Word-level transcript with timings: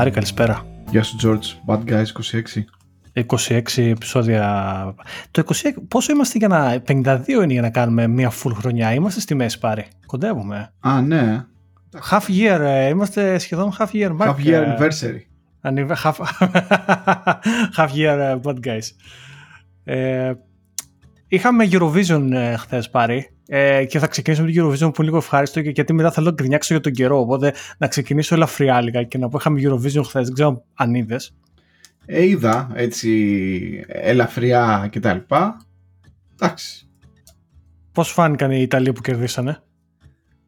Πάρη, 0.00 0.12
καλησπέρα. 0.12 0.66
Γεια 0.90 1.02
σου, 1.02 1.16
George. 1.22 1.74
Bad 1.74 1.78
Guys 1.90 2.04
26. 3.14 3.24
26 3.76 3.82
επεισόδια. 3.90 4.94
Το 5.30 5.42
26, 5.46 5.52
πόσο 5.88 6.12
είμαστε 6.12 6.38
για 6.38 6.48
να. 6.48 6.82
52 6.86 7.28
είναι 7.28 7.52
για 7.52 7.60
να 7.62 7.70
κάνουμε 7.70 8.06
μια 8.06 8.30
full 8.30 8.52
χρονιά. 8.54 8.92
Είμαστε 8.92 9.20
στη 9.20 9.34
μέση 9.34 9.58
πάρει. 9.58 9.86
Κοντεύουμε. 10.06 10.72
Α, 10.80 11.00
ναι. 11.00 11.44
Half 12.10 12.20
year. 12.28 12.58
ε, 12.60 12.88
Είμαστε 12.88 13.38
σχεδόν 13.38 13.72
half 13.78 13.86
year 13.92 14.16
mark. 14.16 14.28
Half 14.28 14.44
year 14.44 14.46
ε, 14.46 14.76
anniversary. 14.76 15.20
Annive- 15.70 16.02
Half, 16.02 16.14
half 17.78 17.88
year 17.94 18.18
ε, 18.18 18.36
bad 18.42 18.56
guys. 18.64 18.86
Ε, 19.84 20.32
είχαμε 21.28 21.68
Eurovision 21.70 22.28
ε, 22.32 22.56
χθες 22.56 22.90
πάρει 22.90 23.30
ε, 23.52 23.84
και 23.84 23.98
θα 23.98 24.06
ξεκινήσω 24.06 24.42
με 24.44 24.52
το 24.52 24.62
Eurovision 24.62 24.78
που 24.78 24.94
είναι 24.96 25.04
λίγο 25.04 25.16
ευχάριστο 25.16 25.62
και 25.62 25.70
γιατί 25.70 25.92
μετά 25.92 26.10
θέλω 26.10 26.26
να 26.26 26.32
γκρινιάξω 26.32 26.74
για 26.74 26.82
τον 26.82 26.92
καιρό 26.92 27.20
οπότε 27.20 27.54
να 27.78 27.86
ξεκινήσω 27.86 28.34
ελαφριά 28.34 28.80
λίγα 28.80 29.02
και 29.02 29.18
να 29.18 29.28
πω 29.28 29.38
είχαμε 29.38 29.60
Eurovision 29.64 30.02
χθες, 30.04 30.24
δεν 30.24 30.32
ξέρω 30.34 30.64
αν 30.74 30.94
είδες. 30.94 31.34
Ε, 32.06 32.24
είδα, 32.24 32.70
έτσι, 32.74 33.84
ελαφριά 33.88 34.88
κτλ. 34.92 35.16
Εντάξει. 36.34 36.88
Πώς 37.92 38.10
φάνηκαν 38.12 38.50
οι 38.50 38.58
Ιταλοί 38.62 38.92
που 38.92 39.00
κερδίσανε; 39.00 39.62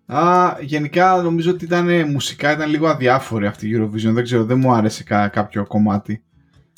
Α, 0.06 0.56
γενικά 0.60 1.16
νομίζω 1.22 1.50
ότι 1.50 1.64
ήταν 1.64 2.10
μουσικά 2.10 2.52
ήταν 2.52 2.70
λίγο 2.70 2.86
αδιάφορη 2.88 3.46
αυτή 3.46 3.68
η 3.68 3.72
Eurovision. 3.78 4.12
Δεν 4.12 4.22
ξέρω, 4.24 4.44
δεν 4.44 4.58
μου 4.58 4.72
άρεσε 4.72 5.02
κα- 5.02 5.28
κάποιο 5.28 5.66
κομμάτι. 5.66 6.22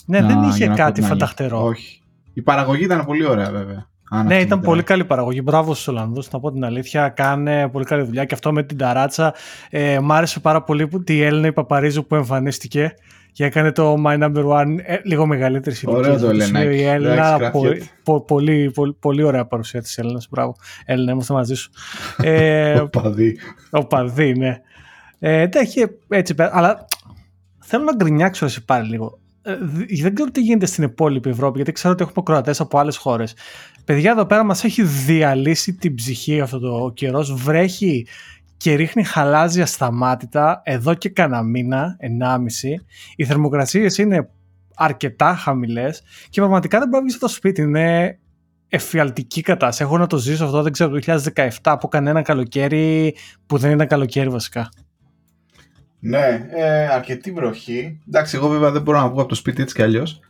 Ναι, 0.06 0.20
Να- 0.20 0.26
δεν 0.26 0.38
για 0.38 0.48
είχε 0.48 0.66
να 0.66 0.70
πω 0.70 0.76
κάτι 0.78 0.92
την 0.92 1.04
αλήθεια. 1.04 1.26
φανταχτερό. 1.26 1.64
Όχι. 1.64 2.02
Η 2.32 2.42
παραγωγή 2.42 2.84
ήταν 2.84 3.04
πολύ 3.04 3.24
ωραία 3.26 3.50
βέβαια. 3.50 3.88
Αν 4.14 4.26
Ναι, 4.26 4.32
αυτή 4.34 4.44
ήταν 4.46 4.58
μετράει. 4.58 4.60
πολύ 4.74 4.82
καλή 4.82 5.04
παραγωγή. 5.04 5.40
Μπράβο 5.44 5.74
στους 5.74 5.88
Ολλανδούς, 5.88 6.30
να 6.30 6.40
πω 6.40 6.52
την 6.52 6.64
αλήθεια. 6.64 7.08
Κάνε 7.08 7.68
πολύ 7.68 7.84
καλή 7.84 8.02
δουλειά 8.02 8.24
και 8.24 8.34
αυτό 8.34 8.52
με 8.52 8.62
την 8.62 8.76
ταράτσα. 8.78 9.34
Ε, 9.70 9.98
μ' 10.00 10.12
άρεσε 10.12 10.40
πάρα 10.40 10.62
πολύ 10.62 10.86
που 10.88 11.02
τη 11.04 11.22
Έλληνα 11.22 11.46
η 11.46 11.52
Παπαρίζου 11.52 12.06
που 12.06 12.14
εμφανίστηκε 12.14 12.94
και 13.32 13.44
έκανε 13.44 13.72
το 13.72 13.94
My 14.06 14.22
Number 14.22 14.44
One 14.44 14.76
ε, 14.84 14.96
λίγο 15.04 15.26
μεγαλύτερη 15.26 15.76
ηλικία. 15.76 15.98
Ωραίο 15.98 16.18
το 16.18 16.28
Ελενάκι. 16.28 16.74
Η 16.76 16.82
Έλληνα, 16.82 17.12
Εντάξει, 17.34 17.50
πο- 17.50 17.60
κρατιέται. 17.60 17.86
πο- 18.02 18.20
πολύ, 18.24 18.70
πολύ, 18.74 18.92
πολύ 19.00 19.22
ωραία 19.22 19.46
παρουσία 19.46 19.82
της 19.82 19.98
Έλληνας. 19.98 20.26
Μπράβο. 20.30 20.56
Έλληνα, 20.84 21.12
είμαστε 21.12 21.32
μαζί 21.32 21.54
σου. 21.54 21.70
ε, 22.22 22.74
Ο 22.80 22.88
παδί. 22.88 23.38
ο 23.70 23.86
παδί, 23.86 24.32
ναι. 24.38 24.58
Ε, 25.18 25.48
τα 25.48 25.60
είχε 25.60 25.88
έτσι 26.08 26.34
πέρα. 26.34 26.50
Αλλά 26.52 26.84
θέλω 27.58 27.84
να 27.84 27.92
γκρινιάξω 27.94 28.44
εσύ 28.44 28.64
πάλι 28.64 28.88
λίγο. 28.88 29.18
Ε, 29.46 29.54
δ- 29.54 30.00
δεν 30.00 30.14
ξέρω 30.14 30.30
τι 30.30 30.40
γίνεται 30.40 30.66
στην 30.66 30.84
υπόλοιπη 30.84 31.28
Ευρώπη, 31.28 31.56
γιατί 31.56 31.72
ξέρω 31.72 31.92
ότι 31.92 32.02
έχουμε 32.02 32.22
κροατές 32.24 32.60
από 32.60 32.78
άλλες 32.78 32.96
χώρες. 32.96 33.34
Παιδιά, 33.84 34.10
εδώ 34.10 34.26
πέρα 34.26 34.44
μας 34.44 34.64
έχει 34.64 34.82
διαλύσει 34.82 35.74
την 35.74 35.94
ψυχή 35.94 36.40
αυτό 36.40 36.58
το 36.58 36.92
καιρός. 36.94 37.32
Βρέχει 37.34 38.06
και 38.56 38.74
ρίχνει 38.74 39.04
χαλάζι 39.04 39.60
ασταμάτητα 39.60 40.60
εδώ 40.64 40.94
και 40.94 41.08
κανένα 41.08 41.42
μήνα, 41.42 41.96
ενάμιση. 41.98 42.84
Οι 43.16 43.24
θερμοκρασίες 43.24 43.98
είναι 43.98 44.28
αρκετά 44.74 45.34
χαμηλές 45.34 46.02
και 46.30 46.40
πραγματικά 46.40 46.78
δεν 46.78 46.88
μπορεί 46.88 47.02
να 47.02 47.08
βγεις 47.08 47.16
από 47.16 47.26
το 47.26 47.32
σπίτι. 47.32 47.62
Είναι 47.62 48.18
εφιαλτική 48.68 49.40
κατάσταση. 49.40 49.82
Έχω 49.82 49.98
να 49.98 50.06
το 50.06 50.16
ζήσω 50.16 50.44
αυτό, 50.44 50.62
δεν 50.62 50.72
ξέρω, 50.72 50.90
το 50.90 50.98
2017 51.34 51.48
από 51.62 51.88
κανένα 51.88 52.22
καλοκαίρι 52.22 53.14
που 53.46 53.58
δεν 53.58 53.70
ήταν 53.72 53.86
καλοκαίρι 53.86 54.28
βασικά. 54.28 54.68
Ναι, 56.06 56.46
ε, 56.50 56.86
αρκετή 56.86 57.32
βροχή. 57.32 57.98
Εντάξει, 58.08 58.36
εγώ 58.36 58.48
βέβαια 58.48 58.70
δεν 58.70 58.82
μπορώ 58.82 58.98
να 59.00 59.08
βγω 59.08 59.20
από 59.20 59.28
το 59.28 59.34
σπίτι 59.34 59.62
έτσι 59.62 59.74
κι 59.74 59.82
αλλιώς. 59.82 60.20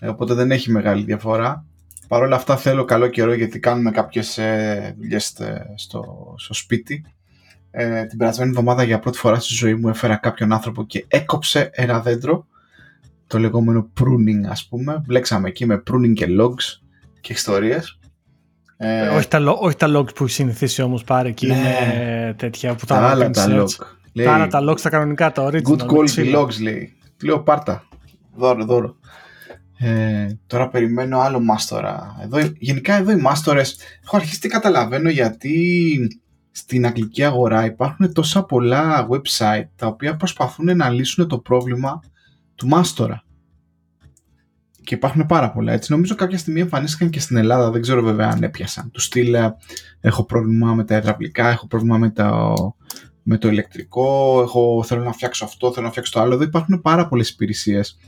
Ε, 0.00 0.08
οπότε 0.08 0.34
δεν 0.34 0.50
έχει 0.50 0.70
μεγάλη 0.70 1.04
διαφορά. 1.04 1.64
Παρ' 2.08 2.22
όλα 2.22 2.36
αυτά 2.36 2.56
θέλω 2.56 2.84
καλό 2.84 3.06
καιρό 3.08 3.32
γιατί 3.32 3.58
κάνουμε 3.58 3.90
κάποιες 3.90 4.38
ε, 4.38 4.94
δουλειές 4.98 5.30
ε, 5.40 5.72
στο, 5.76 6.34
στο 6.38 6.54
σπίτι. 6.54 7.04
Ε, 7.70 8.04
την 8.04 8.18
περασμένη 8.18 8.50
εβδομάδα 8.50 8.82
για 8.82 8.98
πρώτη 8.98 9.18
φορά 9.18 9.40
στη 9.40 9.54
ζωή 9.54 9.74
μου 9.74 9.88
έφερα 9.88 10.16
κάποιον 10.16 10.52
άνθρωπο 10.52 10.84
και 10.86 11.04
έκοψε 11.08 11.70
ένα 11.72 12.00
δέντρο. 12.00 12.46
Το 13.26 13.38
λεγόμενο 13.38 13.88
pruning 14.00 14.48
ας 14.48 14.66
πούμε. 14.68 15.02
Βλέξαμε 15.06 15.48
εκεί 15.48 15.66
με 15.66 15.82
pruning 15.90 16.12
και 16.14 16.26
logs 16.40 16.80
και 17.20 17.32
ιστορίες. 17.32 17.98
Ε, 18.76 19.08
όχι, 19.08 19.28
τα, 19.28 19.38
lo- 19.40 19.58
όχι 19.60 19.76
τα 19.76 19.86
logs 19.96 20.14
που 20.14 20.24
έχει 20.24 20.32
συνηθίσει 20.32 20.82
όμως 20.82 21.04
πάρει 21.04 21.28
εκεί 21.28 21.46
Ναι. 21.46 21.54
είναι 21.54 22.34
τέτοια 22.38 22.74
που 22.74 22.86
τα, 22.86 22.94
τα 22.94 23.08
άλλα 23.08 23.30
κάνεις 23.30 23.76
τα 23.78 23.82
search. 23.82 23.86
Log. 24.10 24.16
Λέει, 24.16 24.26
Τα 24.26 24.34
άλλα 24.34 24.46
τα 24.46 24.60
logs 24.70 24.80
τα 24.80 24.88
κανονικά, 24.90 25.32
τα 25.32 25.46
original. 25.46 25.62
Good 25.62 25.78
με 25.78 25.86
quality 25.88 26.04
ξύλο. 26.04 26.42
logs 26.42 26.60
λέει. 26.62 26.92
Του 27.16 27.26
λέω 27.26 27.42
πάρτα. 27.42 27.84
Δώρο, 28.36 28.64
δώρο. 28.64 28.96
Ε, 29.78 30.26
τώρα 30.46 30.68
περιμένω 30.68 31.18
άλλο 31.18 31.40
μάστορα. 31.40 32.16
Εδώ, 32.22 32.38
γενικά 32.58 32.94
εδώ 32.94 33.10
οι 33.10 33.20
μάστορες 33.20 33.78
έχω 34.04 34.16
αρχίσει 34.16 34.40
τι 34.40 34.48
καταλαβαίνω 34.48 35.08
γιατί 35.10 35.96
στην 36.50 36.86
αγγλική 36.86 37.24
αγορά 37.24 37.64
υπάρχουν 37.64 38.12
τόσα 38.12 38.44
πολλά 38.44 39.08
website 39.10 39.64
τα 39.76 39.86
οποία 39.86 40.16
προσπαθούν 40.16 40.76
να 40.76 40.88
λύσουν 40.88 41.28
το 41.28 41.38
πρόβλημα 41.38 42.00
του 42.54 42.66
μάστορα. 42.68 43.24
Και 44.84 44.94
υπάρχουν 44.94 45.26
πάρα 45.26 45.50
πολλά 45.52 45.72
έτσι. 45.72 45.92
Νομίζω 45.92 46.14
κάποια 46.14 46.38
στιγμή 46.38 46.60
εμφανίστηκαν 46.60 47.10
και 47.10 47.20
στην 47.20 47.36
Ελλάδα. 47.36 47.70
Δεν 47.70 47.80
ξέρω 47.80 48.02
βέβαια 48.02 48.28
αν 48.28 48.42
έπιασαν. 48.42 48.90
Τους 48.90 49.04
στυλ 49.04 49.34
ε, 49.34 49.56
έχω 50.00 50.24
πρόβλημα 50.24 50.74
με 50.74 50.84
τα 50.84 50.96
υδραυλικά, 50.96 51.48
έχω 51.48 51.66
πρόβλημα 51.66 51.98
με 51.98 52.10
το, 52.10 52.54
με 53.30 53.38
το 53.38 53.48
ηλεκτρικό, 53.48 54.40
έχω, 54.42 54.82
θέλω 54.86 55.02
να 55.02 55.12
φτιάξω 55.12 55.44
αυτό, 55.44 55.72
θέλω 55.72 55.84
να 55.84 55.90
φτιάξω 55.90 56.12
το 56.12 56.20
άλλο. 56.20 56.34
Εδώ 56.34 56.42
υπάρχουν 56.42 56.80
πάρα 56.80 57.08
πολλές 57.08 57.28
υπηρεσίες 57.30 57.98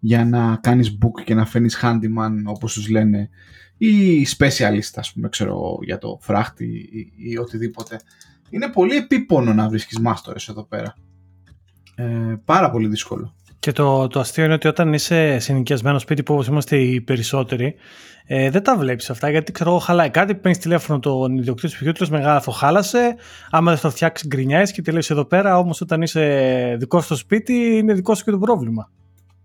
για 0.00 0.24
να 0.24 0.56
κάνεις 0.56 0.98
book 1.02 1.22
και 1.24 1.34
να 1.34 1.46
φέρνεις 1.46 1.78
handyman 1.82 2.32
όπως 2.44 2.72
τους 2.72 2.88
λένε 2.88 3.30
ή 3.76 4.26
specialist 4.38 4.92
ας 4.94 5.12
πούμε 5.12 5.28
ξέρω 5.28 5.78
για 5.82 5.98
το 5.98 6.18
φράχτη 6.20 6.64
ή, 6.92 7.12
ή 7.16 7.38
οτιδήποτε. 7.38 8.00
Είναι 8.50 8.68
πολύ 8.68 8.96
επίπονο 8.96 9.52
να 9.54 9.68
βρίσκεις 9.68 9.98
μάστορες 9.98 10.48
εδώ 10.48 10.64
πέρα. 10.64 10.94
Ε, 11.94 12.34
πάρα 12.44 12.70
πολύ 12.70 12.88
δύσκολο. 12.88 13.34
Και 13.64 13.72
το, 13.72 14.06
το 14.06 14.20
αστείο 14.20 14.44
είναι 14.44 14.54
ότι 14.54 14.68
όταν 14.68 14.92
είσαι 14.92 15.38
σε 15.38 15.52
νοικιασμένο 15.52 15.98
σπίτι 15.98 16.22
που 16.22 16.34
όπως 16.34 16.46
είμαστε 16.46 16.76
οι 16.76 17.00
περισσότεροι, 17.00 17.74
ε, 18.26 18.50
δεν 18.50 18.62
τα 18.62 18.76
βλέπεις 18.76 19.10
αυτά 19.10 19.30
γιατί 19.30 19.52
ξέρω 19.52 19.70
εγώ 19.70 19.78
χαλάει 19.78 20.10
κάτι, 20.10 20.34
παίρνεις 20.34 20.58
τηλέφωνο 20.58 20.98
τον 20.98 21.36
ιδιοκτήτη 21.38 21.68
του 21.68 21.74
σπιτιού, 21.74 21.92
του 21.92 22.00
λες, 22.00 22.10
μεγάλα 22.10 22.36
αυτό 22.36 22.50
χάλασε. 22.50 23.14
Άμα 23.50 23.72
δεν 23.72 23.80
το 23.80 23.90
φτιάξεις, 23.90 24.28
γκρινιάζεις 24.28 24.74
και 24.74 24.82
τη 24.82 24.90
λες 24.90 25.10
εδώ 25.10 25.24
πέρα. 25.24 25.58
Όμως 25.58 25.80
όταν 25.80 26.02
είσαι 26.02 26.76
δικό 26.78 26.98
σου 26.98 27.04
στο 27.04 27.16
σπίτι, 27.16 27.52
είναι 27.52 27.92
δικό 27.94 28.14
σου 28.14 28.24
και 28.24 28.30
το 28.30 28.38
πρόβλημα. 28.38 28.90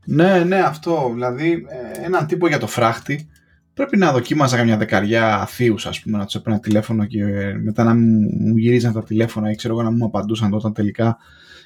Ναι, 0.05 0.43
ναι, 0.43 0.59
αυτό. 0.59 1.11
Δηλαδή, 1.13 1.65
ε, 1.69 2.05
έναν 2.05 2.27
τύπο 2.27 2.47
για 2.47 2.59
το 2.59 2.67
φράχτη 2.67 3.29
πρέπει 3.73 3.97
να 3.97 4.11
δοκίμαζα 4.11 4.57
καμιά 4.57 4.77
δεκαριά 4.77 5.45
θείους, 5.49 5.85
ας 5.85 5.99
πούμε, 5.99 6.17
να 6.17 6.25
τους 6.25 6.35
έπαιρνα 6.35 6.59
τηλέφωνο 6.59 7.05
και 7.05 7.21
ε, 7.23 7.53
μετά 7.53 7.83
να 7.83 7.95
μου 7.95 8.19
μου 8.39 8.57
γυρίζαν 8.57 8.93
τα 8.93 9.03
τηλέφωνα 9.03 9.51
ή 9.51 9.55
ξέρω 9.55 9.73
εγώ 9.73 9.83
να 9.83 9.91
μου 9.91 10.05
απαντούσαν 10.05 10.53
όταν 10.53 10.73
τελικά 10.73 11.17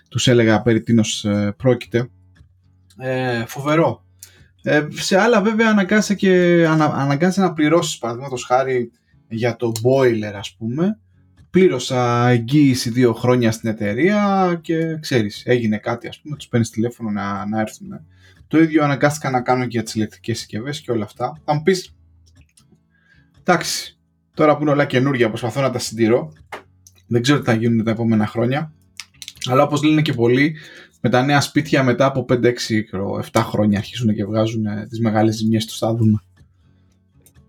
τους 0.09 0.27
έλεγα 0.27 0.61
περί 0.61 0.81
τίνος 0.81 1.25
ε, 1.25 1.53
πρόκειται. 1.57 2.09
Ε, 2.97 3.45
φοβερό. 3.45 4.03
Ε, 4.63 4.87
σε 4.89 5.19
άλλα 5.19 5.41
βέβαια 5.41 5.69
αναγκάζεσαι, 5.69 6.15
και, 6.15 6.65
ανα, 6.69 6.85
αναγκάζεσαι 6.85 7.41
να 7.41 7.53
πληρώσεις 7.53 7.97
παραδείγματος 7.97 8.45
χάρη 8.45 8.91
για 9.27 9.55
το 9.55 9.71
boiler 9.83 10.33
ας 10.35 10.55
πούμε. 10.57 10.99
Πλήρωσα 11.49 12.27
εγγύηση 12.27 12.89
δύο 12.89 13.13
χρόνια 13.13 13.51
στην 13.51 13.69
εταιρεία 13.69 14.59
και 14.61 14.97
ξέρεις 14.99 15.43
έγινε 15.45 15.77
κάτι 15.77 16.07
ας 16.07 16.19
πούμε 16.21 16.35
τους 16.35 16.47
παίρνεις 16.47 16.69
τηλέφωνο 16.69 17.09
να, 17.09 17.45
να 17.45 17.61
έρθουν. 17.61 17.89
Το 18.47 18.59
ίδιο 18.59 18.83
αναγκάστηκα 18.83 19.29
να 19.29 19.41
κάνω 19.41 19.61
και 19.61 19.69
για 19.69 19.83
τις 19.83 19.95
ηλεκτρικές 19.95 20.37
συσκευές 20.37 20.81
και 20.81 20.91
όλα 20.91 21.03
αυτά. 21.03 21.41
Θα 21.45 21.53
μου 21.53 21.61
πεις 21.61 21.95
εντάξει 23.39 23.99
τώρα 24.33 24.55
που 24.55 24.61
είναι 24.61 24.71
όλα 24.71 24.85
καινούργια 24.85 25.27
προσπαθώ 25.27 25.61
να 25.61 25.71
τα 25.71 25.79
συντηρώ. 25.79 26.33
Δεν 27.07 27.21
ξέρω 27.21 27.39
τι 27.39 27.45
θα 27.45 27.53
γίνουν 27.53 27.83
τα 27.83 27.91
επόμενα 27.91 28.27
χρόνια 28.27 28.73
αλλά 29.49 29.63
όπως 29.63 29.83
λένε 29.83 30.01
και 30.01 30.13
πολλοί 30.13 30.55
με 31.05 31.09
τα 31.09 31.23
νέα 31.23 31.41
σπίτια 31.41 31.83
μετά 31.83 32.05
από 32.05 32.25
5-6 32.29 32.43
7 33.31 33.41
χρόνια 33.43 33.77
αρχίζουν 33.77 34.13
και 34.13 34.25
βγάζουν 34.25 34.65
ε, 34.65 34.85
τις 34.89 34.99
μεγάλες 34.99 35.35
ζημιές 35.35 35.65
τους 35.65 35.77
θα 35.77 35.95
δούμε 35.95 36.21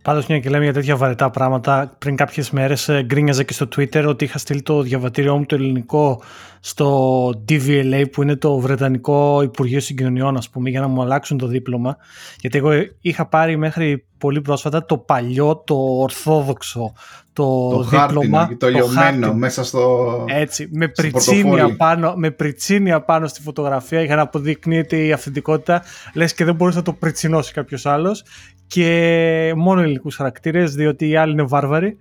Πάντως, 0.05 0.27
μια 0.27 0.39
και 0.39 0.49
λέμε 0.49 0.65
για 0.65 0.73
τέτοια 0.73 0.97
βαρετά 0.97 1.31
πράγματα, 1.31 1.97
πριν 1.99 2.17
κάποιες 2.17 2.51
μέρες 2.51 2.91
γκρίνιαζα 3.05 3.43
και 3.43 3.53
στο 3.53 3.69
Twitter 3.77 4.05
ότι 4.09 4.25
είχα 4.25 4.39
στείλει 4.39 4.63
το 4.63 4.83
διαβατήριό 4.83 5.37
μου 5.37 5.47
το 5.47 5.55
ελληνικό 5.55 6.23
στο 6.61 7.29
DVLA, 7.49 8.05
που 8.13 8.23
είναι 8.23 8.37
το 8.37 8.59
Βρετανικό 8.59 9.43
Υπουργείο 9.43 9.81
Συγκοινωνιών, 9.81 10.37
ας 10.37 10.49
πούμε, 10.51 10.71
για 10.71 10.81
να 10.81 10.87
μου 10.87 11.03
αλλάξουν 11.03 11.39
το 11.39 11.47
δίπλωμα. 11.47 11.97
Γιατί 12.41 12.59
εγώ 12.59 12.71
είχα 13.01 13.27
πάρει 13.27 13.57
μέχρι 13.57 14.05
πολύ 14.19 14.41
πρόσφατα 14.41 14.85
το 14.85 14.99
παλιό, 14.99 15.63
το 15.67 15.75
ορθόδοξο, 16.01 16.93
το, 17.33 17.71
το 17.71 17.83
δίπλωμα. 17.83 18.39
χάρτινο 18.39 18.47
και 18.49 18.57
το, 18.57 18.69
λιωμένο 18.69 19.01
χάρτινο. 19.01 19.35
μέσα 19.35 19.65
στο 19.65 20.25
Έτσι, 20.29 20.69
με 20.73 20.91
στο 20.93 21.03
πριτσίνια, 21.03 21.43
πορτοφόλι. 21.43 21.77
πάνω, 21.77 22.15
με 22.17 22.31
πριτσίνια 22.31 23.01
πάνω 23.01 23.27
στη 23.27 23.43
φωτογραφία 23.43 24.03
για 24.03 24.17
να 24.17 24.23
αποδεικνύεται 24.23 24.97
η 24.97 25.13
αυθεντικότητα. 25.13 25.83
Λες 26.15 26.35
και 26.35 26.45
δεν 26.45 26.55
μπορούσε 26.55 26.79
να 26.79 26.85
το 26.85 26.93
πριτσινώσεις 26.93 27.53
κάποιος 27.53 27.87
άλλος 27.87 28.25
και 28.67 29.53
μόνο 29.57 29.81
ελληνικού 29.81 30.11
χαρακτήρες 30.11 30.75
διότι 30.75 31.09
οι 31.09 31.17
άλλοι 31.17 31.33
είναι 31.33 31.43
βάρβαροι. 31.43 31.97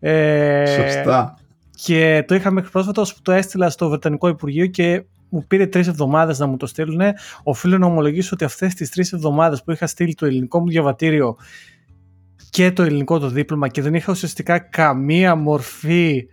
Ε, 0.00 0.64
Σωστά. 0.66 1.38
Και 1.70 2.24
το 2.26 2.34
είχα 2.34 2.50
μέχρι 2.50 2.70
πρόσφατα 2.70 3.00
ώσπου 3.00 3.22
το 3.22 3.32
έστειλα 3.32 3.70
στο 3.70 3.88
Βρετανικό 3.88 4.28
Υπουργείο 4.28 4.66
και 4.66 5.04
μου 5.28 5.44
πήρε 5.46 5.66
τρεις 5.66 5.88
εβδομάδες 5.88 6.38
να 6.38 6.46
μου 6.46 6.56
το 6.56 6.66
στείλουν. 6.66 7.00
Οφείλω 7.42 7.78
να 7.78 7.86
ομολογήσω 7.86 8.30
ότι 8.32 8.44
αυτές 8.44 8.74
τις 8.74 8.90
τρεις 8.90 9.12
εβδομάδες 9.12 9.62
που 9.62 9.72
είχα 9.72 9.86
στείλει 9.86 10.14
το 10.14 10.26
ελληνικό 10.26 10.60
μου 10.60 10.68
διαβατήριο 10.68 11.36
και 12.50 12.72
το 12.72 12.82
ελληνικό 12.82 13.18
το 13.18 13.28
δίπλωμα 13.28 13.68
και 13.68 13.82
δεν 13.82 13.94
είχα 13.94 14.12
ουσιαστικά 14.12 14.58
καμία 14.58 15.34
μορφή 15.34 16.26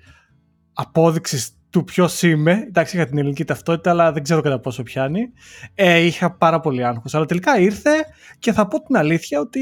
απόδειξης 0.73 1.49
του 1.73 1.83
ποιος 1.83 2.21
είμαι. 2.21 2.63
Εντάξει, 2.67 2.95
είχα 2.95 3.05
την 3.05 3.17
ελληνική 3.17 3.45
ταυτότητα, 3.45 3.89
αλλά 3.89 4.11
δεν 4.11 4.23
ξέρω 4.23 4.41
κατά 4.41 4.59
πόσο 4.59 4.83
πιάνει. 4.83 5.31
Ε, 5.75 5.99
είχα 5.99 6.37
πάρα 6.37 6.59
πολύ 6.59 6.85
άγχος. 6.85 7.15
Αλλά 7.15 7.25
τελικά 7.25 7.59
ήρθε 7.59 7.91
και 8.39 8.51
θα 8.51 8.67
πω 8.67 8.81
την 8.81 8.97
αλήθεια 8.97 9.39
ότι 9.39 9.61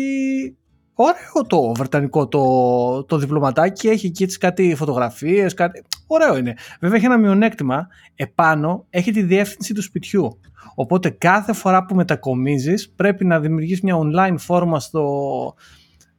ωραίο 0.93 1.45
το 1.47 1.73
βρετανικό 1.73 2.27
το, 2.27 3.03
το 3.03 3.17
διπλωματάκι. 3.17 3.87
Έχει 3.87 4.05
εκεί 4.05 4.25
τις 4.25 4.37
κάτι 4.37 4.75
φωτογραφίες. 4.75 5.53
Κάτι... 5.53 5.83
Ωραίο 6.07 6.37
είναι. 6.37 6.53
Βέβαια 6.79 6.97
έχει 6.97 7.05
ένα 7.05 7.17
μειονέκτημα. 7.17 7.87
Επάνω 8.15 8.85
έχει 8.89 9.11
τη 9.11 9.23
διεύθυνση 9.23 9.73
του 9.73 9.81
σπιτιού. 9.81 10.39
Οπότε 10.75 11.09
κάθε 11.09 11.53
φορά 11.53 11.85
που 11.85 11.95
μετακομίζεις 11.95 12.91
πρέπει 12.95 13.25
να 13.25 13.39
δημιουργείς 13.39 13.81
μια 13.81 13.95
online 13.97 14.35
φόρμα 14.37 14.79
στο, 14.79 15.05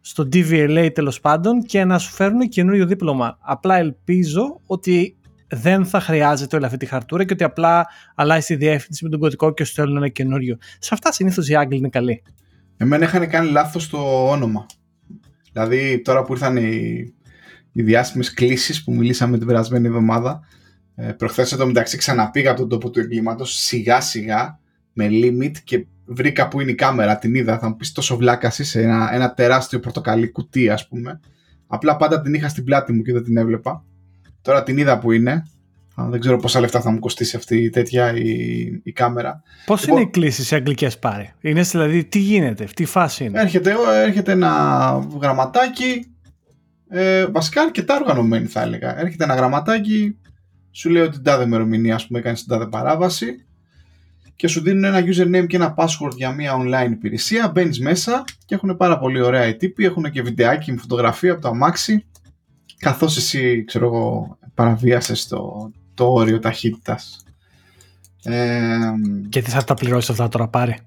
στο 0.00 0.28
DVLA 0.32 0.90
τέλος 0.94 1.20
πάντων 1.20 1.62
και 1.62 1.84
να 1.84 1.98
σου 1.98 2.10
φέρουν 2.10 2.48
καινούριο 2.48 2.86
δίπλωμα. 2.86 3.38
Απλά 3.40 3.76
ελπίζω 3.76 4.60
ότι 4.66 5.16
δεν 5.54 5.84
θα 5.84 6.00
χρειάζεται 6.00 6.56
όλη 6.56 6.64
αυτή 6.64 6.76
τη 6.76 6.87
χαρτούρα 6.87 7.25
και 7.25 7.32
ότι 7.32 7.44
απλά 7.44 7.87
αλλάζει 8.14 8.46
τη 8.46 8.54
διεύθυνση 8.54 9.04
με 9.04 9.10
τον 9.10 9.20
κωδικό 9.20 9.52
και 9.52 9.64
σου 9.64 9.72
στέλνουν 9.72 9.96
ένα 9.96 10.08
καινούριο. 10.08 10.56
Σε 10.78 10.90
αυτά 10.93 11.12
συνήθως 11.12 11.49
οι 11.49 11.54
Άγγλοι 11.54 11.76
είναι 11.76 11.88
καλοί. 11.88 12.22
Εμένα 12.76 13.04
είχαν 13.04 13.28
κάνει 13.28 13.50
λάθος 13.50 13.88
το 13.88 14.28
όνομα. 14.31 14.66
Δηλαδή 15.52 16.00
τώρα 16.00 16.22
που 16.22 16.32
ήρθαν 16.32 16.56
οι, 16.56 17.14
οι 17.72 17.82
διάσημες 17.82 18.34
κλήσεις 18.34 18.84
που 18.84 18.94
μιλήσαμε 18.94 19.38
την 19.38 19.46
περασμένη 19.46 19.87
εβδομάδα, 19.87 20.40
ε, 20.94 21.12
προχθές 21.12 21.52
εδώ 21.52 21.66
μεταξύ 21.66 21.96
ξαναπήγα 21.96 22.50
από 22.50 22.60
τον 22.60 22.69
τόπο 22.69 22.90
του 22.90 23.00
εγκλήματος 23.00 23.55
σιγά 23.55 24.00
σιγά 24.00 24.58
με 24.93 25.08
limit 25.10 25.52
και 25.64 25.87
βρήκα 26.05 26.48
που 26.48 26.60
είναι 26.60 26.70
η 26.70 26.75
κάμερα, 26.75 27.19
την 27.19 27.34
είδα. 27.34 27.58
Θα 27.58 27.69
μου 27.69 27.76
πεις 27.76 27.93
τόσο 27.93 28.16
βλάκας 28.16 28.58
σε 28.62 28.82
ένα, 28.82 29.10
ένα 29.12 29.34
τεράστιο 29.34 29.81
πορτοκαλί 29.81 30.31
κουτί, 30.31 30.70
ας 30.70 30.88
πούμε. 30.88 31.20
Απλά 31.66 31.96
πάντα 31.96 32.20
την 32.20 32.34
είχα 32.34 32.48
στην 32.48 32.64
πλάτη 32.64 32.93
μου 32.93 33.02
και 33.02 33.12
δεν 33.12 33.22
την 33.22 33.37
έβλεπα. 33.37 33.84
Τώρα 34.42 34.62
την 34.62 34.78
είδα 34.78 34.98
που 34.98 35.12
είναι. 35.12 35.42
Δεν 35.94 36.20
ξέρω 36.20 36.36
πόσα 36.36 36.60
λεφτά 36.60 36.80
θα 36.80 36.90
μου 36.90 36.98
κοστίσει 36.98 37.36
αυτή 37.36 37.56
η 37.56 37.70
τέτοια 37.70 38.16
η, 38.16 38.30
η 38.82 38.92
κάμερα. 38.92 39.42
Πώς 39.66 39.80
λοιπόν, 39.80 39.96
είναι 39.96 40.06
οι 40.06 40.10
κλήσεις 40.10 40.46
σε 40.46 40.54
αγγλικές 40.54 40.98
πάρε, 40.98 41.34
Είναι 41.40 41.62
δηλαδή 41.62 42.04
τι 42.04 42.18
γίνεται, 42.18 42.64
τι 42.74 42.84
φάση 42.84 43.24
είναι; 43.24 43.40
Έρχεται, 43.40 43.74
έρχεται 44.04 44.32
ένα 44.32 45.08
γραμματάκι. 45.20 46.06
Ε, 46.88 47.26
βασικά 47.26 47.62
αρκετά 47.62 47.96
οργανωμένη 47.96 48.46
θα 48.46 48.62
έλεγα. 48.62 49.00
Έρχεται 49.00 49.24
ένα 49.24 49.34
γραμματάκι, 49.34 50.16
σου 50.70 50.90
λέει 50.90 51.02
ότι 51.02 51.12
την 51.12 51.22
τάδε 51.22 51.44
ημερομηνία, 51.44 51.94
ας 51.94 52.06
πούμε, 52.06 52.18
έκανε 52.18 52.36
την 52.36 52.46
τάδε 52.48 52.66
παράβαση 52.66 53.44
και 54.36 54.48
σου 54.48 54.60
δίνουν 54.60 54.84
ένα 54.84 55.00
username 55.00 55.46
και 55.46 55.56
ένα 55.56 55.74
password 55.76 56.14
για 56.16 56.32
μια 56.32 56.52
online 56.56 56.90
υπηρεσία. 56.90 57.50
Μπαίνεις 57.54 57.80
μέσα 57.80 58.24
και 58.44 58.54
έχουν 58.54 58.76
πάρα 58.76 58.98
πολύ 58.98 59.20
ωραία 59.20 59.46
οι 59.46 59.56
τύποι. 59.56 59.84
Έχουν 59.84 60.10
και 60.10 60.22
βιντεάκι 60.22 60.72
με 60.72 60.78
φωτογραφία 60.78 61.32
από 61.32 61.40
το 61.40 61.48
αμάξι. 61.48 62.06
Καθώς 62.82 63.17
εσύ, 63.17 63.64
ξέρω 63.64 63.87
εγώ, 63.87 64.38
παραβίασες 64.55 65.29
το, 65.29 65.70
το 65.94 66.12
όριο 66.12 66.38
ταχύτητας. 66.38 67.25
Ε, 68.23 68.79
και 69.29 69.43
τι 69.43 69.50
θα 69.50 69.64
τα 69.64 69.75
πληρώσεις 69.75 70.11
αυτά 70.11 70.29
τώρα 70.29 70.49
πάρει. 70.49 70.79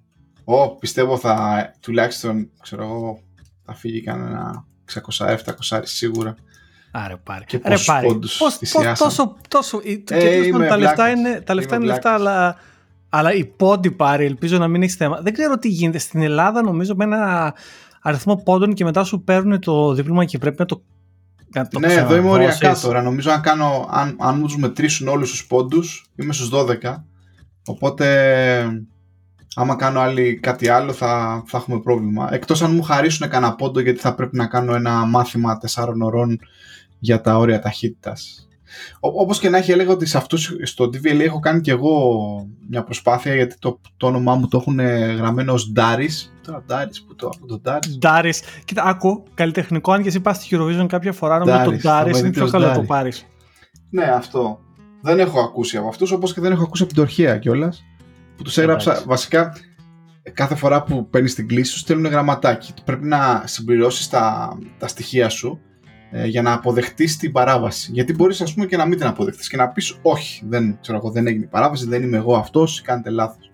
Ω, 0.44 0.76
πιστεύω 0.76 1.18
θα 1.18 1.74
τουλάχιστον, 1.80 2.50
ξέρω 2.62 2.84
εγώ, 2.84 3.20
θα 3.66 3.74
φύγει 3.74 4.02
κανένα 4.02 4.66
600-700 5.18 5.36
σίγουρα. 5.84 6.36
Άρε 6.92 7.16
πάρει. 7.16 7.46
Και 7.46 7.60
πόσους 7.60 7.92
πόντους 8.02 8.38
πώς, 8.38 8.58
πώς, 8.72 9.00
τόσο, 9.00 9.36
τόσο, 9.48 9.82
ε, 9.84 9.94
και 9.94 10.52
τα 10.68 10.78
λεφτά 10.78 11.10
είναι, 11.10 11.42
τα 11.42 11.54
λεφτά 11.54 11.76
είναι 11.76 11.86
λεφτά, 11.86 12.14
αλλά 12.14 12.56
αλλά 13.10 13.34
η 13.34 13.46
πόντι 13.46 13.92
πάρει, 13.92 14.26
ελπίζω 14.26 14.58
να 14.58 14.68
μην 14.68 14.82
έχεις 14.82 14.96
θέμα. 14.96 15.22
Δεν 15.22 15.34
ξέρω 15.34 15.58
τι 15.58 15.68
γίνεται. 15.68 15.98
Στην 15.98 16.22
Ελλάδα 16.22 16.62
νομίζω 16.62 16.96
με 16.96 17.04
ένα 17.04 17.54
αριθμό 18.02 18.36
πόντων 18.36 18.74
και 18.74 18.84
μετά 18.84 19.04
σου 19.04 19.22
παίρνουν 19.22 19.60
το 19.60 19.94
δίπλωμα 19.94 20.26
και 20.26 20.38
πρέπει 20.38 20.56
να 20.60 20.66
το 20.66 20.76
να 20.76 20.95
το 21.64 21.80
ναι, 21.80 21.94
εδώ 21.94 22.16
είμαι 22.16 22.30
οριακά 22.30 22.76
τώρα. 22.76 23.02
Νομίζω 23.02 23.32
αν, 23.32 23.42
κάνω, 23.42 23.88
αν, 23.92 24.16
αν 24.20 24.38
μου 24.38 24.46
τους 24.46 24.58
μετρήσουν 24.58 25.08
όλους 25.08 25.30
τους 25.30 25.48
πόντους, 25.48 26.06
είμαι 26.16 26.34
στους 26.34 26.50
12. 26.54 27.04
Οπότε, 27.66 28.08
άμα 29.56 29.76
κάνω 29.76 30.00
άλλη, 30.00 30.40
κάτι 30.40 30.68
άλλο, 30.68 30.94
θα, 30.94 31.44
θα 31.48 31.58
έχουμε 31.58 31.80
πρόβλημα. 31.80 32.30
Εκτός 32.32 32.62
αν 32.62 32.74
μου 32.76 32.82
χαρίσουν 32.82 33.30
κανένα 33.30 33.56
πόντο, 33.56 33.80
γιατί 33.80 34.00
θα 34.00 34.16
πρέπει 34.16 34.38
να 34.38 34.48
κάνω 34.48 34.76
ένα 34.76 35.06
μάθημα 35.06 35.60
4 35.74 35.86
ωρών 36.02 36.40
για 37.00 37.22
τα 37.22 37.38
όρια 37.38 37.60
ταχύτητας. 37.60 38.48
Όπως 39.00 39.40
και 39.40 39.50
να 39.50 39.58
έχει, 39.58 39.72
έλεγα 39.72 39.92
ότι 39.92 40.06
σε 40.06 40.18
αυτούς, 40.18 40.56
στο 40.64 40.86
DVLA 40.86 41.20
έχω 41.20 41.40
κάνει 41.40 41.62
και 41.62 41.72
εγώ 41.72 42.08
μια 42.70 42.84
προσπάθεια 42.84 43.36
γιατί 43.36 43.56
το, 43.60 43.80
το 43.98 44.08
όνομά 44.08 44.36
μου 44.36 44.48
το 44.48 44.58
έχουν 44.58 44.80
γραμμένο 45.16 45.54
ως 45.54 45.72
Ντάρις. 45.72 46.34
Τώρα 46.46 46.64
Ντάρις, 46.68 47.04
που 47.04 47.16
το 47.16 47.28
από 47.36 47.46
το 47.46 47.60
Ντάρις. 47.60 47.98
Ντάρις. 47.98 48.42
Κοίτα, 48.66 48.84
άκου, 48.84 49.24
καλλιτεχνικό, 49.34 49.92
αν 49.92 50.02
και 50.02 50.08
εσύ 50.08 50.20
πας 50.20 50.38
στη 50.38 50.58
Eurovision 50.60 50.86
κάποια 50.88 51.14
φορά, 51.14 51.38
νομίζω 51.38 51.64
το 51.64 51.72
Ντάρις 51.72 52.20
είναι 52.20 52.30
πιο 52.32 52.50
καλό 52.50 52.68
να 52.68 52.74
το 52.74 52.82
πάρει. 52.82 53.12
Ναι, 53.90 54.04
αυτό. 54.04 54.60
Δεν 55.02 55.20
έχω 55.20 55.40
ακούσει 55.40 55.78
από 55.78 55.88
αυτούς, 55.88 56.12
όπως 56.12 56.34
και 56.34 56.42
δεν 56.42 56.52
έχω 56.52 56.64
ακούσει 56.64 56.84
από 56.84 56.94
την 56.94 57.02
Τορχαία 57.04 57.38
κιόλας. 57.38 57.84
Που 58.38 58.44
τους 58.44 58.58
έγραψα 58.58 59.04
βασικά 59.06 59.54
κάθε 60.34 60.56
φορά 60.56 60.84
που 60.84 61.10
παίρνεις 61.10 61.36
την 61.36 61.48
κλίση 61.48 61.72
σου 61.72 61.78
στέλνουν 61.78 62.12
γραμματάκι. 62.12 62.74
Πρέπει 62.86 63.06
να 63.06 63.44
συμπληρώσεις 63.46 64.10
τα, 64.10 64.58
τα 64.78 64.88
στοιχεία 64.88 65.30
σου 65.30 65.60
ε, 66.12 66.26
για 66.26 66.42
να 66.42 66.54
αποδεχτείς 66.54 67.18
την 67.18 67.32
παράβαση. 67.32 67.92
Γιατί 67.92 68.14
μπορείς, 68.14 68.42
ας 68.42 68.54
πούμε, 68.54 68.66
και 68.66 68.78
να 68.78 68.86
μην 68.86 68.98
την 68.98 69.08
αποδεχτείς 69.08 69.50
και 69.50 69.58
να 69.58 69.68
πεις 69.68 70.00
Όχι, 70.02 70.44
δεν, 70.48 70.78
ξέρω 70.82 70.98
εγώ, 70.98 71.10
δεν 71.10 71.28
έγινε 71.28 71.46
παράβαση, 71.46 71.88
δεν 71.88 72.04
είμαι 72.04 72.18
εγώ 72.18 72.36
αυτός, 72.36 72.82
κάνετε 72.82 73.10
λάθος. 73.10 73.52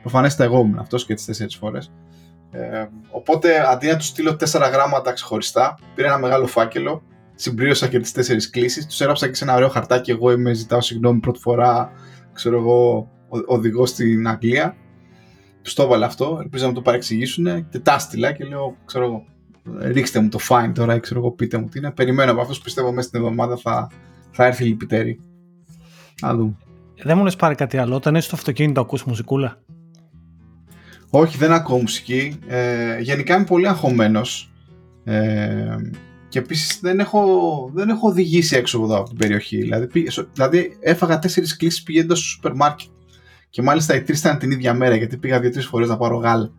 Προφανέστατα 0.00 0.44
εγώ 0.44 0.60
ήμουν 0.60 0.78
αυτός 0.78 1.06
και 1.06 1.14
τις 1.14 1.24
τέσσερις 1.24 1.56
φορές. 1.56 1.92
Ε, 2.50 2.86
οπότε 3.10 3.70
αντί 3.70 3.86
να 3.86 3.96
τους 3.96 4.06
στείλω 4.06 4.36
τέσσερα 4.36 4.68
γράμματα 4.68 5.12
ξεχωριστά, 5.12 5.78
πήρα 5.94 6.08
ένα 6.08 6.18
μεγάλο 6.18 6.46
φάκελο, 6.46 7.02
συμπλήρωσα 7.34 7.88
και 7.88 7.98
τις 7.98 8.12
τέσσερις 8.12 8.50
κλήσεις, 8.50 8.86
τους 8.86 9.00
έγραψα 9.00 9.28
και 9.28 9.34
σε 9.34 9.44
ένα 9.44 9.54
ωραίο 9.54 9.68
χαρτάκι. 9.68 10.10
Εγώ 10.10 10.32
είμαι, 10.32 10.52
ζητάω 10.52 10.80
συγγνώμη 10.80 11.20
πρώτη 11.20 11.38
φορά, 11.38 11.92
ξέρω 12.32 12.58
εγώ, 12.58 13.10
οδηγός 13.46 13.88
στην 13.88 14.28
Αγγλία. 14.28 14.76
Τους 15.62 15.74
το 15.74 15.82
έβαλα 15.82 16.06
αυτό, 16.06 16.38
ελπίζω 16.42 16.66
να 16.66 16.72
το 16.72 16.82
παρεξηγήσουν 16.82 17.68
και 17.68 17.78
τα 17.78 17.98
στείλα 17.98 18.32
και 18.32 18.44
λέω, 18.44 18.76
ξέρω 18.84 19.04
εγώ, 19.04 19.24
ρίξτε 19.78 20.20
μου 20.20 20.28
το 20.28 20.38
fine 20.48 20.70
τώρα, 20.74 20.98
ξέρω 20.98 21.20
εγώ, 21.20 21.30
πείτε 21.30 21.58
μου 21.58 21.68
τι 21.68 21.78
είναι. 21.78 21.90
Περιμένω 21.90 22.32
από 22.32 22.40
αυτούς 22.40 22.60
πιστεύω 22.60 22.92
μέσα 22.92 23.08
στην 23.08 23.20
εβδομάδα 23.20 23.56
θα, 23.56 23.90
θα 24.30 24.44
έρθει 24.46 24.64
η 24.64 24.68
λυπητερή. 24.68 25.20
Να 26.22 26.34
δούμε. 26.34 26.56
Δεν 27.02 27.16
μου 27.16 27.24
λες 27.24 27.36
πάρει 27.36 27.54
κάτι 27.54 27.76
άλλο, 27.76 27.94
όταν 27.94 28.14
είσαι 28.14 28.26
στο 28.26 28.36
αυτοκίνητο 28.36 28.80
ακούς 28.80 29.04
μουσικούλα. 29.04 29.60
Όχι, 31.10 31.36
δεν 31.36 31.52
ακούω 31.52 31.78
μουσική. 31.78 32.38
Ε, 32.46 32.98
γενικά 33.00 33.34
είμαι 33.34 33.44
πολύ 33.44 33.68
αγχωμένος. 33.68 34.52
Ε, 35.04 35.76
και 36.28 36.38
επίσης 36.38 36.80
δεν 36.80 36.98
έχω, 36.98 37.24
δεν 37.74 37.88
έχω 37.88 38.08
οδηγήσει 38.08 38.56
έξω 38.56 38.82
εδώ 38.82 38.96
από 38.98 39.08
την 39.08 39.18
περιοχή. 39.18 39.56
Δηλαδή, 39.56 39.88
δηλαδή 40.32 40.76
έφαγα 40.80 41.18
τέσσερις 41.18 41.56
κλήσεις 41.56 41.82
πηγαίνοντας 41.82 42.18
στο 42.18 42.28
σούπερ 42.28 42.54
μάρκετ. 42.54 42.88
Και 43.50 43.62
μάλιστα 43.62 43.94
οι 43.94 44.02
τρεις 44.02 44.18
ήταν 44.18 44.38
την 44.38 44.50
ίδια 44.50 44.74
μέρα 44.74 44.96
γιατί 44.96 45.16
πήγα 45.16 45.40
δύο-τρεις 45.40 45.66
φορές 45.66 45.88
να 45.88 45.96
πάρω 45.96 46.16
γάλα. 46.16 46.50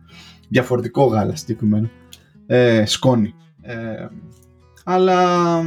Διαφορετικό 0.48 1.04
γάλα 1.04 1.36
συγκεκριμένο 1.36 1.90
ε, 2.46 2.84
σκόνη. 2.86 3.34
Ε, 3.60 4.06
αλλά 4.84 5.60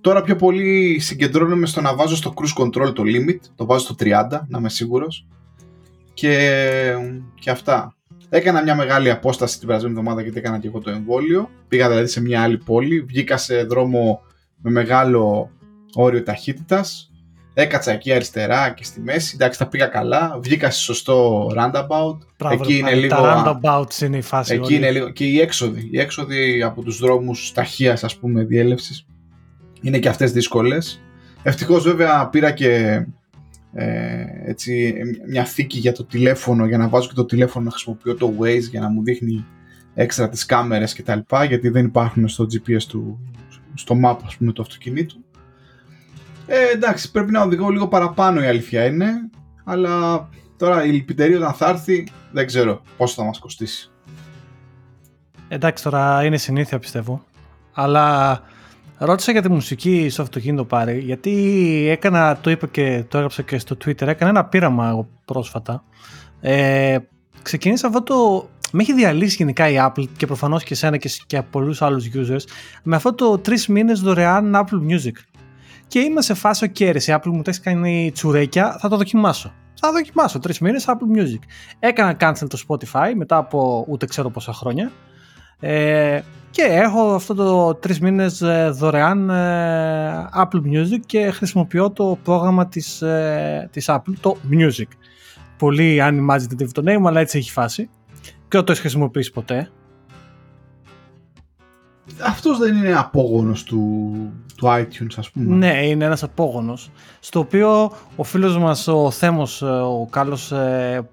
τώρα 0.00 0.22
πιο 0.22 0.36
πολύ 0.36 0.98
συγκεντρώνομαι 0.98 1.66
στο 1.66 1.80
να 1.80 1.94
βάζω 1.94 2.16
στο 2.16 2.34
cruise 2.36 2.62
control 2.62 2.94
το 2.94 3.02
limit, 3.06 3.38
το 3.54 3.66
βάζω 3.66 3.84
στο 3.84 3.94
30, 3.98 4.40
να 4.48 4.58
είμαι 4.58 4.68
σίγουρος. 4.68 5.26
Και, 6.14 6.94
και 7.40 7.50
αυτά. 7.50 7.96
Έκανα 8.28 8.62
μια 8.62 8.74
μεγάλη 8.74 9.10
απόσταση 9.10 9.58
την 9.58 9.66
περασμένη 9.66 9.94
εβδομάδα 9.94 10.22
γιατί 10.22 10.38
έκανα 10.38 10.58
και 10.58 10.66
εγώ 10.66 10.78
το 10.80 10.90
εμβόλιο. 10.90 11.50
Πήγα 11.68 11.88
δηλαδή 11.88 12.06
σε 12.06 12.20
μια 12.20 12.42
άλλη 12.42 12.58
πόλη, 12.58 13.00
βγήκα 13.00 13.36
σε 13.36 13.62
δρόμο 13.62 14.20
με 14.56 14.70
μεγάλο 14.70 15.50
όριο 15.94 16.22
ταχύτητας 16.22 17.11
Έκατσα 17.54 17.92
εκεί 17.92 18.12
αριστερά 18.12 18.70
και 18.70 18.84
στη 18.84 19.00
μέση. 19.00 19.32
Εντάξει, 19.34 19.58
τα 19.58 19.66
πήγα 19.66 19.86
καλά. 19.86 20.38
Βγήκα 20.42 20.70
σε 20.70 20.80
σωστό 20.80 21.46
roundabout. 21.56 22.18
Μπράβο, 22.38 22.62
εκεί 22.62 22.78
είναι 22.78 22.94
λίγο. 22.94 23.16
Τα 23.16 23.60
roundabouts 23.62 24.02
είναι 24.02 24.16
η 24.16 24.22
φάση. 24.22 24.54
Εκεί 24.54 24.74
είναι 24.74 24.90
λίγο. 24.90 25.10
Και 25.10 25.24
οι 25.24 25.40
έξοδοι. 25.40 25.88
Οι 25.90 26.00
έξοδοι 26.00 26.62
από 26.62 26.82
τους 26.82 26.98
δρόμους 26.98 27.52
ταχεία, 27.52 27.98
ας 28.02 28.16
πούμε, 28.16 28.44
διέλευσης 28.44 29.06
είναι 29.80 29.98
και 29.98 30.08
αυτές 30.08 30.32
δύσκολες. 30.32 31.02
Ευτυχώς, 31.42 31.82
βέβαια, 31.84 32.28
πήρα 32.28 32.50
και 32.50 33.04
ε, 33.74 34.24
έτσι, 34.44 34.94
μια 35.28 35.44
θήκη 35.44 35.78
για 35.78 35.92
το 35.92 36.04
τηλέφωνο 36.04 36.66
για 36.66 36.78
να 36.78 36.88
βάζω 36.88 37.08
και 37.08 37.14
το 37.14 37.24
τηλέφωνο 37.24 37.64
να 37.64 37.70
χρησιμοποιώ 37.70 38.14
το 38.14 38.34
Waze 38.40 38.68
για 38.70 38.80
να 38.80 38.88
μου 38.88 39.02
δείχνει 39.02 39.44
έξτρα 39.94 40.28
τις 40.28 40.46
κάμερες 40.46 40.92
και 40.94 41.02
τα 41.02 41.16
λοιπά 41.16 41.44
γιατί 41.44 41.68
δεν 41.68 41.84
υπάρχουν 41.84 42.28
στο 42.28 42.44
GPS 42.44 42.82
του 42.82 43.18
στο 43.74 44.00
map 44.04 44.16
ας 44.24 44.36
πούμε 44.36 44.52
του 44.52 44.62
αυτοκινήτου 44.62 45.21
ε, 46.54 46.70
εντάξει, 46.72 47.10
πρέπει 47.10 47.30
να 47.30 47.42
οδηγώ 47.42 47.68
λίγο 47.68 47.88
παραπάνω 47.88 48.42
η 48.42 48.46
αλήθεια 48.46 48.84
είναι, 48.84 49.10
αλλά 49.64 50.28
τώρα 50.56 50.84
η 50.84 50.90
λυπητερή 50.90 51.34
όταν 51.34 51.52
θα 51.52 51.68
έρθει 51.68 52.08
δεν 52.32 52.46
ξέρω 52.46 52.82
πόσο 52.96 53.14
θα 53.14 53.24
μας 53.24 53.38
κοστίσει. 53.38 53.90
Εντάξει, 55.48 55.84
τώρα 55.84 56.24
είναι 56.24 56.36
συνήθεια 56.36 56.78
πιστεύω, 56.78 57.24
αλλά 57.72 58.40
ρώτησα 58.98 59.32
για 59.32 59.42
τη 59.42 59.48
μουσική 59.48 60.08
στο 60.08 60.22
αυτοκίνητο 60.22 60.64
πάρει, 60.64 60.98
γιατί 60.98 61.32
έκανα, 61.90 62.38
το 62.40 62.50
είπα 62.50 62.66
και 62.66 63.04
το 63.08 63.16
έγραψα 63.16 63.42
και 63.42 63.58
στο 63.58 63.76
Twitter, 63.84 64.06
έκανα 64.06 64.30
ένα 64.30 64.44
πείραμα 64.44 64.88
εγώ 64.88 65.08
πρόσφατα. 65.24 65.84
Ε, 66.40 66.98
ξεκίνησα 67.42 67.86
αυτό 67.86 68.02
το 68.02 68.48
με 68.72 68.82
έχει 68.82 68.92
διαλύσει 68.94 69.36
γενικά 69.38 69.68
η 69.68 69.74
Apple 69.78 70.04
και 70.16 70.26
προφανώς 70.26 70.62
και 70.62 70.74
εσένα 70.74 70.96
και, 70.96 71.10
και 71.26 71.42
πολλούς 71.42 71.82
άλλους 71.82 72.10
users 72.14 72.44
με 72.82 72.96
αυτό 72.96 73.14
το 73.14 73.38
τρεις 73.38 73.66
μήνες 73.66 74.00
δωρεάν 74.00 74.54
Apple 74.54 74.92
Music. 74.92 75.31
Και 75.92 76.00
είμαι 76.00 76.22
σε 76.22 76.34
φάση, 76.34 76.64
ο 76.64 76.68
okay, 76.74 76.94
η 76.94 77.04
Apple 77.06 77.26
μου 77.26 77.42
τα 77.42 77.50
έχεις 77.50 77.60
κάνει 77.60 78.10
τσουρέκια, 78.14 78.76
θα 78.80 78.88
το 78.88 78.96
δοκιμάσω. 78.96 79.52
Θα 79.80 79.92
δοκιμάσω 79.92 80.38
τρεις 80.38 80.58
μήνες 80.58 80.84
Apple 80.88 81.18
Music. 81.18 81.38
Έκανα 81.78 82.16
cancel 82.20 82.46
το 82.48 82.58
Spotify 82.68 83.12
μετά 83.16 83.36
από 83.36 83.84
ούτε 83.88 84.06
ξέρω 84.06 84.30
πόσα 84.30 84.52
χρόνια. 84.52 84.92
Ε, 85.60 86.20
και 86.50 86.62
έχω 86.62 87.14
αυτό 87.14 87.34
το 87.34 87.74
τρεις 87.74 88.00
μήνες 88.00 88.42
ε, 88.42 88.70
δωρεάν 88.70 89.30
ε, 89.30 90.28
Apple 90.36 90.60
Music 90.72 91.00
και 91.06 91.30
χρησιμοποιώ 91.30 91.90
το 91.90 92.18
πρόγραμμα 92.22 92.68
της, 92.68 93.02
ε, 93.02 93.68
της 93.72 93.86
Apple, 93.88 94.14
το 94.20 94.36
Music. 94.50 94.88
Πολύ 95.58 95.98
unimaginative 96.02 96.70
το 96.72 96.82
name, 96.86 97.06
αλλά 97.06 97.20
έτσι 97.20 97.38
έχει 97.38 97.50
φάση. 97.50 97.88
Και 98.22 98.58
δεν 98.58 98.64
το 98.64 98.72
έχεις 98.72 98.80
χρησιμοποιήσει 98.80 99.32
ποτέ. 99.32 99.70
Αυτός 102.26 102.58
δεν 102.58 102.76
είναι 102.76 102.94
απόγονος 102.94 103.62
του, 103.62 104.12
του 104.56 104.66
iTunes 104.66 105.14
ας 105.16 105.30
πούμε. 105.30 105.54
Ναι, 105.54 105.86
είναι 105.86 106.04
ένας 106.04 106.22
απόγονος. 106.22 106.90
Στο 107.20 107.38
οποίο 107.38 107.92
ο 108.16 108.22
φίλος 108.22 108.58
μας 108.58 108.88
ο 108.88 109.10
Θέμος, 109.10 109.62
ο 109.62 110.06
Κάλλος 110.10 110.52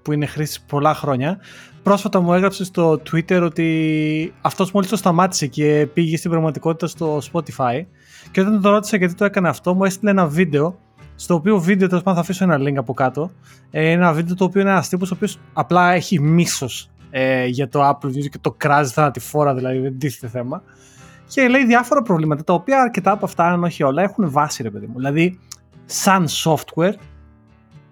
που 0.02 0.12
είναι 0.12 0.26
χρήστη 0.26 0.58
πολλά 0.66 0.94
χρόνια, 0.94 1.38
πρόσφατα 1.82 2.20
μου 2.20 2.34
έγραψε 2.34 2.64
στο 2.64 2.92
Twitter 2.92 3.42
ότι 3.42 4.34
αυτός 4.40 4.72
μόλις 4.72 4.88
το 4.88 4.96
σταμάτησε 4.96 5.46
και 5.46 5.88
πήγε 5.92 6.16
στην 6.16 6.30
πραγματικότητα 6.30 6.86
στο 6.86 7.20
Spotify 7.32 7.84
και 8.30 8.40
όταν 8.40 8.60
το 8.60 8.70
ρώτησα 8.70 8.96
γιατί 8.96 9.14
το 9.14 9.24
έκανε 9.24 9.48
αυτό 9.48 9.74
μου 9.74 9.84
έστειλε 9.84 10.10
ένα 10.10 10.26
βίντεο 10.26 10.78
στο 11.14 11.34
οποίο 11.34 11.58
βίντεο 11.58 11.88
τέλος 11.88 12.02
πάντων 12.02 12.24
θα 12.24 12.30
αφήσω 12.30 12.44
ένα 12.44 12.58
link 12.68 12.76
από 12.76 12.94
κάτω 12.94 13.30
ε, 13.70 13.90
ένα 13.90 14.12
βίντεο 14.12 14.34
το 14.34 14.44
οποίο 14.44 14.60
είναι 14.60 14.70
ένας 14.70 14.88
τύπος 14.88 15.10
ο 15.10 15.14
οποίος 15.14 15.38
απλά 15.52 15.92
έχει 15.92 16.20
μίσος 16.20 16.90
ε, 17.10 17.46
για 17.46 17.68
το 17.68 17.88
Apple 17.88 18.06
Music 18.06 18.28
και 18.30 18.38
το 18.40 18.54
κράζει 18.56 18.92
τη 19.12 19.20
φόρα 19.20 19.54
δηλαδή 19.54 19.78
δεν 19.78 19.98
τίθεται 19.98 20.28
θέμα 20.28 20.62
και 21.28 21.48
λέει 21.48 21.64
διάφορα 21.64 22.02
προβλήματα 22.02 22.44
τα 22.44 22.52
οποία 22.52 22.80
αρκετά 22.80 23.10
από 23.10 23.24
αυτά 23.24 23.44
αν 23.44 23.64
όχι 23.64 23.82
όλα 23.82 24.02
έχουν 24.02 24.30
βάση 24.30 24.62
ρε 24.62 24.70
παιδί 24.70 24.86
μου 24.86 24.96
δηλαδή 24.96 25.38
σαν 25.84 26.26
software 26.44 26.94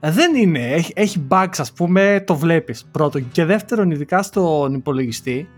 δεν 0.00 0.34
είναι. 0.34 0.72
Έχει, 0.72 0.92
έχει 0.96 1.26
bugs, 1.30 1.54
ας 1.56 1.72
πούμε, 1.72 2.24
το 2.26 2.36
βλέπεις 2.36 2.88
πρώτον. 2.90 3.30
Και 3.30 3.44
δεύτερον, 3.44 3.90
ειδικά 3.90 4.22
στον 4.22 4.74
υπολογιστή, 4.74 5.48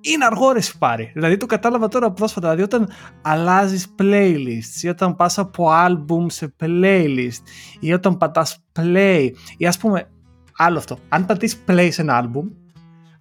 είναι 0.00 0.24
αργό 0.24 0.52
ρε 0.52 0.60
πάρει. 0.78 1.10
Δηλαδή 1.14 1.36
το 1.36 1.46
κατάλαβα 1.46 1.88
τώρα 1.88 2.10
πρόσφατα. 2.10 2.54
Δηλαδή 2.54 2.74
όταν 2.74 2.88
αλλάζεις 3.22 3.94
playlists 3.98 4.82
ή 4.82 4.88
όταν 4.88 5.16
πας 5.16 5.38
από 5.38 5.68
album 5.70 6.26
σε 6.26 6.54
playlist 6.60 7.42
ή 7.80 7.92
όταν 7.92 8.16
πατάς 8.16 8.64
play 8.78 9.30
ή 9.56 9.66
ας 9.66 9.78
πούμε 9.78 10.10
άλλο 10.56 10.78
αυτό. 10.78 10.98
Αν 11.08 11.26
πατήσεις 11.26 11.64
play 11.68 11.88
σε 11.90 12.02
ένα 12.02 12.24
album, 12.24 12.50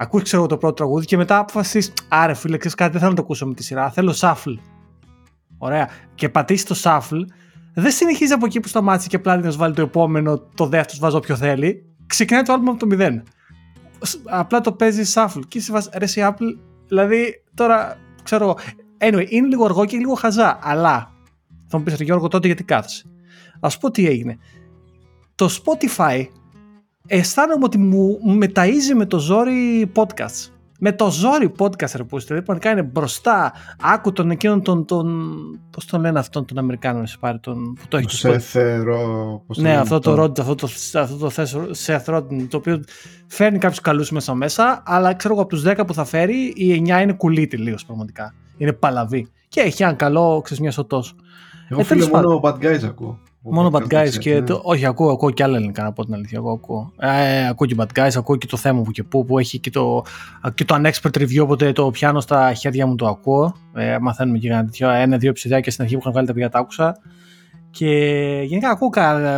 ακούς 0.01 0.21
ξέρω 0.23 0.45
το 0.45 0.57
πρώτο 0.57 0.73
τραγούδι 0.73 1.05
και 1.05 1.17
μετά 1.17 1.37
αποφασίσεις 1.37 1.93
άρε 2.07 2.33
φίλε 2.33 2.57
ξέρεις 2.57 2.77
κάτι 2.77 2.91
δεν 2.91 2.99
θέλω 2.99 3.11
να 3.11 3.17
το 3.17 3.23
ακούσω 3.23 3.47
με 3.47 3.53
τη 3.53 3.63
σειρά, 3.63 3.91
θέλω 3.91 4.13
shuffle. 4.17 4.57
Ωραία. 5.57 5.89
Και 6.15 6.29
πατήσεις 6.29 6.65
το 6.65 6.75
shuffle 6.83 7.21
δεν 7.73 7.91
συνεχίζει 7.91 8.33
από 8.33 8.45
εκεί 8.45 8.59
που 8.59 8.67
σταμάτησε 8.67 9.07
και 9.07 9.15
απλά 9.15 9.37
να 9.37 9.51
βάλει 9.51 9.73
το 9.73 9.81
επόμενο, 9.81 10.37
το 10.55 10.65
δεύτερο 10.65 10.99
βάζω 11.01 11.17
όποιο 11.17 11.35
θέλει. 11.35 11.85
Ξεκινάει 12.07 12.43
το 12.43 12.53
album 12.53 12.67
από 12.67 12.79
το 12.79 12.85
μηδέν. 12.85 13.23
Απλά 14.25 14.61
το 14.61 14.71
παίζεις 14.71 15.17
shuffle. 15.17 15.41
Και 15.47 15.57
είσαι 15.57 15.73
ρε 15.97 16.05
η 16.05 16.11
Apple, 16.15 16.57
δηλαδή 16.87 17.43
τώρα 17.53 17.97
ξέρω 18.23 18.43
εγώ. 18.43 18.57
Anyway, 18.97 19.29
είναι 19.29 19.47
λίγο 19.47 19.65
αργό 19.65 19.85
και 19.85 19.97
λίγο 19.97 20.13
χαζά, 20.13 20.59
αλλά 20.61 21.11
θα 21.67 21.77
μου 21.77 21.83
πεις 21.83 22.01
Γιώργο 22.01 22.27
τότε 22.27 22.47
γιατί 22.47 22.63
κάθεσαι. 22.63 23.05
Α 23.59 23.69
πω 23.77 23.91
τι 23.91 24.07
έγινε. 24.07 24.37
Το 25.35 25.49
Spotify 25.63 26.25
αισθάνομαι 27.13 27.63
ότι 27.63 27.77
μου 27.77 28.19
μεταΐζει 28.41 28.95
με 28.95 29.05
το 29.05 29.19
ζόρι 29.19 29.91
podcast 29.95 30.49
με 30.83 30.91
το 30.91 31.11
ζόρι 31.11 31.51
podcast 31.57 31.91
ρε 31.95 32.03
που 32.03 32.19
δηλαδή 32.19 32.41
πραγματικά 32.45 32.71
είναι 32.71 32.83
μπροστά. 32.83 33.53
Άκου 33.81 34.11
τον 34.11 34.31
εκείνον 34.31 34.63
τον, 34.63 34.85
τον 34.85 35.37
πώς 35.69 35.85
τον 35.85 36.01
λένε 36.01 36.19
αυτόν 36.19 36.45
τον 36.45 36.57
Αμερικάνο 36.57 37.05
σε 37.05 37.17
πάρει 37.19 37.39
τον, 37.39 37.73
που 37.73 37.87
το 37.87 37.97
έχει 37.97 38.05
το 38.05 38.15
Σεθερό, 38.15 39.43
Ναι, 39.55 39.77
αυτό 39.77 39.99
το 39.99 40.13
Ρόντ, 40.13 40.39
αυτό 40.39 40.55
το, 40.55 40.69
αυτό 40.93 41.17
το 41.17 41.31
Seth 41.85 42.05
Rogen, 42.05 42.47
το 42.49 42.57
οποίο 42.57 42.83
φέρνει 43.27 43.57
κάποιους 43.57 43.79
καλούς 43.81 44.11
μέσα 44.11 44.33
μέσα, 44.33 44.83
αλλά 44.85 45.13
ξέρω 45.13 45.33
εγώ 45.33 45.43
από 45.43 45.55
τους 45.55 45.63
10 45.65 45.83
που 45.87 45.93
θα 45.93 46.05
φέρει, 46.05 46.53
οι 46.55 46.83
9 46.87 47.01
είναι 47.01 47.13
κουλίτη 47.13 47.57
λίγος 47.57 47.85
πραγματικά. 47.85 48.33
Είναι 48.57 48.73
παλαβή. 48.73 49.27
Και 49.47 49.61
έχει 49.61 49.83
ένα 49.83 49.93
καλό, 49.93 50.41
ξέρεις 50.43 50.61
μια 50.61 50.71
σωτός. 50.71 51.15
Εγώ 51.69 51.79
ε, 51.79 51.83
φίλε 51.83 52.07
μόνο 52.07 52.39
Bad 52.43 52.55
Guys 52.55 52.83
ακούω. 52.83 53.19
Μόνο 53.43 53.69
Bad 53.73 53.93
Guys 53.93 54.09
και. 54.19 54.33
Ναι. 54.33 54.41
Το, 54.41 54.61
όχι, 54.63 54.85
ακούω, 54.85 55.11
ακούω 55.11 55.31
και 55.31 55.43
άλλα 55.43 55.55
ελληνικά 55.57 55.83
να 55.83 55.91
πω 55.93 56.05
την 56.05 56.13
αλήθεια. 56.13 56.37
Εγώ 56.37 56.51
ακούω. 56.51 56.91
Ε, 56.99 57.47
ακούω 57.47 57.67
και 57.67 57.75
Bad 57.77 57.99
Guys, 57.99 58.11
ακούω 58.15 58.35
και 58.35 58.47
το 58.47 58.57
θέμα 58.57 58.81
που 58.81 58.91
και 58.91 59.03
πού 59.03 59.25
που 59.25 59.39
έχει 59.39 59.59
και 59.59 59.69
το, 59.69 60.03
και 60.53 60.65
το 60.65 60.75
unexpert 60.75 61.21
review. 61.21 61.39
Οπότε 61.41 61.71
το 61.71 61.91
πιάνω 61.91 62.19
στα 62.19 62.53
χέρια 62.53 62.87
μου 62.87 62.95
το 62.95 63.07
ακούω. 63.07 63.55
Ε, 63.73 63.97
μαθαίνουμε 64.01 64.37
και 64.37 64.47
ένα 64.47 64.63
τέτοιο. 64.63 64.89
Ένα-δύο 64.89 65.29
επεισοδιά 65.29 65.59
και 65.59 65.71
στην 65.71 65.83
αρχή 65.83 65.95
που 65.95 66.01
είχαν 66.01 66.11
βγάλει 66.11 66.27
τα 66.27 66.33
παιδιά 66.33 66.49
τα 66.49 66.59
άκουσα. 66.59 66.97
Και 67.71 67.87
γενικά 68.45 68.69
ακούω 68.69 68.89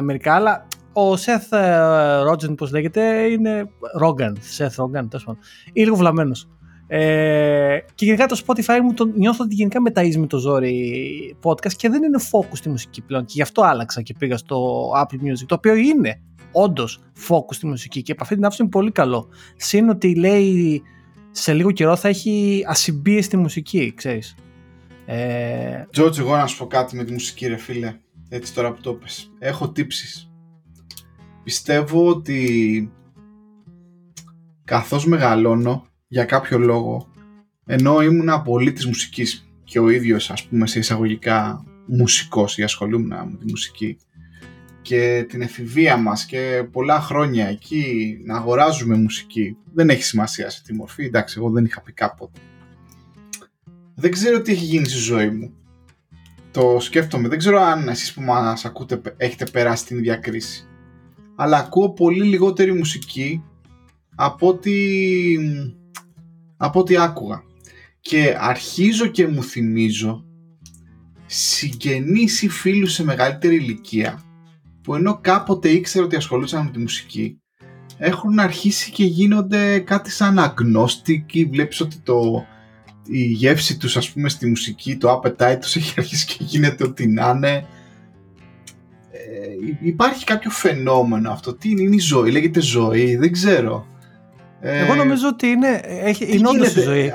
μερικά, 0.02 0.36
αλλά 0.36 0.68
ο 0.94 1.14
Seth 1.14 1.58
Rogen, 2.32 2.58
πώς 2.58 2.72
λέγεται, 2.72 3.22
είναι 3.22 3.70
Rogan. 4.02 4.34
Seth 4.58 4.84
Rogan, 4.84 5.06
τέλος 5.10 5.24
πάντων. 5.26 5.38
Είναι 5.74 5.86
λίγο 5.86 5.96
βλαμμένος. 5.96 6.48
Ε, 6.88 7.78
και 7.96 8.06
γενικά 8.06 8.25
το 8.25 8.42
Spotify 8.48 8.80
μου 8.84 8.94
το 8.94 9.06
νιώθω 9.06 9.44
ότι 9.44 9.56
γενικά 9.56 9.82
μεταίζει 9.82 10.20
με 10.20 10.28
το 10.28 10.38
ζόρι 10.38 11.36
podcast 11.44 11.74
και 11.74 11.90
δεν 11.90 12.04
είναι 12.04 12.20
focus 12.32 12.58
στη 12.58 12.70
μουσική 12.70 13.02
πλέον. 13.02 13.25
Και 13.25 13.34
γι' 13.36 13.42
αυτό 13.42 13.62
άλλαξα 13.62 14.02
και 14.02 14.16
πήγα 14.18 14.38
στο 14.38 14.90
Apple 14.96 15.16
Music, 15.16 15.46
το 15.46 15.56
οποίο 15.56 15.75
είναι 15.75 16.22
όντως 16.52 17.00
focus 17.28 17.54
στη 17.54 17.68
μουσική 17.68 18.02
και 18.02 18.12
από 18.12 18.24
αυτή 18.24 18.36
την 18.36 18.44
άποψη 18.44 18.62
είναι 18.62 18.72
πολύ 18.72 18.92
καλό. 18.92 19.30
Συν 19.56 19.90
ότι 19.90 20.16
λέει 20.16 20.82
σε 21.32 21.54
λίγο 21.54 21.72
καιρό 21.72 21.96
θα 21.96 22.08
έχει 22.08 22.63
ασυμπίε 22.68 23.22
στη 23.22 23.38
μουσική, 23.38 23.94
ξέρεις. 23.96 24.36
Ε... 25.06 25.84
George, 25.98 26.18
εγώ 26.18 26.36
να 26.36 26.48
σου 26.48 26.58
πω 26.58 26.68
κάτι 26.68 26.96
με 26.96 27.04
τη 27.04 27.12
μουσική 27.12 27.48
ρε 27.48 27.58
φίλε, 27.58 27.96
έτσι 28.30 28.54
τώρα 28.54 28.72
που 28.74 28.82
το 28.82 28.94
πες. 28.94 29.32
Έχω 29.40 29.72
τύψεις. 29.72 30.32
Πιστεύω 31.44 32.08
ότι 32.08 32.92
καθώς 34.63 35.06
μεγαλώνω 35.06 35.86
για 36.13 36.25
κάποιο 36.25 36.58
λόγο, 36.60 37.08
ενώ 37.65 38.01
ήμουν 38.01 38.41
πολύ 38.43 38.74
της 38.74 38.86
μουσικής 38.86 39.48
και 39.63 39.79
ο 39.79 39.89
ίδιος 39.89 40.32
ας 40.32 40.43
πούμε 40.43 40.67
σε 40.67 40.79
εισαγωγικά 40.79 41.63
μουσικός 41.86 42.58
ή 42.58 42.63
ασχολούμουν 42.63 43.08
με 43.08 43.38
τη 43.39 43.46
μουσική 43.50 43.98
και 44.82 45.25
την 45.29 45.41
εφηβεία 45.41 45.98
μας 45.98 46.25
και 46.25 46.67
πολλά 46.72 47.00
χρόνια 47.00 47.48
εκεί 47.48 48.17
να 48.25 48.36
αγοράζουμε 48.36 48.96
μουσική 48.96 49.58
δεν 49.74 49.89
έχει 49.89 50.03
σημασία 50.03 50.50
σε 50.50 50.63
τι 50.63 50.74
μορφή, 50.74 51.03
εντάξει 51.03 51.36
εγώ 51.38 51.50
δεν 51.50 51.65
είχα 51.65 51.82
πει 51.82 51.91
κάποτε. 51.91 52.39
Δεν 53.96 54.12
ξέρω 54.12 54.41
τι 54.41 54.51
έχει 54.51 54.65
γίνει 54.65 54.86
στη 54.86 54.98
ζωή 54.98 55.29
μου. 55.29 55.53
Το 56.51 56.77
σκέφτομαι, 56.79 57.27
δεν 57.27 57.38
ξέρω 57.38 57.60
αν 57.60 57.88
εσείς 57.88 58.13
που 58.13 58.22
μας 58.22 58.65
ακούτε 58.65 59.01
έχετε 59.17 59.46
περάσει 59.46 59.86
την 59.86 59.98
ίδια 59.98 60.15
κρίση 60.15 60.67
αλλά 61.36 61.58
ακούω 61.58 61.89
πολύ 61.89 62.24
λιγότερη 62.24 62.74
μουσική 62.74 63.43
από 64.15 64.48
ότι 64.48 65.39
από 66.63 66.79
ό,τι 66.79 66.98
άκουγα. 66.98 67.43
Και 68.01 68.36
αρχίζω 68.39 69.08
και 69.08 69.27
μου 69.27 69.43
θυμίζω 69.43 70.25
συγγενείς 71.25 72.41
ή 72.41 72.50
φίλους 72.50 72.93
σε 72.93 73.03
μεγαλύτερη 73.03 73.55
ηλικία 73.55 74.24
που 74.82 74.96
ενώ 74.96 75.20
κάποτε 75.22 75.70
ήξερα 75.70 76.05
ότι 76.05 76.15
ασχολούσαν 76.15 76.65
με 76.65 76.72
τη 76.72 76.79
μουσική 76.79 77.41
έχουν 77.98 78.39
αρχίσει 78.39 78.91
και 78.91 79.03
γίνονται 79.03 79.79
κάτι 79.79 80.12
σαν 80.12 80.39
αγνώστικοι 80.39 81.46
βλέπεις 81.46 81.82
ότι 81.82 82.00
το, 82.00 82.46
η 83.08 83.24
γεύση 83.24 83.77
τους 83.77 83.98
ας 83.98 84.12
πούμε 84.12 84.29
στη 84.29 84.48
μουσική 84.48 84.98
το 84.98 85.22
appetite 85.22 85.58
τους 85.62 85.75
έχει 85.75 85.93
αρχίσει 85.98 86.25
και 86.25 86.43
γίνεται 86.43 86.84
ότι 86.84 87.08
να 87.08 87.29
είναι. 87.29 87.65
Ε, 89.12 89.88
υπάρχει 89.88 90.24
κάποιο 90.25 90.50
φαινόμενο 90.50 91.32
αυτό. 91.32 91.53
Τι 91.53 91.70
είναι, 91.70 91.82
είναι 91.82 91.96
η 91.96 92.00
ζωή, 92.00 92.32
λέγεται 92.32 92.62
ζωή, 92.62 93.15
δεν 93.15 93.32
ξέρω 93.32 93.93
εγώ 94.63 94.96
νομίζω 94.96 95.27
ότι 95.27 95.48
είναι, 95.48 95.82
έχει, 95.86 96.38
είναι 96.38 96.48
όντως 96.50 96.75
η 96.75 96.82
ζωή. 96.82 97.13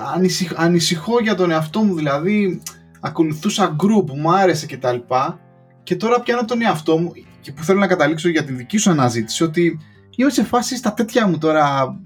ανησυχώ 0.57 1.21
για 1.21 1.35
τον 1.35 1.51
εαυτό 1.51 1.83
μου, 1.83 1.95
δηλαδή 1.95 2.63
ακολουθούσα 3.01 3.77
group 3.81 4.07
που 4.07 4.17
μου 4.17 4.33
άρεσε 4.33 4.67
και 4.67 4.77
τα 4.77 4.93
λοιπά. 4.93 5.41
Και 5.83 5.97
τώρα 5.97 6.21
πιάνω 6.21 6.45
τον 6.45 6.63
εαυτό 6.63 6.99
μου 6.99 7.13
και 7.41 7.53
που 7.53 7.65
θέλω 7.65 7.79
να 7.79 7.87
καταλήξω 7.87 8.29
για 8.29 8.45
τη 8.45 8.53
δική 8.53 8.77
σου 8.77 8.91
αναζήτηση 8.91 9.43
ότι 9.43 9.79
είμαι 10.17 10.31
σε 10.31 10.45
φάση 10.45 10.77
στα 10.77 10.95
τέτοια 10.95 11.27
μου 11.27 11.39
τώρα 11.39 11.97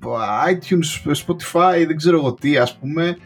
iTunes, 0.48 1.12
Spotify, 1.26 1.84
δεν 1.86 1.96
ξέρω 1.96 2.16
εγώ 2.16 2.34
τι 2.34 2.56
ας 2.56 2.78
πούμε. 2.78 3.16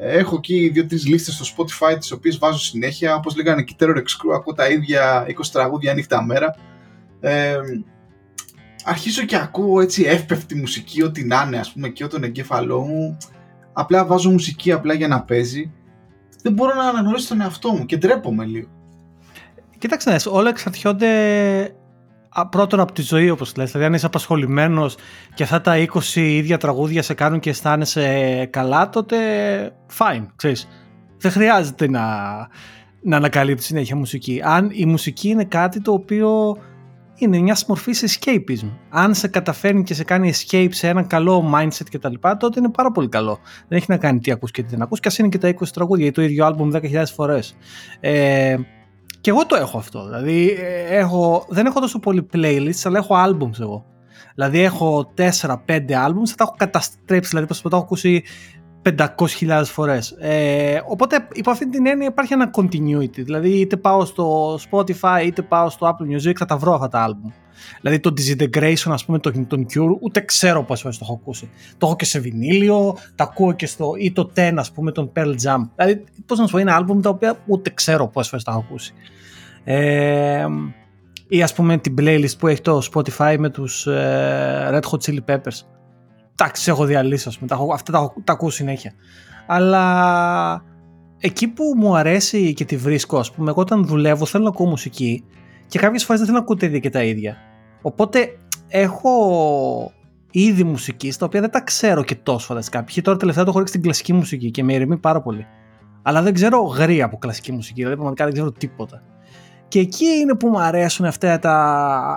Έχω 0.00 0.36
εκεί 0.36 0.70
δύο-τρεις 0.72 1.06
λίστες 1.06 1.34
στο 1.34 1.44
Spotify 1.56 1.98
τις 1.98 2.12
οποίες 2.12 2.38
βάζω 2.38 2.58
συνέχεια. 2.58 3.14
Όπως 3.14 3.36
λέγανε 3.36 3.62
και 3.62 3.74
Terror 3.78 3.96
X 3.96 3.98
Crew 3.98 4.34
ακούω 4.34 4.54
τα 4.54 4.68
ίδια 4.68 5.26
20 5.28 5.32
τραγούδια 5.52 5.94
νύχτα 5.94 6.24
μέρα 6.24 6.56
ε, 7.20 7.56
αρχίζω 8.88 9.24
και 9.24 9.36
ακούω 9.36 9.80
έτσι 9.80 10.04
εύπευτη 10.04 10.54
μουσική, 10.54 11.02
ό,τι 11.02 11.24
να 11.24 11.44
είναι 11.46 11.58
ας 11.58 11.72
πούμε 11.72 11.88
και 11.88 12.06
τον 12.06 12.22
εγκέφαλό 12.24 12.80
μου. 12.80 13.16
Απλά 13.72 14.04
βάζω 14.04 14.30
μουσική 14.30 14.72
απλά 14.72 14.94
για 14.94 15.08
να 15.08 15.22
παίζει. 15.22 15.72
Δεν 16.42 16.52
μπορώ 16.52 16.74
να 16.74 16.88
αναγνωρίσω 16.88 17.28
τον 17.28 17.40
εαυτό 17.40 17.72
μου 17.72 17.86
και 17.86 17.96
ντρέπομαι 17.96 18.44
λίγο. 18.44 18.68
Κοίταξε, 19.78 20.18
όλα 20.28 20.48
εξαρτιόνται 20.48 21.08
πρώτον 22.50 22.80
από 22.80 22.92
τη 22.92 23.02
ζωή 23.02 23.30
όπως 23.30 23.56
λες. 23.56 23.70
Δηλαδή 23.70 23.88
αν 23.88 23.94
είσαι 23.94 24.06
απασχολημένος 24.06 24.96
και 25.34 25.42
αυτά 25.42 25.60
τα 25.60 25.86
20 25.92 26.14
ίδια 26.14 26.58
τραγούδια 26.58 27.02
σε 27.02 27.14
κάνουν 27.14 27.40
και 27.40 27.50
αισθάνεσαι 27.50 28.48
καλά 28.52 28.88
τότε 28.88 29.16
fine, 29.98 30.26
ξέρεις. 30.36 30.68
Δεν 31.18 31.30
χρειάζεται 31.30 31.88
να, 31.88 32.02
να 33.02 33.16
ανακαλύπτεις 33.16 33.66
συνέχεια 33.66 33.96
μουσική. 33.96 34.40
Αν 34.44 34.70
η 34.72 34.84
μουσική 34.84 35.28
είναι 35.28 35.44
κάτι 35.44 35.80
το 35.80 35.92
οποίο 35.92 36.56
είναι 37.18 37.38
μια 37.38 37.56
μορφή 37.66 37.92
escapism. 38.00 38.70
Αν 38.88 39.14
σε 39.14 39.28
καταφέρνει 39.28 39.82
και 39.82 39.94
σε 39.94 40.04
κάνει 40.04 40.32
escape 40.34 40.68
σε 40.70 40.88
ένα 40.88 41.02
καλό 41.02 41.52
mindset 41.54 41.86
κτλ., 41.90 42.14
τότε 42.38 42.58
είναι 42.58 42.70
πάρα 42.70 42.90
πολύ 42.90 43.08
καλό. 43.08 43.38
Δεν 43.68 43.78
έχει 43.78 43.86
να 43.88 43.96
κάνει 43.96 44.18
τι 44.18 44.30
ακούς 44.30 44.50
και 44.50 44.62
τι 44.62 44.68
δεν 44.68 44.82
ακούς, 44.82 45.00
και 45.00 45.08
ας 45.08 45.18
είναι 45.18 45.28
και 45.28 45.38
τα 45.38 45.48
20 45.48 45.68
τραγούδια 45.72 46.06
ή 46.06 46.10
το 46.10 46.22
ίδιο 46.22 46.46
άλμπουμ 46.46 46.70
10.000 46.72 47.04
φορές. 47.14 47.56
Ε, 48.00 48.56
και 49.20 49.30
εγώ 49.30 49.46
το 49.46 49.56
έχω 49.56 49.78
αυτό. 49.78 50.04
Δηλαδή, 50.04 50.48
ε, 50.48 50.96
έχω, 50.96 51.46
δεν 51.48 51.66
έχω 51.66 51.80
τόσο 51.80 51.98
πολύ 51.98 52.26
playlists, 52.34 52.80
αλλά 52.84 52.98
έχω 52.98 53.14
albums 53.26 53.60
εγώ. 53.60 53.84
Δηλαδή, 54.34 54.60
έχω 54.60 55.12
4-5 55.14 55.24
albums, 56.06 56.26
θα 56.26 56.34
τα 56.36 56.44
έχω 56.44 56.54
καταστρέψει. 56.56 57.28
Δηλαδή, 57.28 57.46
πώ 57.46 57.68
τα 57.68 57.76
έχω 57.76 57.84
ακούσει 57.84 58.22
500.000 58.82 59.62
φορές. 59.64 60.10
Ε, 60.18 60.80
οπότε 60.86 61.28
υπό 61.32 61.50
αυτή 61.50 61.68
την 61.68 61.86
έννοια 61.86 62.06
υπάρχει 62.06 62.32
ένα 62.32 62.50
continuity. 62.56 63.24
Δηλαδή 63.24 63.48
είτε 63.48 63.76
πάω 63.76 64.04
στο 64.04 64.58
Spotify 64.70 65.22
είτε 65.24 65.42
πάω 65.42 65.70
στο 65.70 65.86
Apple 65.86 66.14
Music 66.14 66.32
θα 66.36 66.44
τα 66.44 66.56
βρω 66.56 66.74
αυτά 66.74 66.88
τα 66.88 67.08
album. 67.08 67.32
Δηλαδή 67.80 68.00
το 68.00 68.12
Disintegration 68.16 68.90
ας 68.92 69.04
πούμε 69.04 69.18
τον, 69.18 69.46
τον 69.46 69.66
Cure 69.74 69.96
ούτε 70.00 70.20
ξέρω 70.20 70.64
πόσες 70.64 70.82
φορές 70.82 70.98
το 70.98 71.04
έχω 71.08 71.18
ακούσει. 71.22 71.50
Το 71.78 71.86
έχω 71.86 71.96
και 71.96 72.04
σε 72.04 72.18
βινίλιο, 72.18 72.96
τα 73.14 73.24
ακούω 73.24 73.52
και 73.52 73.66
στο 73.66 73.92
ή 73.98 74.12
το 74.12 74.30
10 74.34 74.52
ας 74.56 74.72
πούμε 74.72 74.92
τον 74.92 75.12
Pearl 75.16 75.34
Jam. 75.42 75.68
Δηλαδή 75.76 76.04
πώς 76.26 76.38
να 76.38 76.46
σου 76.46 76.52
πω 76.52 76.58
είναι 76.58 76.76
album 76.80 77.02
τα 77.02 77.08
οποία 77.08 77.38
ούτε 77.46 77.70
ξέρω 77.70 78.08
πόσες 78.08 78.28
φορές 78.28 78.44
τα 78.44 78.50
έχω 78.50 78.60
ακούσει. 78.60 78.92
Ε, 79.64 80.46
ή 81.28 81.42
ας 81.42 81.54
πούμε 81.54 81.78
την 81.78 81.94
playlist 81.98 82.38
που 82.38 82.46
έχει 82.46 82.60
το 82.60 82.82
Spotify 82.92 83.36
με 83.38 83.50
τους 83.50 83.86
ε, 83.86 84.68
Red 84.72 84.90
Hot 84.90 84.98
Chili 85.04 85.18
Peppers 85.26 85.77
εντάξει, 86.40 86.70
έχω 86.70 86.84
διαλύσει, 86.84 87.28
ας 87.28 87.38
πούμε, 87.38 87.72
αυτά 87.72 87.92
τα, 87.92 88.12
τα 88.24 88.32
ακούω 88.32 88.50
συνέχεια. 88.50 88.92
Αλλά 89.46 90.64
εκεί 91.18 91.48
που 91.48 91.64
μου 91.76 91.96
αρέσει 91.96 92.52
και 92.52 92.64
τη 92.64 92.76
βρίσκω, 92.76 93.18
ας 93.18 93.32
πούμε, 93.32 93.50
εγώ 93.50 93.60
όταν 93.60 93.84
δουλεύω 93.86 94.26
θέλω 94.26 94.42
να 94.42 94.48
ακούω 94.48 94.66
μουσική 94.66 95.24
και 95.66 95.78
κάποιες 95.78 96.04
φορές 96.04 96.20
δεν 96.20 96.30
θέλω 96.30 96.38
να 96.38 96.44
ακούω 96.44 96.56
τα 96.56 96.66
ίδια 96.66 96.78
και 96.78 96.90
τα 96.90 97.02
ίδια. 97.02 97.36
Οπότε 97.82 98.38
έχω 98.68 99.92
είδη 100.30 100.64
μουσικής 100.64 101.16
τα 101.16 101.26
οποία 101.26 101.40
δεν 101.40 101.50
τα 101.50 101.60
ξέρω 101.60 102.04
και 102.04 102.14
τόσο 102.14 102.46
φανταστικά. 102.46 102.84
Π.χ. 102.84 102.98
τώρα 103.02 103.18
τελευταία 103.18 103.44
το 103.44 103.50
έχω 103.50 103.58
ρίξει 103.58 103.72
στην 103.72 103.84
κλασική 103.84 104.12
μουσική 104.12 104.50
και 104.50 104.64
με 104.64 104.72
ηρεμεί 104.72 104.96
πάρα 104.96 105.20
πολύ. 105.20 105.46
Αλλά 106.02 106.22
δεν 106.22 106.34
ξέρω 106.34 106.60
γρήγορα 106.60 107.04
από 107.04 107.18
κλασική 107.18 107.52
μουσική, 107.52 107.74
δηλαδή 107.74 107.94
πραγματικά 107.94 108.24
δεν 108.24 108.32
ξέρω 108.32 108.52
τίποτα. 108.52 109.02
Και 109.68 109.78
εκεί 109.78 110.04
είναι 110.04 110.34
που 110.34 110.48
μου 110.48 110.60
αρέσουν 110.60 111.06
αυτά 111.06 111.38
τα, 111.38 111.56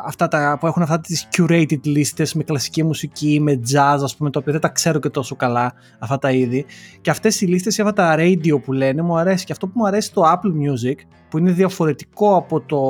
αυτά 0.06 0.28
τα 0.28 0.58
που 0.60 0.68
έχουν 0.68 0.82
αυτά 0.82 1.00
τις 1.00 1.28
curated 1.38 1.84
λίστες 1.84 2.34
με 2.34 2.44
κλασική 2.44 2.84
μουσική, 2.84 3.40
με 3.42 3.60
jazz 3.72 4.00
ας 4.04 4.16
πούμε, 4.16 4.30
το 4.30 4.40
οποίο 4.40 4.52
δεν 4.52 4.62
τα 4.62 4.70
ξέρω 4.70 5.00
και 5.00 5.10
τόσο 5.10 5.36
καλά 5.36 5.74
αυτά 6.00 6.18
τα 6.18 6.32
είδη. 6.32 6.66
Και 7.02 7.10
αυτές 7.10 7.42
οι 7.42 7.46
λίστες 7.46 7.80
αυτά 7.80 7.94
τα 7.94 8.16
radio 8.18 8.62
που 8.64 8.72
λένε 8.72 9.02
μου 9.02 9.18
αρέσει. 9.18 9.46
Και 9.46 9.52
αυτό 9.52 9.68
που 9.68 9.74
μου 9.76 9.88
αρέσει 9.88 10.14
το 10.14 10.22
Apple 10.24 10.48
Music, 10.48 10.96
που 11.30 11.38
είναι 11.38 11.52
διαφορετικό 11.52 12.36
από 12.36 12.62
το, 12.62 12.82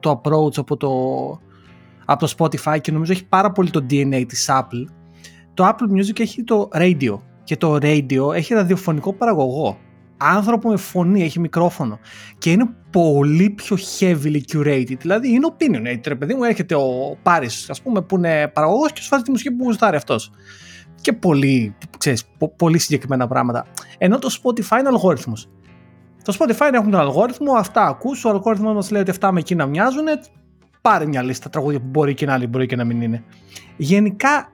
το 0.00 0.20
approach, 0.22 0.58
από 0.58 0.76
το, 0.76 0.90
από 2.04 2.26
το 2.26 2.34
Spotify 2.38 2.80
και 2.80 2.92
νομίζω 2.92 3.12
έχει 3.12 3.26
πάρα 3.26 3.52
πολύ 3.52 3.70
το 3.70 3.86
DNA 3.90 4.24
της 4.28 4.50
Apple, 4.50 4.84
το 5.54 5.68
Apple 5.68 5.98
Music 5.98 6.20
έχει 6.20 6.44
το 6.44 6.68
radio. 6.72 7.18
Και 7.44 7.56
το 7.56 7.74
radio 7.74 8.34
έχει 8.34 8.54
ραδιοφωνικό 8.54 9.12
παραγωγό 9.12 9.78
άνθρωπο 10.20 10.68
με 10.68 10.76
φωνή, 10.76 11.22
έχει 11.22 11.40
μικρόφωνο 11.40 11.98
και 12.38 12.50
είναι 12.50 12.70
πολύ 12.90 13.50
πιο 13.50 13.76
heavily 13.98 14.40
curated. 14.52 14.96
Δηλαδή 14.98 15.28
είναι 15.28 15.48
opinionated, 15.52 16.06
ρε 16.06 16.14
παιδί 16.14 16.34
μου, 16.34 16.44
έρχεται 16.44 16.74
ο 16.74 17.16
Πάρης, 17.22 17.70
ας 17.70 17.82
πούμε, 17.82 18.02
που 18.02 18.16
είναι 18.16 18.48
παραγωγός 18.48 18.92
και 18.92 19.00
σου 19.00 19.08
βάζει 19.10 19.22
τη 19.22 19.30
μουσική 19.30 19.50
που 19.50 19.64
γουστάρει 19.64 19.96
αυτός. 19.96 20.32
Και 21.00 21.12
πολύ, 21.12 21.76
ξέρεις, 21.98 22.24
πολύ 22.56 22.78
συγκεκριμένα 22.78 23.26
πράγματα. 23.26 23.66
Ενώ 23.98 24.18
το 24.18 24.38
Spotify 24.42 24.78
είναι 24.78 24.88
αλγόριθμος. 24.88 25.48
Το 26.22 26.36
Spotify 26.38 26.70
έχουν 26.72 26.90
τον 26.90 27.00
αλγόριθμο, 27.00 27.52
αυτά 27.52 27.86
ακούς, 27.86 28.24
ο 28.24 28.28
αλγόριθμος 28.28 28.74
μας 28.74 28.90
λέει 28.90 29.00
ότι 29.00 29.10
αυτά 29.10 29.32
με 29.32 29.40
εκείνα 29.40 29.66
μοιάζουν, 29.66 30.04
πάρε 30.80 31.06
μια 31.06 31.22
λίστα 31.22 31.50
τραγούδια 31.50 31.80
που 31.80 31.86
μπορεί 31.90 32.14
και 32.14 32.26
να 32.26 32.32
άλλη, 32.32 32.46
μπορεί 32.46 32.66
και 32.66 32.76
να 32.76 32.84
μην 32.84 33.00
είναι. 33.00 33.24
Γενικά 33.76 34.52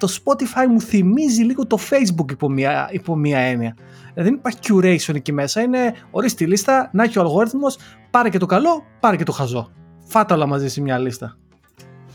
το 0.00 0.18
Spotify 0.24 0.66
μου 0.68 0.80
θυμίζει 0.80 1.42
λίγο 1.42 1.66
το 1.66 1.78
Facebook 1.90 2.30
υπό 2.30 2.48
μία, 2.48 2.88
υπό 2.92 3.16
μία 3.16 3.38
έννοια. 3.38 3.76
Δεν 4.14 4.34
υπάρχει 4.34 4.58
curation 4.62 5.14
εκεί 5.14 5.32
μέσα. 5.32 5.60
Είναι 5.60 5.94
ορίστε 6.10 6.44
τη 6.44 6.50
λίστα, 6.50 6.90
να 6.92 7.02
έχει 7.02 7.18
ο 7.18 7.22
αλγόριθμος, 7.22 7.78
πάρε 8.10 8.28
και 8.28 8.38
το 8.38 8.46
καλό, 8.46 8.84
πάρε 9.00 9.16
και 9.16 9.24
το 9.24 9.32
χαζό. 9.32 9.70
Φάτα 10.04 10.34
όλα 10.34 10.46
μαζί 10.46 10.68
σε 10.68 10.80
μια 10.80 10.98
λίστα. 10.98 11.36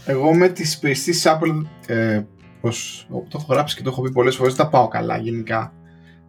Εγώ 0.06 0.34
με 0.34 0.48
τις 0.48 0.74
υπηρεσίε 0.74 1.14
Apple, 1.24 1.66
ε, 1.88 2.22
πως, 2.62 3.08
το 3.10 3.38
έχω 3.42 3.54
γράψει 3.54 3.76
και 3.76 3.84
το 3.84 3.90
έχω 3.90 4.02
πει 4.02 4.12
πολλές 4.12 4.36
φορές, 4.36 4.56
δεν 4.56 4.66
τα 4.66 4.72
πάω 4.72 4.88
καλά 4.88 5.18
γενικά 5.18 5.74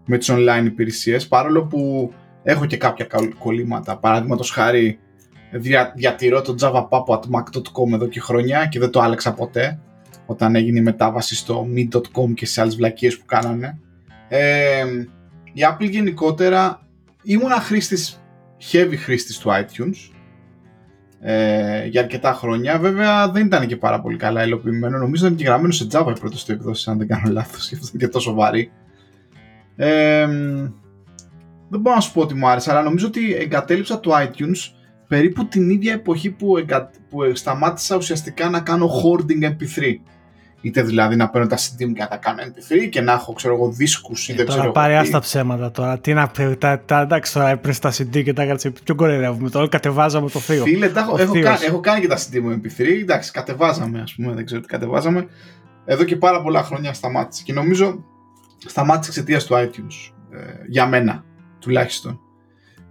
με 0.06 0.18
τις 0.18 0.30
online 0.32 0.64
υπηρεσίες. 0.64 1.28
Παρόλο 1.28 1.64
που 1.64 2.12
έχω 2.42 2.66
και 2.66 2.76
κάποια 2.76 3.06
κολλήματα. 3.38 3.98
Παραδείγματος 3.98 4.50
χάρη, 4.50 4.98
δια, 5.52 5.92
διατηρώ 5.96 6.42
το 6.42 6.54
Java 6.60 6.88
Papo 6.88 7.14
at 7.14 7.20
Mac.com 7.20 7.92
εδώ 7.92 8.06
και 8.06 8.20
χρόνια 8.20 8.66
και 8.66 8.78
δεν 8.78 8.90
το 8.90 9.00
άλλαξα 9.00 9.32
ποτέ 9.34 9.80
όταν 10.26 10.54
έγινε 10.54 10.78
η 10.78 10.82
μετάβαση 10.82 11.36
στο 11.36 11.66
Me.com 11.74 12.34
και 12.34 12.46
σε 12.46 12.60
άλλες 12.60 12.76
βλακίες 12.76 13.18
που 13.18 13.24
κάνανε. 13.26 13.78
Ε, 14.28 14.84
η 15.52 15.60
Apple 15.70 15.90
γενικότερα 15.90 16.80
ήμουνα 17.22 17.60
χρήστης, 17.60 18.22
heavy 18.72 18.94
χρήστης 18.96 19.38
του 19.38 19.50
iTunes 19.50 20.16
ε, 21.20 21.86
για 21.86 22.00
αρκετά 22.00 22.32
χρόνια. 22.32 22.78
Βέβαια 22.78 23.30
δεν 23.30 23.46
ήταν 23.46 23.66
και 23.66 23.76
πάρα 23.76 24.00
πολύ 24.00 24.16
καλά 24.16 24.44
υλοποιημένο. 24.44 24.98
Νομίζω 24.98 25.26
ήταν 25.26 25.38
και 25.38 25.44
γραμμένο 25.44 25.72
σε 25.72 25.86
Java 25.92 26.12
η 26.16 26.20
πρώτη 26.20 26.44
του 26.44 26.52
εκδόση, 26.52 26.90
αν 26.90 26.98
δεν 26.98 27.06
κάνω 27.06 27.32
λάθος, 27.32 27.64
αυτό 27.72 27.86
ήταν 27.86 28.00
και 28.00 28.08
τόσο 28.08 28.34
βαρύ. 28.34 28.70
Ε, 29.76 30.26
δεν 31.68 31.80
μπορώ 31.80 31.94
να 31.94 32.00
σου 32.00 32.12
πω 32.12 32.20
ότι 32.20 32.34
μου 32.34 32.48
άρεσε, 32.48 32.70
αλλά 32.70 32.82
νομίζω 32.82 33.06
ότι 33.06 33.34
εγκατέλειψα 33.34 34.00
το 34.00 34.10
iTunes 34.14 34.76
περίπου 35.08 35.46
την 35.46 35.70
ίδια 35.70 35.92
εποχή 35.92 36.30
που, 36.30 36.56
εγκα... 36.56 36.90
που 37.08 37.18
σταμάτησα 37.34 37.96
ουσιαστικά 37.96 38.50
να 38.50 38.60
κάνω 38.60 38.86
hoarding 38.86 39.44
MP3. 39.44 39.94
Είτε 40.66 40.82
δηλαδή 40.82 41.16
να 41.16 41.28
παίρνω 41.28 41.46
τα 41.46 41.56
CD 41.56 41.86
μου 41.86 41.92
και 41.92 42.02
να 42.02 42.08
τα 42.08 42.16
κάνω 42.16 42.38
MP3 42.42 42.88
και 42.90 43.00
να 43.00 43.12
έχω 43.12 43.32
ξέρω 43.32 43.54
εγώ 43.54 43.70
δίσκους 43.70 44.28
ή 44.28 44.32
ε, 44.32 44.34
δεν 44.34 44.46
ξέρω 44.46 44.72
Πάρε 44.72 44.96
άστα 44.96 45.18
ψέματα 45.18 45.70
τώρα. 45.70 45.98
Τι 45.98 46.14
να 46.14 46.28
πει, 46.28 46.56
τα, 46.56 46.80
τα, 46.80 47.00
εντάξει 47.00 47.32
τώρα 47.32 47.48
έπαιρνες 47.48 47.78
τα 47.78 47.92
CD 47.92 48.22
και 48.24 48.32
τα 48.32 48.42
έκανες 48.42 48.70
πιο 48.84 48.94
κορεδεύουμε 48.94 49.50
τώρα, 49.50 49.68
κατεβάζαμε 49.68 50.30
το 50.30 50.38
θείο. 50.38 50.62
Φίλε, 50.62 50.88
τα, 50.88 51.00
έχω, 51.00 51.16
έχω, 51.18 51.40
κάνει, 51.40 51.64
έχω 51.66 51.80
κάνει 51.80 52.00
και 52.00 52.06
τα 52.06 52.18
CD 52.18 52.40
μου 52.40 52.60
MP3, 52.62 52.80
εντάξει 53.00 53.30
κατεβάζαμε 53.30 54.00
ας 54.00 54.14
πούμε, 54.14 54.32
δεν 54.32 54.44
ξέρω 54.44 54.60
τι 54.60 54.66
κατεβάζαμε. 54.66 55.26
Εδώ 55.84 56.04
και 56.04 56.16
πάρα 56.16 56.42
πολλά 56.42 56.62
χρόνια 56.62 56.92
σταμάτησε 56.92 57.42
και 57.44 57.52
νομίζω 57.52 58.04
σταμάτησε 58.66 59.10
εξαιτίας 59.10 59.44
του 59.44 59.54
iTunes. 59.54 60.12
Ε, 60.30 60.38
για 60.68 60.86
μένα 60.86 61.24
τουλάχιστον. 61.58 62.20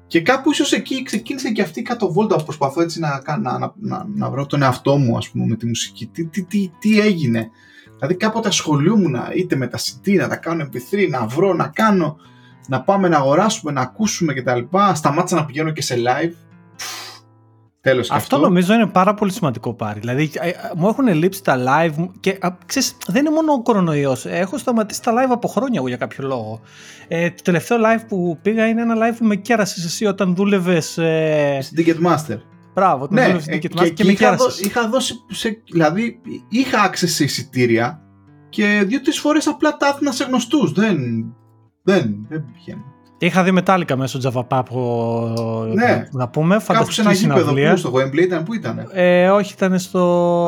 Και 0.08 0.22
κάπου 0.22 0.52
ίσως 0.52 0.72
εκεί 0.72 1.04
ξεκίνησε 1.04 1.52
και 1.52 1.62
αυτή 1.62 1.80
η 1.80 1.84
κατοβόλτα 1.84 2.36
που 2.36 2.44
προσπαθώ 2.44 2.82
έτσι 2.82 3.00
να, 3.00 3.22
να, 3.39 3.60
να, 3.60 3.74
να, 3.80 4.06
να 4.15 4.30
βρω 4.30 4.46
τον 4.46 4.62
εαυτό 4.62 4.98
μου 4.98 5.18
ας 5.18 5.30
πούμε 5.30 5.46
με 5.46 5.56
τη 5.56 5.65
μουσική. 5.65 6.06
Τι, 6.06 6.26
τι, 6.26 6.44
τι, 6.44 6.72
τι 6.80 7.00
έγινε. 7.00 7.50
Δηλαδή 7.96 8.15
κάποτε 8.15 8.48
ασχολούμουν 8.48 9.15
είτε 9.36 9.56
με 9.56 9.68
τα 9.68 9.78
CD, 9.78 10.18
να 10.18 10.28
τα 10.28 10.36
κάνω 10.36 10.70
MP3, 10.72 11.10
να 11.10 11.26
βρω, 11.26 11.54
να 11.54 11.68
κάνω, 11.68 12.18
να 12.68 12.82
πάμε 12.82 13.08
να 13.08 13.18
αγοράσουμε, 13.18 13.72
να 13.72 13.82
ακούσουμε 13.82 14.34
κτλ. 14.34 14.60
Σταμάτησα 14.94 15.36
να 15.36 15.46
πηγαίνω 15.46 15.72
και 15.72 15.82
σε 15.82 15.96
live 15.96 16.34
Τέλος 17.86 18.12
αυτό, 18.12 18.36
αυτό 18.36 18.48
νομίζω 18.48 18.74
είναι 18.74 18.88
πάρα 18.88 19.13
πολύ 19.13 19.32
σημαντικό 19.32 19.74
πάρει. 19.74 20.00
Δηλαδή, 20.00 20.32
ε, 20.34 20.50
ε, 20.50 20.54
μου 20.76 20.88
έχουν 20.88 21.08
λείψει 21.08 21.43
τα 21.43 21.58
live 21.58 22.08
και 22.19 22.38
ξέρεις, 22.65 22.98
δεν 23.08 23.26
είναι 23.26 23.36
μόνο 23.36 23.52
ο 23.54 23.62
κορονοϊός. 23.62 24.26
Έχω 24.26 24.58
σταματήσει 24.58 25.02
τα 25.02 25.12
live 25.12 25.32
από 25.32 25.48
χρόνια 25.48 25.74
εγώ 25.80 25.88
για 25.88 25.98
κάποιο 25.98 26.28
λόγο. 26.28 26.62
Ε, 27.08 27.30
το 27.30 27.41
τελευταίο 27.43 27.78
live 27.78 28.04
που 28.08 28.39
πήγα 28.41 28.67
είναι 28.67 28.82
ένα 28.82 28.95
live 28.95 29.15
που 29.17 29.26
με 29.26 29.36
κέρασες 29.36 29.86
εσύ 29.86 30.06
όταν 30.06 30.36
δούλευες. 30.36 30.98
Ε... 30.98 31.60
Στην 31.62 31.86
Ticketmaster. 31.86 32.38
Μπράβο, 32.74 33.08
ναι, 33.12 33.21
δούλευες 33.21 33.43
στην 33.43 33.60
Ticketmaster 33.60 33.84
και, 33.84 33.89
και, 33.89 34.04
με 34.04 34.12
είχα, 34.12 34.36
δω, 34.36 34.45
είχα 34.62 34.89
δώσει. 34.89 35.15
Σε, 35.30 35.62
δηλαδή, 35.71 36.21
είχα 36.50 36.89
access 36.89 37.08
σε 37.08 37.24
εισιτήρια 37.24 38.02
και 38.50 38.84
δύο-τρεις 38.88 39.19
φορές 39.19 39.48
απλά 39.48 39.78
τα 39.78 39.88
άφηνα 39.88 40.12
σε 40.12 40.24
γνωστούς. 40.24 40.71
Δεν. 40.71 40.98
Δεν, 41.84 42.26
δεν 42.30 42.45
πηγαίνω. 42.54 42.94
Είχα 43.17 43.43
δει 43.43 43.51
μετάλλικα 43.51 43.97
μέσω 43.97 44.19
Java 44.23 44.43
Pap 44.47 44.63
ναι. 45.73 46.08
να 46.12 46.28
πούμε. 46.28 46.58
Κάπου 46.67 46.91
σε 46.91 47.01
ένα 47.01 47.12
γήπεδο 47.12 47.54
που 47.54 47.78
στο 47.78 47.91
Wembley 47.95 48.21
ήταν, 48.21 48.43
πού 48.43 48.54
ήταν. 48.54 48.89
Ε, 48.91 49.30
όχι, 49.30 49.54
ήταν 49.54 49.80
στο... 49.80 50.47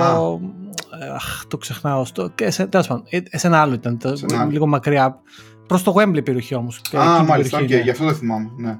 Αχ, 1.15 1.45
το 1.47 1.57
ξεχνάω. 1.57 2.05
Στο... 2.05 2.29
Και 2.35 2.51
σε, 2.51 2.65
τέλος 2.65 2.87
πάντων, 2.87 3.03
ε, 3.09 3.37
σε 3.37 3.47
ένα 3.47 3.61
άλλο 3.61 3.73
ήταν, 3.73 3.97
το, 3.97 4.13
λίγο 4.49 4.67
μακριά. 4.67 5.19
Προς 5.67 5.83
το 5.83 5.93
Wembley 5.97 6.23
περιοχή 6.23 6.55
όμως. 6.55 6.81
Α, 6.97 7.23
μάλιστα, 7.23 7.59
okay, 7.59 7.69
ναι. 7.69 7.77
γι' 7.77 7.89
αυτό 7.89 8.05
δεν 8.05 8.15
θυμάμαι, 8.15 8.51
ναι. 8.57 8.79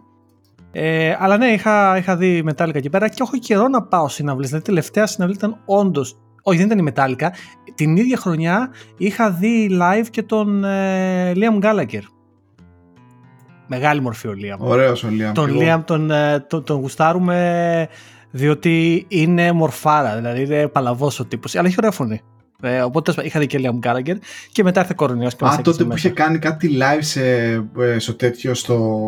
Ε, 0.71 1.15
αλλά 1.19 1.38
ναι, 1.38 1.47
είχα, 1.47 1.97
είχα 1.97 2.15
δει 2.15 2.43
μετάλλικα 2.43 2.78
εκεί 2.78 2.89
πέρα 2.89 3.08
και 3.10 3.15
έχω 3.19 3.38
καιρό 3.38 3.67
να 3.67 3.82
πάω 3.84 4.08
συναυλίες. 4.08 4.47
Δηλαδή, 4.47 4.65
τελευταία 4.65 5.08
συναυλή 5.08 5.36
ήταν 5.36 5.58
όντω. 5.65 6.02
Όχι, 6.41 6.58
δεν 6.58 6.65
ήταν 6.65 6.80
η 6.80 6.82
μετάλλικα. 6.82 7.34
Την 7.76 7.97
ίδια 7.97 8.17
χρονιά 8.17 8.69
είχα 8.97 9.32
δει 9.32 9.80
live 9.82 10.06
και 10.12 10.23
τον 10.23 10.63
ε, 10.63 11.32
Liam 11.36 11.60
Gallagher. 11.62 12.02
Μεγάλη 13.67 14.01
μορφή 14.01 14.27
ο 14.27 14.34
Λίαμ. 14.34 14.62
Ωραίος 14.62 15.03
ο 15.03 15.08
Λίαμ. 15.10 15.34
Τον 15.34 15.56
Λίαμ 15.56 15.84
τον, 15.84 16.12
ε, 16.12 16.39
τον, 16.39 16.63
τον 16.63 16.80
γουστάρουμε 16.80 17.88
διότι 18.32 19.06
είναι 19.08 19.51
μορφάρα, 19.51 20.15
δηλαδή 20.15 20.41
είναι 20.41 20.67
παλαβός 20.67 21.19
ο 21.19 21.25
τύπος, 21.25 21.56
αλλά 21.56 21.67
έχει 21.67 21.75
ωραία 21.77 21.91
φωνή. 21.91 22.21
Ε, 22.62 22.82
οπότε 22.82 23.13
είχα 23.23 23.39
δει 23.39 23.47
και 23.47 23.60
Liam 23.62 23.88
Gallagher 23.88 24.15
και 24.51 24.63
μετά 24.63 24.80
ήρθε 24.80 24.93
κορονοϊός 24.95 25.36
και 25.36 25.45
Α, 25.45 25.62
τότε 25.62 25.84
που 25.84 25.95
είχε 25.95 26.10
κάνει 26.10 26.39
κάτι 26.39 26.77
live 26.82 26.99
σε, 26.99 27.21
ε, 27.80 27.99
στο 27.99 28.13
τέτοιο 28.13 28.53
στο... 28.53 28.99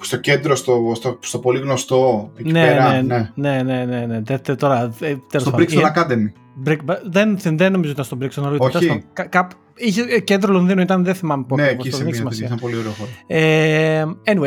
στο 0.00 0.16
κέντρο, 0.16 0.54
στο, 0.56 0.92
στο, 0.94 1.18
στο 1.22 1.38
πολύ 1.38 1.58
γνωστό 1.60 2.30
εκεί 2.36 2.52
ναι, 2.52 2.66
πέρα. 2.66 3.02
ναι, 3.02 3.30
ναι, 3.34 3.62
ναι, 3.62 3.62
ναι, 3.62 3.84
ναι, 3.84 4.06
ναι. 4.06 4.22
Τε- 4.22 4.42
τε- 4.42 4.58
τώρα, 4.58 4.82
ε, 4.82 5.14
τέλος 5.30 5.46
Στο 5.46 5.50
πάντων. 5.50 5.66
Brixton 5.66 5.82
Ε, 5.82 5.90
Academy. 5.94 6.32
Brick- 6.68 6.98
δεν, 7.10 7.38
δεν 7.56 7.72
νομίζω 7.72 7.92
ήταν 7.92 8.04
στο 8.04 8.18
Brixton 8.20 8.42
Road. 8.52 8.58
Όχι. 8.58 8.70
τέλος 8.72 8.86
πάντων. 8.86 9.02
Κα- 9.12 9.26
κάπου- 9.26 9.58
είχε, 9.76 10.02
ε, 10.08 10.20
κέντρο 10.20 10.52
Λονδίνου 10.52 10.80
ήταν, 10.80 11.04
δεν 11.04 11.14
θυμάμαι 11.14 11.44
πού. 11.48 11.56
ναι, 11.56 11.62
ακριβώς, 11.62 11.84
εκεί 11.86 11.90
το 11.90 11.96
σε 11.96 12.02
δεν 12.04 12.12
έχει 12.12 12.22
μια 12.22 12.32
σημασία. 12.32 12.48
τέτοια, 12.48 12.56
ήταν 12.56 12.70
πολύ 12.70 12.76
ωραίο 12.76 12.92
χώρο. 12.92 13.10
Ε, 13.26 14.04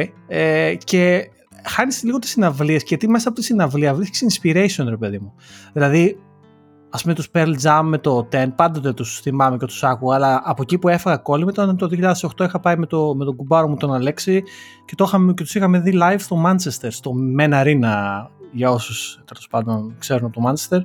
anyway, 0.08 0.10
ε, 0.28 0.76
και 0.84 1.30
χάνεις 1.64 2.04
λίγο 2.04 2.20
τις 2.20 2.30
συναυλίες 2.30 2.80
και 2.82 2.88
γιατί 2.90 3.08
μέσα 3.10 3.28
από 3.30 3.38
τη 3.38 3.44
συναυλία 3.44 3.94
βρίσκεις 3.94 4.26
inspiration, 4.42 4.86
ρε 4.90 4.98
παιδί 4.98 5.18
μου. 5.20 5.34
Δηλαδή, 5.74 6.18
ας 6.89 7.02
πούμε, 7.02 7.13
τους 7.13 7.28
Pearl 7.34 7.54
Jam 7.63 7.82
με 7.84 7.97
το 7.97 8.28
10, 8.32 8.47
πάντοτε 8.56 8.93
τους 8.93 9.19
θυμάμαι 9.19 9.58
και 9.58 9.65
τους 9.65 9.84
άκουγα, 9.84 10.15
αλλά 10.15 10.41
από 10.43 10.62
εκεί 10.62 10.78
που 10.78 10.88
έφαγα 10.88 11.17
κόλλημα 11.17 11.52
ήταν 11.54 11.78
το 11.78 11.89
2008 12.38 12.45
είχα 12.45 12.60
πάει 12.60 12.78
με, 12.78 12.86
το, 12.86 13.15
με 13.15 13.25
τον 13.25 13.36
κουμπάρο 13.36 13.67
μου 13.67 13.75
τον 13.75 13.93
Αλέξη 13.93 14.43
και, 14.86 14.95
το 14.95 15.04
είχαμε, 15.08 15.34
και 15.34 15.43
τους 15.43 15.56
είχαμε 15.56 15.80
δει 15.80 15.99
live 16.02 16.19
στο 16.19 16.43
Manchester, 16.45 16.88
στο 16.89 17.13
Men 17.39 17.54
Arena, 17.54 18.25
για 18.52 18.71
όσους 18.71 19.19
τέλος 19.25 19.47
πάντων 19.49 19.95
ξέρουν 19.99 20.25
από 20.25 20.41
το 20.41 20.49
Manchester 20.49 20.80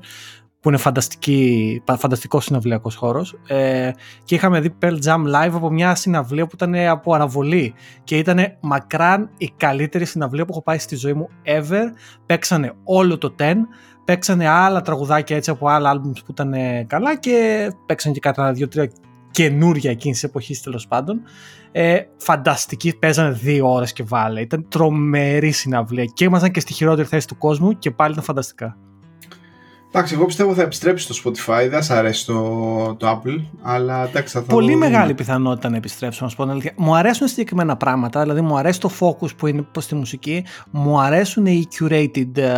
που 0.65 0.71
είναι 0.71 0.79
φανταστική, 0.79 1.83
φανταστικός 1.99 2.45
συναυλιακός 2.45 2.95
χώρος. 2.95 3.39
Ε, 3.47 3.91
και 4.25 4.35
είχαμε 4.35 4.61
δει 4.61 4.75
Pearl 4.83 4.99
Jam 5.05 5.25
live 5.35 5.53
από 5.53 5.71
μια 5.71 5.95
συναυλία 5.95 6.47
που 6.47 6.51
ήταν 6.55 6.75
από 6.75 7.15
αναβολή. 7.15 7.75
Και 8.05 8.19
ήταν 8.19 8.39
μακράν 8.61 9.31
η 9.39 9.53
καλύτερη 9.57 10.05
συναυλία 10.05 10.45
που 10.45 10.51
έχω 10.53 10.63
πάει 10.63 10.79
στη 10.79 10.97
ζωή 10.97 11.13
μου 11.13 11.29
ever. 11.45 11.85
Παίξανε 12.27 12.73
όλο 12.85 13.19
το 13.19 13.35
10, 13.39 13.55
παίξανε 14.05 14.49
άλλα 14.49 14.81
τραγουδάκια 14.81 15.37
έτσι 15.37 15.51
από 15.51 15.69
άλλα 15.69 15.93
albums 15.95 16.19
που 16.25 16.31
ήταν 16.31 16.55
καλά 16.87 17.17
και 17.17 17.69
παίξανε 17.87 18.15
και 18.15 18.21
κατά 18.21 18.53
δύο-τρία 18.53 18.91
καινούρια 19.31 19.91
εκείνης 19.91 20.21
της 20.21 20.29
εποχής 20.29 20.63
τέλος 20.63 20.87
πάντων. 20.87 21.21
Ε, 21.73 22.01
φανταστική, 22.17 22.99
παίζανε 22.99 23.31
δύο 23.31 23.73
ώρες 23.73 23.93
και 23.93 24.03
βάλε. 24.03 24.41
Ήταν 24.41 24.67
τρομερή 24.69 25.51
συναυλία 25.51 26.05
και 26.05 26.25
ήμασταν 26.25 26.51
και 26.51 26.61
στη 26.61 26.73
χειρότερη 26.73 27.09
θέση 27.09 27.27
του 27.27 27.39
κόσμου 27.39 27.79
και 27.79 27.91
πάλι 27.91 28.13
ήταν 28.13 28.25
φανταστικά. 28.25 28.77
Εντάξει, 29.89 30.15
εγώ 30.15 30.25
πιστεύω 30.25 30.55
θα 30.55 30.63
επιστρέψει 30.63 31.13
στο 31.13 31.31
Spotify. 31.31 31.67
Δεν 31.71 31.83
σ' 31.83 31.91
αρέσει 31.91 32.27
το, 32.27 32.95
το 32.95 33.11
Apple, 33.11 33.45
αλλά 33.63 34.05
εντάξει, 34.09 34.35
θα, 34.35 34.41
θα 34.41 34.47
Πολύ 34.47 34.67
το 34.67 34.73
δούμε. 34.73 34.89
μεγάλη 34.89 35.15
πιθανότητα 35.15 35.69
να 35.69 35.77
επιστρέψω, 35.77 36.25
να 36.25 36.31
σου 36.31 36.37
πω 36.37 36.43
την 36.43 36.53
αλήθεια. 36.53 36.73
Μου 36.77 36.97
αρέσουν 36.97 37.29
συγκεκριμένα 37.29 37.77
πράγματα, 37.77 38.21
δηλαδή 38.23 38.41
μου 38.41 38.59
αρέσει 38.59 38.81
το 38.81 38.91
focus 39.01 39.37
που 39.37 39.47
είναι 39.47 39.63
προς 39.63 39.87
τη 39.87 39.95
μουσική, 39.95 40.45
μου 40.71 41.01
αρέσουν 41.01 41.47
οι 41.47 41.67
curated 41.79 42.37
ε, 42.37 42.51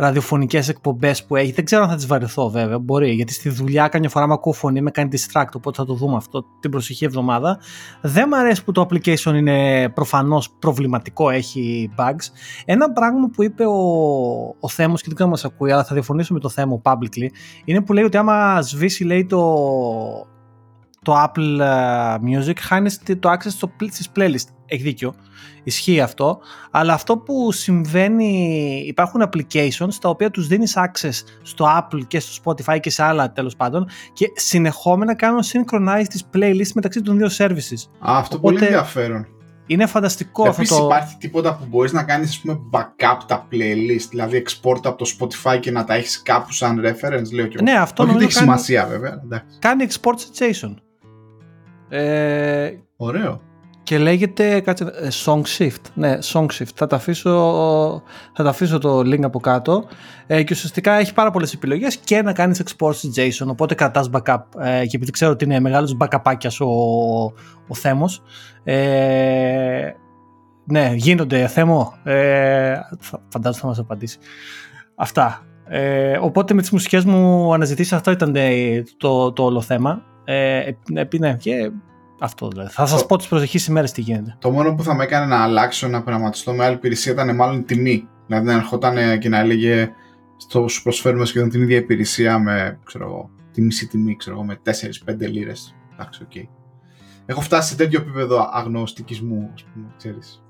ραδιοφωνικές 0.00 0.68
εκπομπές 0.68 1.24
που 1.24 1.36
έχει. 1.36 1.52
Δεν 1.52 1.64
ξέρω 1.64 1.82
αν 1.82 1.88
θα 1.88 1.96
τις 1.96 2.06
βαρεθώ 2.06 2.50
βέβαια, 2.50 2.78
μπορεί, 2.78 3.10
γιατί 3.10 3.32
στη 3.32 3.48
δουλειά 3.48 3.88
καμιά 3.88 4.08
φορά 4.08 4.26
με 4.26 4.32
ακούω 4.32 4.52
φωνή, 4.52 4.80
με 4.80 4.90
κάνει 4.90 5.08
distract, 5.12 5.48
οπότε 5.56 5.76
θα 5.76 5.84
το 5.84 5.94
δούμε 5.94 6.16
αυτό 6.16 6.44
την 6.60 6.70
προσεχή 6.70 7.04
εβδομάδα. 7.04 7.58
Δεν 8.00 8.24
μου 8.28 8.36
αρέσει 8.36 8.64
που 8.64 8.72
το 8.72 8.86
application 8.90 9.34
είναι 9.34 9.88
προφανώς 9.88 10.50
προβληματικό, 10.58 11.30
έχει 11.30 11.90
bugs. 11.96 12.26
Ένα 12.64 12.92
πράγμα 12.92 13.30
που 13.32 13.42
είπε 13.42 13.64
ο, 13.66 13.76
ο 14.60 14.68
Θέμος 14.68 15.00
και 15.00 15.06
δεν 15.06 15.14
ξέρω 15.14 15.30
αν 15.30 15.30
μας 15.30 15.44
ακούει, 15.44 15.72
αλλά 15.72 15.84
θα 15.84 15.94
διαφωνήσω 15.94 16.34
με 16.34 16.40
το 16.40 16.48
Θέμο 16.48 16.82
publicly, 16.84 17.26
είναι 17.64 17.82
που 17.82 17.92
λέει 17.92 18.04
ότι 18.04 18.16
άμα 18.16 18.62
σβήσει 18.62 19.04
λέει 19.04 19.26
το, 19.26 19.42
το 21.02 21.22
Apple 21.24 21.58
ε, 21.60 22.14
Music 22.24 22.56
χάνεις 22.60 23.00
το 23.18 23.30
access 23.32 23.48
στο, 23.48 23.72
στις 23.90 24.08
playlist. 24.16 24.48
Έχει 24.66 24.82
δίκιο. 24.82 25.14
Ισχύει 25.62 26.00
αυτό. 26.00 26.40
Αλλά 26.70 26.92
αυτό 26.92 27.18
που 27.18 27.52
συμβαίνει, 27.52 28.84
υπάρχουν 28.86 29.22
applications 29.28 29.94
τα 30.00 30.08
οποία 30.08 30.30
τους 30.30 30.46
δίνεις 30.46 30.76
access 30.76 31.22
στο 31.42 31.66
Apple 31.78 32.00
και 32.06 32.20
στο 32.20 32.42
Spotify 32.44 32.80
και 32.80 32.90
σε 32.90 33.02
άλλα 33.02 33.32
τέλος 33.32 33.56
πάντων 33.56 33.88
και 34.12 34.26
συνεχόμενα 34.34 35.14
κάνουν 35.14 35.40
synchronize 35.42 36.04
τις 36.08 36.24
playlists 36.34 36.72
μεταξύ 36.74 37.02
των 37.02 37.16
δύο 37.16 37.28
services. 37.38 38.08
Α, 38.08 38.16
αυτό 38.18 38.36
Οπότε, 38.36 38.54
πολύ 38.54 38.64
ενδιαφέρον. 38.64 39.26
Είναι 39.66 39.86
φανταστικό 39.86 40.46
Επίσης 40.46 40.70
αυτό 40.70 40.78
το... 40.78 40.94
υπάρχει 40.94 41.16
τίποτα 41.16 41.56
που 41.56 41.64
μπορείς 41.68 41.92
να 41.92 42.02
κάνεις 42.02 42.28
ας 42.28 42.38
πούμε 42.38 42.60
backup 42.72 43.18
τα 43.26 43.46
playlist, 43.52 44.06
δηλαδή 44.10 44.44
export 44.46 44.80
από 44.84 44.96
το 44.96 45.10
Spotify 45.18 45.60
και 45.60 45.70
να 45.70 45.84
τα 45.84 45.94
έχεις 45.94 46.22
κάπου 46.22 46.52
σαν 46.52 46.80
reference, 46.80 47.32
λέω 47.32 47.46
και 47.46 47.56
εγώ. 47.56 47.64
Ναι, 47.64 47.78
αυτό 47.78 48.02
Όχι 48.02 48.12
ότι 48.12 48.22
νομίζω 48.22 48.24
έχει 48.26 48.34
κάνει, 48.34 48.46
σημασία 48.46 48.86
βέβαια. 48.86 49.20
εντάξει. 49.24 49.58
κάνει 49.58 49.86
export 49.88 50.14
σε 50.16 50.50
JSON. 50.50 50.74
Ε, 51.92 52.70
Ωραίο. 52.96 53.40
και 53.82 53.98
λέγεται 53.98 54.60
κάτσε, 54.60 54.84
ε, 54.84 55.08
Song 55.24 55.42
Shift. 55.58 55.80
Ναι, 55.94 56.18
Song 56.32 56.46
Shift. 56.46 56.72
Θα 56.74 56.86
τα 56.86 56.96
αφήσω, 56.96 57.30
θα 58.34 58.42
τα 58.42 58.48
αφήσω 58.48 58.78
το 58.78 58.98
link 58.98 59.22
από 59.22 59.40
κάτω. 59.40 59.84
Ε, 60.26 60.42
και 60.42 60.52
ουσιαστικά 60.54 60.92
έχει 60.92 61.14
πάρα 61.14 61.30
πολλές 61.30 61.52
επιλογές 61.52 61.96
και 61.96 62.22
να 62.22 62.32
κάνεις 62.32 62.62
export 62.64 62.94
σε 62.94 63.08
JSON. 63.16 63.46
Οπότε 63.46 63.74
κρατάς 63.74 64.10
backup. 64.12 64.42
Ε, 64.58 64.86
και 64.86 64.96
επειδή 64.96 65.10
ξέρω 65.10 65.30
ότι 65.32 65.44
είναι 65.44 65.60
μεγάλος 65.60 65.96
backupάκιας 66.00 66.56
ο, 66.60 66.66
ο 67.68 67.74
Θέμος. 67.74 68.22
Ε, 68.64 69.90
ναι, 70.64 70.92
γίνονται 70.94 71.46
Θέμο. 71.46 71.94
Ε, 72.04 72.74
θα- 72.98 73.22
φαντάζομαι 73.28 73.60
θα 73.60 73.66
μας 73.66 73.78
απαντήσει. 73.78 74.18
Αυτά. 74.94 75.44
Ε, 75.72 76.18
οπότε 76.20 76.54
με 76.54 76.60
τις 76.60 76.70
μουσικές 76.70 77.04
μου 77.04 77.54
αναζητήσεις 77.54 77.92
αυτό 77.92 78.10
ήταν 78.10 78.36
ε, 78.36 78.82
το, 78.96 79.32
το 79.32 79.42
όλο 79.44 79.60
θέμα. 79.60 80.02
Ε, 80.32 80.74
επί- 80.94 81.20
ναι, 81.20 81.34
και 81.36 81.70
αυτό 82.20 82.48
δηλαδή. 82.48 82.70
Θα 82.72 82.86
σας 82.86 83.00
Το- 83.00 83.06
πω 83.06 83.16
τις 83.16 83.26
προσεχείς 83.28 83.66
ημέρες 83.66 83.92
τι 83.92 84.00
γίνεται. 84.00 84.36
Το 84.38 84.50
μόνο 84.50 84.74
που 84.74 84.82
θα 84.82 84.94
με 84.94 85.04
έκανε 85.04 85.26
να 85.26 85.42
αλλάξω 85.42 85.88
να 85.88 86.02
πειραματιστώ 86.02 86.52
με 86.52 86.64
άλλη 86.64 86.74
υπηρεσία 86.74 87.12
ήταν 87.12 87.34
μάλλον 87.36 87.58
η 87.58 87.62
τιμή. 87.62 88.08
Δηλαδή 88.26 88.46
να 88.46 88.52
ερχόταν 88.52 89.18
και 89.18 89.28
να 89.28 89.38
έλεγε 89.38 89.90
στο 90.36 90.68
σου 90.68 90.82
προσφέρουμε 90.82 91.24
σχεδόν 91.24 91.48
την 91.48 91.62
ίδια 91.62 91.76
υπηρεσία 91.76 92.38
με 92.38 92.78
ξέρω 92.84 93.04
εγώ, 93.06 93.30
τη 93.52 93.60
μισή 93.62 93.86
τιμή, 93.86 94.16
ξέρω 94.16 94.36
εγώ, 94.36 94.44
με 94.44 94.58
4-5 94.62 95.26
λίρες. 95.28 95.74
Εντάξει, 95.92 96.22
οκ. 96.22 96.48
Έχω 97.26 97.40
φτάσει 97.40 97.68
σε 97.68 97.76
τέτοιο 97.76 98.00
επίπεδο 98.00 98.48
αγνωστικισμού, 98.52 99.50
ας 99.54 99.64
πούμε, 99.72 99.86
ξέρεις. 99.96 100.42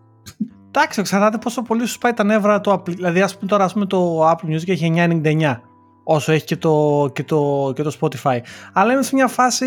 Εντάξει, 0.69 1.01
εξαρτάται 1.01 1.39
πόσο 1.39 1.63
πολύ 1.63 1.87
σου 1.87 1.99
πάει 1.99 2.13
τα 2.13 2.25
νεύρα 2.25 2.61
το 2.61 2.73
Apple. 2.73 2.95
Δηλαδή, 2.95 3.21
ας 3.21 3.37
πούμε 3.37 3.51
τώρα 3.51 3.65
ας 3.65 3.73
πούμε, 3.73 3.87
το 3.87 4.29
Apple 4.31 4.45
Music 4.47 4.69
έχει 4.69 4.85
9,99 4.85 5.61
όσο 6.15 6.33
έχει 6.33 6.45
και 6.45 6.57
το, 6.57 7.11
και 7.13 7.25
το, 7.25 7.73
και 7.75 7.83
το 7.83 7.97
Spotify. 8.01 8.39
Αλλά 8.73 8.93
είναι 8.93 9.03
σε 9.03 9.15
μια 9.15 9.27
φάση. 9.29 9.67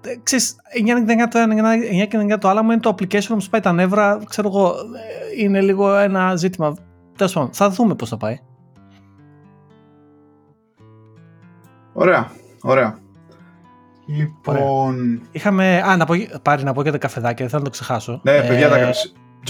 ε, 0.00 0.16
Ξέρεις, 0.22 0.56
9,99 0.86 1.28
το 1.30 1.38
ένα, 1.38 1.74
9,99 2.34 2.38
το 2.40 2.48
άλλο, 2.48 2.58
άμα 2.58 2.72
είναι 2.72 2.82
το 2.82 2.94
application 2.98 3.26
που 3.28 3.40
σου 3.40 3.50
πάει 3.50 3.60
τα 3.60 3.72
νεύρα, 3.72 4.18
ξέρω 4.28 4.48
εγώ, 4.48 4.68
ε, 4.68 5.42
είναι 5.42 5.60
λίγο 5.60 5.94
ένα 5.96 6.36
ζήτημα. 6.36 6.74
Τέλος 7.16 7.32
πάντων, 7.32 7.50
θα 7.52 7.70
δούμε 7.70 7.94
πώς 7.94 8.08
θα 8.08 8.16
πάει. 8.16 8.38
Ωραία, 11.92 12.30
ωραία. 12.62 12.98
Λοιπόν. 14.06 15.22
Είχαμε. 15.30 15.82
Α, 15.82 15.96
να 15.96 16.04
πω, 16.04 16.14
πάρει 16.42 16.62
να 16.62 16.72
πω 16.72 16.82
για 16.82 16.92
τα 16.92 16.98
καφεδάκια, 16.98 17.36
δεν 17.36 17.48
θέλω 17.48 17.58
να 17.62 17.64
το 17.68 17.70
ξεχάσω. 17.70 18.20
Ναι, 18.22 18.40
παιδιά, 18.40 18.68
τα, 18.68 18.78
Ε, 18.78 18.92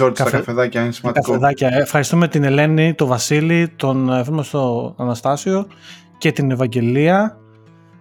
George, 0.01 0.13
καφε- 0.15 0.31
τα 0.33 0.39
καφεδάκια 0.39 0.81
είναι 0.81 0.91
τα 0.91 0.97
σημαντικό. 0.97 1.27
καφεδάκια. 1.27 1.69
Ε, 1.73 1.81
Ευχαριστούμε 1.81 2.29
την 2.29 2.45
Ελένη, 2.45 2.95
τον 2.95 3.09
Βασίλη, 3.09 3.69
τον 3.77 4.13
ε, 4.13 4.25
φίλο 4.25 4.37
μας 4.37 4.51
τον 4.51 4.95
Αναστάσιο 4.99 5.67
και 6.19 6.33
την 6.33 6.51
Ευαγγελία 6.51 7.37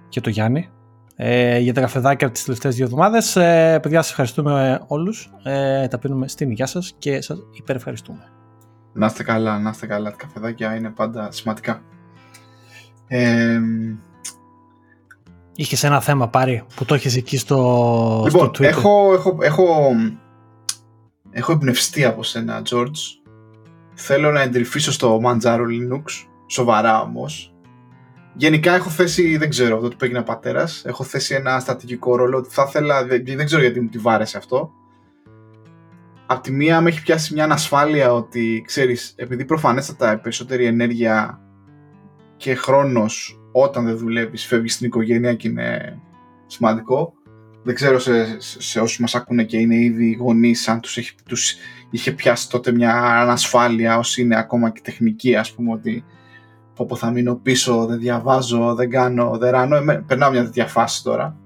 και 0.10 0.22
τον 0.22 0.32
Γιάννη 0.32 0.70
ε, 1.16 1.58
για 1.60 1.74
τα 1.74 1.82
καφεδάκια 1.82 2.32
τις 2.32 2.44
τελευταίες 2.44 2.76
δύο 2.76 2.86
εβδομάδες. 2.86 3.36
Ε, 3.36 3.80
παιδιά, 3.82 4.02
σας 4.02 4.10
ευχαριστούμε 4.10 4.82
όλους. 4.88 5.32
Ε, 5.44 5.88
τα 5.88 5.98
πίνουμε 6.00 6.28
στην 6.28 6.50
υγεία 6.50 6.66
σας 6.66 6.94
και 6.98 7.22
σας 7.22 7.38
υπερευχαριστούμε. 7.52 8.24
Να 8.94 9.06
είστε 9.06 9.24
καλά, 9.24 9.60
να 9.60 9.70
είστε 9.70 9.86
καλά. 9.86 10.10
Τα 10.10 10.16
καφεδάκια 10.18 10.76
είναι 10.76 10.90
πάντα 10.90 11.32
σημαντικά. 11.32 11.82
Ε, 13.08 13.60
Είχες 15.58 15.84
ένα 15.84 16.02
θέμα 16.02 16.28
πάρει 16.28 16.64
που 16.76 16.86
το 16.86 16.94
έχεις 16.94 17.16
εκεί 17.16 17.38
στο, 17.38 17.56
Λοιπόν, 18.26 18.46
στο 18.46 18.50
Twitter. 18.50 18.64
έχω, 18.68 19.14
έχω, 19.14 19.38
έχω, 19.42 19.92
έχω 21.38 21.52
εμπνευστεί 21.52 22.06
από 22.06 22.24
σένα, 22.24 22.62
George. 22.70 23.22
Θέλω 23.94 24.32
να 24.32 24.42
εντρυφήσω 24.42 24.92
στο 24.92 25.22
Manjaro 25.24 25.66
Linux, 25.66 26.04
σοβαρά 26.48 27.02
όμως. 27.02 27.56
Γενικά 28.36 28.74
έχω 28.74 28.90
θέσει, 28.90 29.38
δεν 29.38 29.50
ξέρω, 29.50 29.76
αυτό 29.76 29.88
που 29.88 30.06
έγινε 30.06 30.22
πατέρας. 30.22 30.86
Έχω 30.86 31.04
θέσει 31.04 31.36
ένα 31.36 31.60
στρατηγικό 31.60 32.16
ρόλο 32.16 32.38
ότι 32.38 32.50
θα 32.50 32.66
ήθελα, 32.68 33.06
δεν, 33.06 33.24
δεν 33.26 33.46
ξέρω 33.46 33.62
γιατί 33.62 33.82
μου 33.82 33.90
τη 33.90 33.98
βάρεσε 33.98 34.38
αυτό. 34.38 34.72
Απ' 36.26 36.42
τη 36.42 36.52
μία 36.52 36.82
με 36.82 36.90
έχει 36.90 37.02
πιάσει 37.02 37.34
μια 37.34 37.44
ανασφάλεια 37.44 38.14
ότι, 38.14 38.64
ξέρεις, 38.66 39.14
επειδή 39.16 39.46
προφανέστατα 39.46 40.14
η 40.14 40.18
περισσότερη 40.18 40.66
ενέργεια 40.66 41.42
και 42.38 42.56
χρόνος 42.56 43.40
όταν 43.52 43.86
δεν 43.86 43.98
δουλεύεις 43.98 44.46
φεύγεις 44.46 44.74
στην 44.74 44.86
οικογένεια 44.88 45.34
και 45.34 45.48
είναι 45.48 46.00
σημαντικό. 46.46 47.14
Δεν 47.66 47.76
ξέρω 47.76 48.00
σε, 48.00 48.42
σε, 48.42 48.62
σε 48.62 48.80
όσους 48.80 49.00
μας 49.00 49.16
ακούνε 49.16 49.44
και 49.44 49.58
είναι 49.58 49.76
ήδη 49.76 50.14
γονείς 50.14 50.68
αν 50.68 50.80
τους, 50.80 50.98
έχει, 50.98 51.16
τους 51.26 51.56
είχε 51.90 52.12
πιάσει 52.12 52.50
τότε 52.50 52.72
μια 52.72 52.94
ανασφάλεια 52.96 53.98
όσοι 53.98 54.22
είναι 54.22 54.38
ακόμα 54.38 54.70
και 54.70 54.82
τεχνική 54.84 55.36
ας 55.36 55.54
πούμε 55.54 55.72
ότι 55.72 56.04
πω, 56.76 56.86
πω 56.86 56.96
θα 56.96 57.12
μείνω 57.12 57.36
πίσω, 57.36 57.86
δεν 57.86 58.00
διαβάζω, 58.00 58.76
δεν 58.76 58.90
κάνω, 58.90 59.38
δεν 59.38 59.52
ράνω. 59.52 59.76
Εμέ, 59.76 60.04
περνάω 60.08 60.32
μια 60.32 60.44
τέτοια 60.44 60.68
φάση 60.68 61.04
τώρα. 61.04 61.38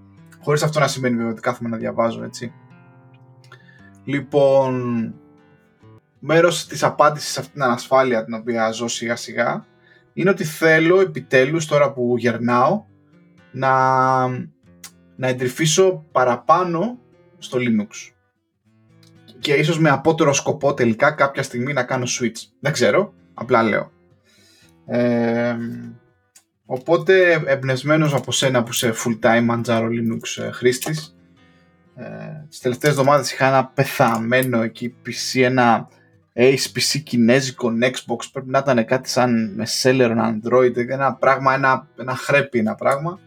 Χωρίς 0.42 0.64
αυτό 0.64 0.80
να 0.80 0.88
σημαίνει 0.88 1.16
βέβαια 1.16 1.32
ότι 1.32 1.42
κάθομαι 1.42 1.70
να 1.70 1.78
διαβάζω 1.78 2.24
έτσι. 2.24 2.54
Λοιπόν, 4.04 5.14
μέρος 6.20 6.68
της 6.68 6.84
απάντησης 6.84 7.32
σε 7.32 7.40
αυτήν 7.40 7.54
την 7.54 7.64
ανασφάλεια 7.64 8.26
την 8.26 8.34
οποία 8.34 8.72
ζω 8.72 8.88
σιγά 8.88 9.16
σιγά 9.16 9.66
είναι 10.14 10.30
ότι 10.30 10.44
θέλω 10.44 11.00
επιτέλους 11.00 11.66
τώρα 11.66 11.94
που 11.94 12.16
γερνάω 12.18 12.86
να, 13.52 13.70
να 15.20 15.28
εντρυφήσω 15.28 16.06
παραπάνω 16.12 17.00
στο 17.38 17.58
Linux. 17.62 18.14
και 19.40 19.54
ίσως 19.54 19.80
με 19.80 19.90
απότερο 19.90 20.34
σκοπό 20.34 20.74
τελικά 20.74 21.12
κάποια 21.12 21.44
στιγμή 21.44 21.74
να 21.74 21.84
κάνω 21.84 22.06
switch. 22.08 22.48
Δεν 22.60 22.72
ξέρω, 22.72 23.14
απλά 23.34 23.64
λέω. 23.64 23.92
Ε, 24.86 25.56
οπότε 26.66 27.44
εμπνευσμένος 27.46 28.14
από 28.14 28.32
σένα 28.32 28.64
που 28.64 28.70
είσαι 28.72 28.94
full 29.04 29.20
time 29.20 29.50
Manjaro 29.50 29.88
Linux 29.88 30.44
ε, 30.44 30.52
χρήστης 30.52 31.16
ε, 31.96 32.06
τις 32.50 32.60
τελευταίες 32.60 32.92
εβδομάδες 32.92 33.32
είχα 33.32 33.48
ένα 33.48 33.66
πεθαμένο 33.66 34.62
εκεί 34.62 34.96
PC, 35.06 35.42
ένα 35.42 35.88
ACPC 36.34 37.02
κινέζικο 37.04 37.72
Xbox 37.82 38.20
πρέπει 38.32 38.50
να 38.50 38.58
ήταν 38.58 38.86
κάτι 38.86 39.10
σαν 39.10 39.54
με 39.56 39.68
seller 39.82 40.18
Android 40.18 40.76
ένα 40.76 41.14
πράγμα, 41.14 41.54
ένα, 41.54 41.88
ένα 41.98 42.16
χρέπι 42.16 42.60
ένα 42.60 42.76
πράγμα 42.76 43.20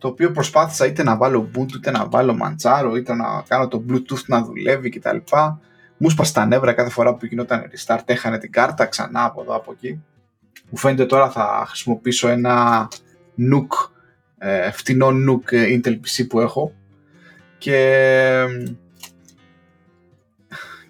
το 0.00 0.08
οποίο 0.08 0.30
προσπάθησα 0.30 0.86
είτε 0.86 1.02
να 1.02 1.16
βάλω 1.16 1.50
Ubuntu 1.50 1.72
είτε 1.74 1.90
να 1.90 2.08
βάλω 2.08 2.38
Manjaro 2.42 2.96
είτε 2.96 3.14
να 3.14 3.44
κάνω 3.48 3.68
το 3.68 3.84
Bluetooth 3.88 4.24
να 4.26 4.42
δουλεύει 4.42 4.88
κτλ. 4.88 5.16
Μου 5.96 6.10
σπα 6.10 6.24
τα 6.32 6.46
νεύρα 6.46 6.72
κάθε 6.72 6.90
φορά 6.90 7.14
που 7.14 7.26
γινόταν 7.26 7.70
restart, 7.70 8.02
έχανε 8.04 8.38
την 8.38 8.52
κάρτα 8.52 8.86
ξανά 8.86 9.24
από 9.24 9.42
εδώ 9.42 9.56
από 9.56 9.72
εκεί. 9.72 10.02
Μου 10.70 10.78
φαίνεται 10.78 11.06
τώρα 11.06 11.30
θα 11.30 11.64
χρησιμοποιήσω 11.68 12.28
ένα 12.28 12.88
Nook, 13.38 13.90
ε, 14.38 14.70
φτηνό 14.70 15.08
Nook 15.08 15.52
ε, 15.52 15.66
Intel 15.74 15.92
PC 15.92 16.26
που 16.28 16.40
έχω 16.40 16.72
και, 17.58 18.44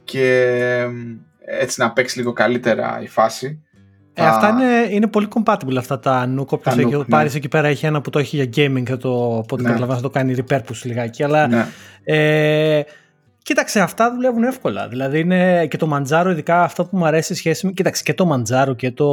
και 0.05 0.87
έτσι 1.45 1.81
να 1.81 1.93
παίξει 1.93 2.19
λίγο 2.19 2.33
καλύτερα 2.33 3.01
η 3.03 3.09
φάση. 3.09 3.63
Ε, 4.15 4.27
αυτά 4.27 4.49
είναι, 4.49 4.95
είναι 4.95 5.07
πολύ 5.07 5.29
compatible 5.35 5.77
αυτά 5.79 5.99
τα 5.99 6.35
Nook. 6.39 6.47
Όποιος 6.47 6.77
έχει 6.77 6.97
ναι. 6.97 7.05
πάρει 7.05 7.31
εκεί 7.35 7.49
πέρα 7.49 7.69
έχει 7.69 7.87
ένα 7.87 8.01
που 8.01 8.11
το 8.11 8.19
έχει 8.19 8.37
για 8.37 8.45
gaming 8.45 8.83
και 8.83 8.97
το, 8.97 9.39
από 9.39 9.55
ό,τι 9.55 9.63
ναι. 9.63 9.69
καταλαβαίνω 9.69 9.97
θα 9.97 10.03
το 10.03 10.11
κάνει 10.11 10.35
repurpose 10.37 10.83
λιγάκι. 10.83 11.23
Αλλά 11.23 11.47
ναι. 11.47 11.67
ε, 12.05 12.83
Κοίταξε, 13.43 13.81
αυτά 13.81 14.13
δουλεύουν 14.15 14.43
εύκολα. 14.43 14.89
Δηλαδή 14.89 15.21
είναι 15.21 15.67
και 15.67 15.77
το 15.77 15.89
Manjaro, 15.93 16.27
ειδικά 16.31 16.63
αυτό 16.63 16.85
που 16.85 16.97
μου 16.97 17.07
αρέσει 17.07 17.35
σχέση 17.35 17.67
με. 17.67 17.73
Κοίταξε, 17.73 18.03
και 18.03 18.15
το 18.15 18.33
Manjaro 18.33 18.77
και 18.77 18.91
το 18.91 19.07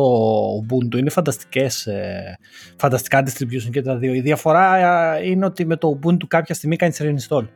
Ubuntu 0.55 0.97
είναι 0.97 1.09
φανταστικές, 1.09 1.85
ε, 1.85 2.37
φανταστικά 2.75 3.23
distribution 3.23 3.69
και 3.71 3.81
τα 3.81 3.95
δύο. 3.95 4.13
Η 4.13 4.21
διαφορά 4.21 4.75
ε, 5.15 5.27
είναι 5.27 5.45
ότι 5.45 5.65
με 5.65 5.75
το 5.75 5.99
Ubuntu 5.99 6.27
κάποια 6.27 6.55
στιγμή 6.55 6.75
κάνεις 6.75 7.01
reinstall. 7.01 7.47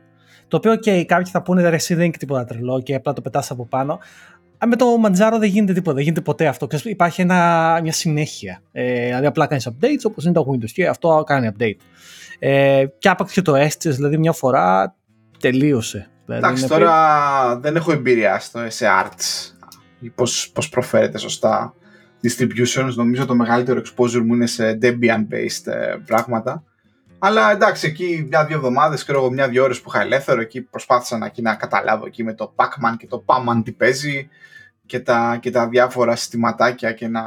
Το 0.48 0.56
οποίο 0.56 0.76
και 0.76 1.00
okay, 1.00 1.04
κάποιοι 1.04 1.32
θα 1.32 1.42
πούνε 1.42 1.68
ρε, 1.68 1.76
δεν 1.88 2.00
είναι 2.00 2.16
τίποτα 2.18 2.44
τρελό 2.44 2.82
και 2.82 2.94
απλά 2.94 3.12
το 3.12 3.20
πετάς 3.20 3.50
από 3.50 3.66
πάνω. 3.66 3.98
Με 4.66 4.76
το 4.76 4.86
Manjaro 5.04 5.36
δεν 5.38 5.48
γίνεται 5.48 5.72
τίποτα, 5.72 5.94
δεν 5.94 6.02
γίνεται 6.02 6.20
ποτέ 6.20 6.46
αυτό. 6.46 6.66
Υπάρχει 6.84 7.20
ένα, 7.20 7.78
μια 7.82 7.92
συνέχεια. 7.92 8.62
Ε, 8.72 9.04
δηλαδή 9.04 9.26
απλά 9.26 9.46
κάνεις 9.46 9.68
updates 9.68 10.02
όπως 10.04 10.24
είναι 10.24 10.32
το 10.32 10.46
Windows 10.50 10.70
και 10.70 10.86
αυτό 10.86 11.22
κάνει 11.26 11.50
update. 11.52 11.76
Ε, 12.38 12.84
και 12.98 13.08
άπαξ 13.08 13.32
και 13.32 13.42
το 13.42 13.54
έστησε, 13.54 13.96
δηλαδή 13.96 14.18
μια 14.18 14.32
φορά 14.32 14.96
τελείωσε. 15.38 16.10
Δηλαδή 16.24 16.44
Εντάξει, 16.44 16.68
τώρα 16.68 17.58
δεν 17.58 17.76
έχω 17.76 17.92
εμπειρία 17.92 18.38
στο 18.38 18.60
σε 18.68 18.86
arts 19.02 19.52
πώς, 20.14 20.50
πώς 20.54 20.68
προφέρεται 20.68 21.18
σωστά 21.18 21.74
distributions. 22.22 22.94
Νομίζω 22.94 23.26
το 23.26 23.34
μεγαλύτερο 23.34 23.80
exposure 23.80 24.22
μου 24.24 24.34
είναι 24.34 24.46
σε 24.46 24.78
Debian-based 24.82 25.72
ε, 25.72 25.96
πράγματα. 26.06 26.64
Αλλά 27.18 27.50
εντάξει, 27.50 27.86
εκεί 27.86 28.26
μια-δύο 28.28 28.56
εβδομάδες, 28.56 29.02
ξέρω 29.02 29.18
εγώ, 29.18 29.30
μια-δύο 29.30 29.62
ώρες 29.62 29.80
που 29.80 29.90
είχα 29.94 30.00
ελεύθερο, 30.00 30.40
εκεί 30.40 30.60
προσπάθησα 30.60 31.18
να, 31.18 31.32
να 31.40 31.54
καταλάβω 31.54 32.06
εκεί 32.06 32.24
με 32.24 32.34
το 32.34 32.54
Pac-Man 32.56 32.94
και 32.98 33.06
το 33.06 33.24
Pac-Man 33.26 33.62
τι 33.64 33.72
παίζει 33.72 34.28
και 34.86 35.00
τα, 35.00 35.38
και 35.40 35.50
τα 35.50 35.68
διάφορα 35.68 36.16
συστηματάκια 36.16 36.92
και 36.92 37.08
να, 37.08 37.22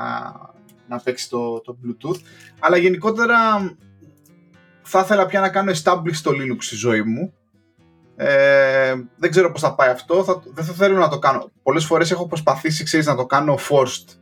να 0.87 0.99
παίξει 1.03 1.29
το, 1.29 1.61
το 1.61 1.77
Bluetooth. 1.83 2.19
Αλλά 2.59 2.77
γενικότερα 2.77 3.37
θα 4.81 4.99
ήθελα 4.99 5.25
πια 5.25 5.39
να 5.39 5.49
κάνω 5.49 5.71
establish 5.71 6.17
το 6.23 6.31
Linux 6.31 6.57
στη 6.59 6.75
ζωή 6.75 7.01
μου 7.01 7.33
ε, 8.15 8.93
δεν 9.17 9.31
ξέρω 9.31 9.51
πώς 9.51 9.61
θα 9.61 9.75
πάει 9.75 9.89
αυτό, 9.89 10.23
θα, 10.23 10.43
δεν 10.45 10.65
θα 10.65 10.73
θέλω 10.73 10.97
να 10.97 11.09
το 11.09 11.19
κάνω. 11.19 11.51
Πολλές 11.63 11.85
φορές 11.85 12.11
έχω 12.11 12.27
προσπαθήσει, 12.27 12.83
ξέρεις, 12.83 13.05
να 13.05 13.15
το 13.15 13.25
κάνω 13.25 13.57
forced. 13.69 14.17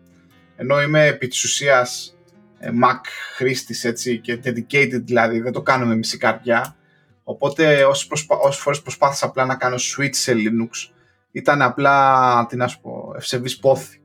Ενώ 0.55 0.81
είμαι 0.81 1.05
επί 1.05 1.27
της 1.27 1.43
ουσίας 1.43 2.17
ε, 2.59 2.69
Mac 2.83 2.99
χρήστης, 3.35 3.83
έτσι, 3.83 4.19
και 4.19 4.39
dedicated 4.43 5.01
δηλαδή, 5.03 5.39
δεν 5.39 5.51
το 5.51 5.61
κάνω 5.61 5.85
με 5.85 5.95
μισή 5.95 6.17
καρδιά. 6.17 6.75
Οπότε 7.23 7.83
όσες, 7.83 8.07
προσπα... 8.07 8.35
όσες 8.35 8.61
φορές 8.61 8.81
προσπάθησα 8.81 9.25
απλά 9.25 9.45
να 9.45 9.55
κάνω 9.55 9.75
switch 9.75 10.15
σε 10.15 10.33
Linux, 10.35 10.92
ήταν 11.33 11.61
απλά, 11.61 12.45
τι 12.45 12.55
να 12.55 12.67
σου 12.67 12.81
πω, 12.81 13.13
ευσεβής 13.15 13.59
πόθη. 13.59 14.01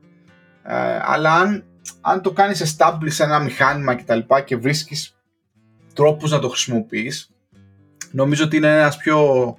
Ε, 0.63 0.99
αλλά 1.01 1.33
αν, 1.33 1.63
αν 2.01 2.21
το 2.21 2.31
κάνεις 2.31 2.75
establish 2.77 3.11
σε 3.11 3.23
ένα 3.23 3.39
μηχάνημα 3.39 3.95
και 3.95 4.03
τα 4.03 4.15
λοιπά 4.15 4.41
και 4.41 4.55
βρίσκεις 4.55 5.15
τρόπους 5.93 6.31
να 6.31 6.39
το 6.39 6.49
χρησιμοποιείς, 6.49 7.31
νομίζω 8.11 8.43
ότι 8.43 8.57
είναι 8.57 8.79
ένας 8.79 8.97
πιο 8.97 9.57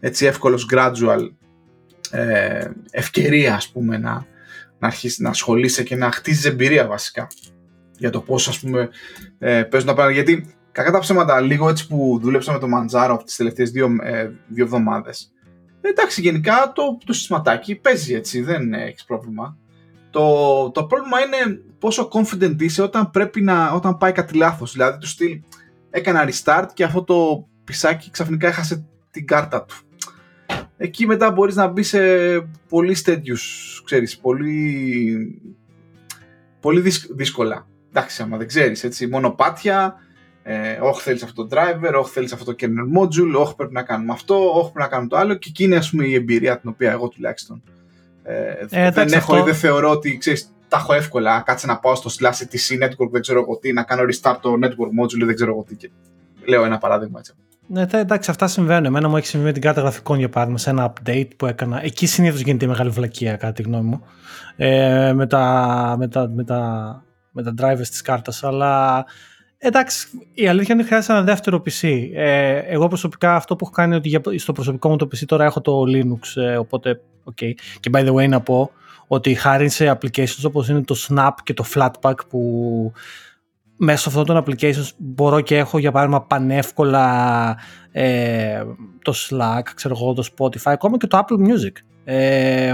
έτσι 0.00 0.26
εύκολος 0.26 0.68
gradual 0.72 1.30
ε, 2.10 2.70
ευκαιρία 2.90 3.54
ας 3.54 3.68
πούμε 3.68 3.98
να, 3.98 4.26
να 4.78 4.86
αρχίσεις 4.86 5.18
να 5.18 5.28
ασχολείσαι 5.28 5.82
και 5.82 5.96
να 5.96 6.10
χτίζεις 6.10 6.44
εμπειρία 6.44 6.86
βασικά 6.86 7.26
για 7.98 8.10
το 8.10 8.20
πώς 8.20 8.48
ας 8.48 8.60
πούμε 8.60 8.88
ε, 9.38 9.62
παίζουν 9.62 9.88
τα 9.88 9.94
πράγματα 9.94 10.10
γιατί 10.10 10.54
κακά 10.72 10.90
τα 10.90 10.98
ψέματα 10.98 11.40
λίγο 11.40 11.68
έτσι 11.68 11.86
που 11.86 12.18
δούλεψα 12.22 12.52
με 12.52 12.58
το 12.58 12.66
Manjaro 12.66 13.18
τις 13.24 13.36
τελευταίες 13.36 13.70
δύο, 13.70 13.96
ε, 14.02 14.30
δύο 14.48 14.64
εβδομάδες 14.64 15.32
εντάξει 15.88 16.20
γενικά 16.20 16.72
το, 16.74 16.98
το 17.04 17.12
συστηματάκι 17.12 17.74
παίζει 17.74 18.14
έτσι 18.14 18.42
δεν 18.42 18.72
έχεις 18.72 19.04
πρόβλημα. 19.04 19.56
Το, 20.10 20.70
το 20.70 20.84
πρόβλημα 20.84 21.18
είναι 21.20 21.60
πόσο 21.78 22.08
confident 22.12 22.56
είσαι 22.62 22.82
όταν 22.82 23.10
πρέπει 23.10 23.42
να 23.42 23.70
όταν 23.70 23.96
πάει 23.96 24.12
κάτι 24.12 24.36
λάθος. 24.36 24.72
Δηλαδή 24.72 24.98
του 24.98 25.06
στυλ 25.06 25.40
έκανα 25.90 26.28
restart 26.28 26.66
και 26.74 26.84
αυτό 26.84 27.04
το 27.04 27.48
πισάκι 27.64 28.10
ξαφνικά 28.10 28.48
έχασε 28.48 28.86
την 29.10 29.26
κάρτα 29.26 29.64
του. 29.64 29.76
Εκεί 30.76 31.06
μετά 31.06 31.30
μπορείς 31.30 31.54
να 31.54 31.66
μπεις 31.66 31.88
σε 31.88 32.00
πολύ 32.68 32.94
τέτοιου, 32.94 33.36
ξέρεις, 33.84 34.18
πολύ, 34.18 35.42
πολύ 36.60 36.92
δύσκολα. 37.10 37.66
Εντάξει, 37.88 38.22
άμα 38.22 38.36
δεν 38.36 38.46
ξέρεις, 38.46 38.84
έτσι, 38.84 39.06
μονοπάτια, 39.06 39.94
ε, 40.50 40.78
όχι 40.82 41.02
θέλεις 41.02 41.22
αυτό 41.22 41.46
το 41.46 41.56
driver, 41.56 41.92
όχι 42.00 42.12
θέλεις 42.12 42.32
αυτό 42.32 42.44
το 42.44 42.54
kernel 42.60 42.98
module, 43.00 43.40
όχι 43.40 43.54
πρέπει 43.54 43.72
να 43.72 43.82
κάνουμε 43.82 44.12
αυτό, 44.12 44.34
όχι 44.34 44.72
πρέπει 44.72 44.78
να 44.78 44.86
κάνουμε 44.86 45.08
το 45.08 45.16
άλλο 45.16 45.34
και 45.34 45.48
εκεί 45.48 45.64
είναι 45.64 45.76
ας 45.76 45.90
πούμε 45.90 46.04
η 46.04 46.14
εμπειρία 46.14 46.58
την 46.58 46.68
οποία 46.68 46.90
εγώ 46.90 47.08
τουλάχιστον 47.08 47.62
ε, 48.22 48.66
ε, 48.70 48.90
δεν 48.90 49.12
έχω 49.12 49.32
αυτό... 49.32 49.36
ή 49.36 49.42
δεν 49.42 49.54
θεωρώ 49.54 49.90
ότι 49.90 50.18
ξέρεις, 50.18 50.52
τα 50.68 50.76
έχω 50.76 50.92
εύκολα, 50.92 51.40
κάτσε 51.40 51.66
να 51.66 51.78
πάω 51.78 51.94
στο 51.94 52.10
slash 52.18 52.26
etc 52.32 52.84
network, 52.84 53.10
δεν 53.10 53.20
ξέρω 53.20 53.40
εγώ 53.40 53.58
τι, 53.58 53.72
να 53.72 53.82
κάνω 53.82 54.02
restart 54.02 54.36
το 54.40 54.52
network 54.62 55.02
module, 55.02 55.24
δεν 55.24 55.34
ξέρω 55.34 55.50
εγώ 55.50 55.64
τι. 55.68 55.88
Λέω 56.44 56.64
ένα 56.64 56.78
παράδειγμα 56.78 57.18
έτσι. 57.18 57.32
Ναι, 57.66 57.86
εντάξει, 57.92 58.30
αυτά 58.30 58.46
συμβαίνουν. 58.46 58.84
Εμένα 58.84 59.08
μου 59.08 59.16
έχει 59.16 59.26
συμβεί 59.26 59.46
με 59.46 59.52
την 59.52 59.62
κάρτα 59.62 59.80
γραφικών 59.80 60.18
για 60.18 60.28
παράδειγμα 60.28 60.58
σε 60.58 60.70
ένα 60.70 60.92
update 60.92 61.28
που 61.36 61.46
έκανα. 61.46 61.84
Εκεί 61.84 62.06
συνήθως 62.06 62.40
γίνεται 62.40 62.64
η 62.64 62.68
μεγάλη 62.68 62.90
βλακεία, 62.90 63.36
κατά 63.36 63.52
τη 63.52 63.62
γνώμη 63.62 63.88
μου. 63.88 64.02
Ε, 64.56 65.12
με, 65.12 65.26
τα, 65.26 65.94
με, 65.98 66.08
τα, 66.08 66.28
με, 66.28 66.44
τα, 66.44 67.02
με 67.30 67.42
τα 67.42 67.54
drivers 67.60 67.88
της 67.88 68.02
κάρτας. 68.02 68.44
Αλλά 68.44 69.04
εντάξει, 69.58 70.08
η 70.34 70.48
αλήθεια 70.48 70.74
είναι 70.74 70.82
ότι 70.82 70.90
χρειάζεται 70.90 71.12
ένα 71.12 71.22
δεύτερο 71.22 71.62
PC. 71.66 72.08
Ε, 72.14 72.58
εγώ 72.58 72.88
προσωπικά 72.88 73.34
αυτό 73.34 73.56
που 73.56 73.64
έχω 73.64 73.74
κάνει 73.74 74.00
είναι 74.04 74.16
ότι 74.24 74.38
στο 74.38 74.52
προσωπικό 74.52 74.88
μου 74.88 74.96
το 74.96 75.06
PC 75.06 75.24
τώρα 75.26 75.44
έχω 75.44 75.60
το 75.60 75.82
Linux. 75.82 76.42
Ε, 76.42 76.56
οπότε, 76.56 77.00
ok. 77.24 77.52
Και 77.80 77.90
by 77.92 78.08
the 78.08 78.14
way, 78.14 78.28
να 78.28 78.40
πω 78.40 78.70
ότι 79.06 79.34
χάρη 79.34 79.68
σε 79.68 79.98
applications 79.98 80.42
όπως 80.44 80.68
είναι 80.68 80.82
το 80.82 80.94
Snap 81.08 81.32
και 81.42 81.54
το 81.54 81.64
Flatpak 81.74 82.14
που 82.28 82.92
μέσω 83.76 84.08
αυτών 84.08 84.24
των 84.24 84.44
applications 84.44 84.88
μπορώ 84.96 85.40
και 85.40 85.56
έχω 85.56 85.78
για 85.78 85.92
παράδειγμα 85.92 86.22
πανεύκολα 86.22 87.56
ε, 87.92 88.62
το 89.02 89.14
Slack, 89.16 89.62
ξέρω 89.74 89.94
εγώ, 90.00 90.12
το 90.12 90.28
Spotify, 90.36 90.70
ακόμα 90.72 90.96
και 90.96 91.06
το 91.06 91.18
Apple 91.18 91.48
Music. 91.48 91.72
Ε, 92.04 92.72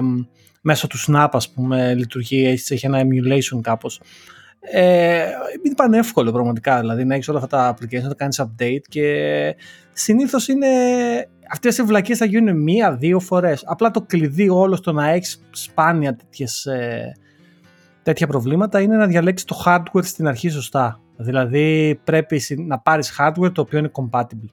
μέσω 0.61 0.87
του 0.87 0.99
Snap 1.07 1.29
ας 1.33 1.51
πούμε 1.51 1.95
λειτουργεί, 1.95 2.47
έτσι, 2.47 2.75
έχει 2.75 2.87
ένα 2.87 3.03
emulation 3.03 3.61
κάπως. 3.61 4.01
Ε, 4.73 5.27
είναι 5.65 5.75
πανεύκολο 5.77 6.33
πραγματικά, 6.33 6.81
δηλαδή 6.81 7.05
να 7.05 7.15
έχεις 7.15 7.29
όλα 7.29 7.39
αυτά 7.39 7.57
τα 7.57 7.75
applications, 7.75 8.09
να 8.09 8.15
κάνεις 8.15 8.43
update 8.43 8.83
και 8.89 9.57
συνήθως 9.93 10.49
είναι 10.49 10.69
αυτές 11.51 11.79
οι 11.79 11.83
βλακίες 11.83 12.19
θα 12.19 12.25
γίνουν 12.25 12.63
μία-δύο 12.63 13.21
φορές. 13.21 13.63
Απλά 13.67 13.91
το 13.91 14.01
κλειδί 14.01 14.49
όλος 14.49 14.79
στο 14.79 14.93
να 14.93 15.09
έχεις 15.09 15.43
σπάνια 15.51 16.17
τέτοιες 16.17 16.67
ε, 16.67 17.13
τέτοια 18.03 18.27
προβλήματα 18.27 18.81
είναι 18.81 18.97
να 18.97 19.07
διαλέξεις 19.07 19.47
το 19.47 19.63
hardware 19.67 20.05
στην 20.05 20.27
αρχή 20.27 20.49
σωστά. 20.49 21.01
Δηλαδή 21.17 22.01
πρέπει 22.05 22.43
να 22.57 22.79
πάρεις 22.79 23.17
hardware 23.19 23.53
το 23.53 23.61
οποίο 23.61 23.79
είναι 23.79 23.91
compatible. 23.93 24.51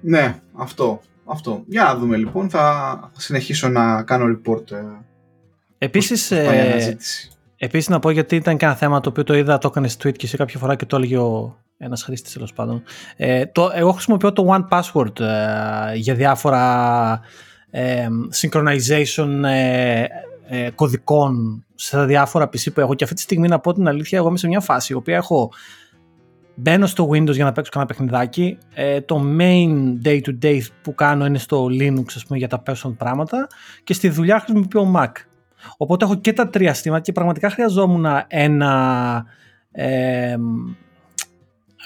Ναι, 0.00 0.40
αυτό. 0.52 1.00
αυτό. 1.24 1.62
Για 1.66 1.82
να 1.82 1.96
δούμε 1.96 2.16
λοιπόν. 2.16 2.50
Θα, 2.50 3.10
συνεχίσω 3.16 3.68
να 3.68 4.02
κάνω 4.02 4.24
report. 4.24 4.70
Ε, 4.70 4.82
επίσης, 5.78 6.30
ε, 6.30 6.96
επίσης 7.58 7.88
να 7.88 7.98
πω 7.98 8.10
γιατί 8.10 8.36
ήταν 8.36 8.56
και 8.56 8.64
ένα 8.64 8.74
θέμα 8.74 9.00
το 9.00 9.08
οποίο 9.08 9.24
το 9.24 9.34
είδα, 9.34 9.58
το 9.58 9.68
έκανε 9.68 9.88
tweet 10.02 10.16
και 10.16 10.26
σε 10.26 10.36
κάποια 10.36 10.58
φορά 10.58 10.74
και 10.74 10.86
το 10.86 10.96
έλεγε 10.96 11.18
ο 11.18 11.56
ένας 11.78 12.02
χρήστης 12.02 12.32
τέλος 12.32 12.52
πάντων. 12.52 12.82
Ε, 13.16 13.46
το, 13.46 13.70
εγώ 13.74 13.92
χρησιμοποιώ 13.92 14.32
το 14.32 14.46
One 14.48 14.78
Password 14.78 15.20
ε, 15.20 15.94
για 15.94 16.14
διάφορα 16.14 17.20
ε, 17.70 18.06
synchronization 18.40 19.42
ε, 19.44 20.04
ε, 20.48 20.70
κωδικών 20.70 21.64
σε 21.74 22.04
διάφορα 22.04 22.44
PC 22.44 22.72
που 22.74 22.80
έχω 22.80 22.94
και 22.94 23.04
αυτή 23.04 23.16
τη 23.16 23.22
στιγμή 23.22 23.48
να 23.48 23.58
πω 23.58 23.72
την 23.72 23.88
αλήθεια 23.88 24.18
εγώ 24.18 24.28
είμαι 24.28 24.38
σε 24.38 24.46
μια 24.46 24.60
φάση 24.60 24.92
η 24.92 24.96
οποία 24.96 25.16
έχω 25.16 25.50
Μπαίνω 26.60 26.86
στο 26.86 27.08
Windows 27.08 27.32
για 27.32 27.44
να 27.44 27.52
παίξω 27.52 27.70
κανένα 27.70 27.94
παιχνιδάκι. 27.94 28.58
Ε, 28.74 29.00
το 29.00 29.22
main 29.38 29.70
day-to-day 30.04 30.60
που 30.82 30.94
κάνω 30.94 31.26
είναι 31.26 31.38
στο 31.38 31.64
Linux 31.64 32.04
ας 32.16 32.24
πούμε, 32.26 32.38
για 32.38 32.48
τα 32.48 32.62
personal 32.66 32.94
πράγματα 32.96 33.46
και 33.84 33.94
στη 33.94 34.08
δουλειά 34.08 34.40
χρησιμοποιώ 34.40 34.92
Mac. 34.96 35.10
Οπότε 35.76 36.04
έχω 36.04 36.14
και 36.14 36.32
τα 36.32 36.48
τρία 36.48 36.74
στήματα 36.74 37.00
και 37.00 37.12
πραγματικά 37.12 37.50
χρειαζόμουν 37.50 38.06
ένα, 38.28 39.24
ε, 39.72 40.36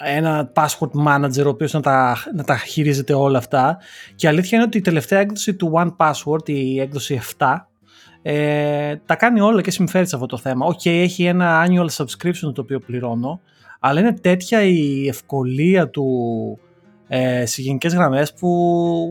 ένα 0.05 0.53
password 0.55 1.07
manager 1.07 1.45
ο 1.45 1.49
οποίος 1.49 1.73
να 1.73 1.81
τα, 1.81 2.17
να 2.35 2.45
τα 2.45 2.57
χειρίζεται 2.57 3.15
όλα 3.15 3.39
αυτά 3.39 3.79
και 4.15 4.27
η 4.27 4.29
αλήθεια 4.29 4.59
είναι 4.59 4.67
ότι 4.67 4.79
η 4.79 4.81
τελευταία 4.81 5.21
έκδοση 5.21 5.55
του 5.55 5.73
One 5.75 5.97
Password, 5.97 6.49
η 6.49 6.81
έκδοση 6.81 7.21
7, 7.39 7.47
ε, 8.23 8.97
τα 9.07 9.15
κάνει 9.15 9.41
όλα 9.41 9.61
και 9.61 9.71
συμφέρει 9.71 10.07
σε 10.07 10.15
αυτό 10.15 10.27
το 10.27 10.37
θέμα. 10.37 10.67
Ok, 10.66 10.81
okay, 10.85 10.91
έχει 10.91 11.25
ένα 11.25 11.67
annual 11.67 11.89
subscription 11.97 12.55
το 12.55 12.61
οποίο 12.61 12.79
πληρώνω, 12.79 13.41
αλλά 13.81 14.01
είναι 14.01 14.13
τέτοια 14.13 14.63
η 14.63 15.09
ευκολία 15.09 15.89
του 15.89 16.07
ε, 17.09 17.47
σε 17.47 17.63
γενικές 17.63 17.95
γραμμές 17.95 18.33
που 18.35 18.49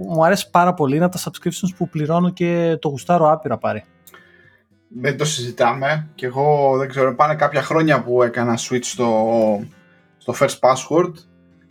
μου 0.10 0.26
αρέσει 0.26 0.50
πάρα 0.50 0.74
πολύ. 0.74 0.96
Είναι 0.96 1.06
από 1.06 1.18
τα 1.18 1.22
subscriptions 1.24 1.76
που 1.78 1.90
πληρώνω 1.90 2.30
και 2.30 2.78
το 2.82 2.90
γουστάρω 2.90 3.32
άπειρα 3.32 3.58
πάρει. 3.58 3.84
Δεν 5.00 5.18
το 5.18 5.26
συζητάμε 5.26 6.10
και 6.16 6.26
εγώ 6.26 6.78
δεν 6.78 6.90
ξέρω, 6.90 7.16
πάνε 7.16 7.36
κάποια 7.36 7.62
χρόνια 7.62 8.04
που 8.04 8.24
έκανα 8.24 8.58
switch 8.58 8.84
στο, 8.84 9.64
στο 10.18 10.36
first 10.40 10.60
password 10.60 11.14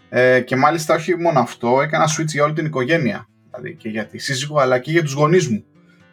ε, 0.08 0.40
και 0.40 0.56
μάλιστα 0.56 0.94
όχι 0.94 1.16
μόνο 1.16 1.40
αυτό, 1.40 1.80
έκανα 1.80 2.08
switch 2.16 2.26
για 2.26 2.44
όλη 2.44 2.52
την 2.52 2.66
οικογένεια. 2.66 3.28
Δηλαδή 3.50 3.76
και 3.76 3.88
για 3.88 4.06
τη 4.06 4.18
σύζυγο 4.18 4.58
αλλά 4.58 4.78
και 4.78 4.90
για 4.90 5.02
τους 5.02 5.12
γονείς 5.12 5.48
μου. 5.48 5.64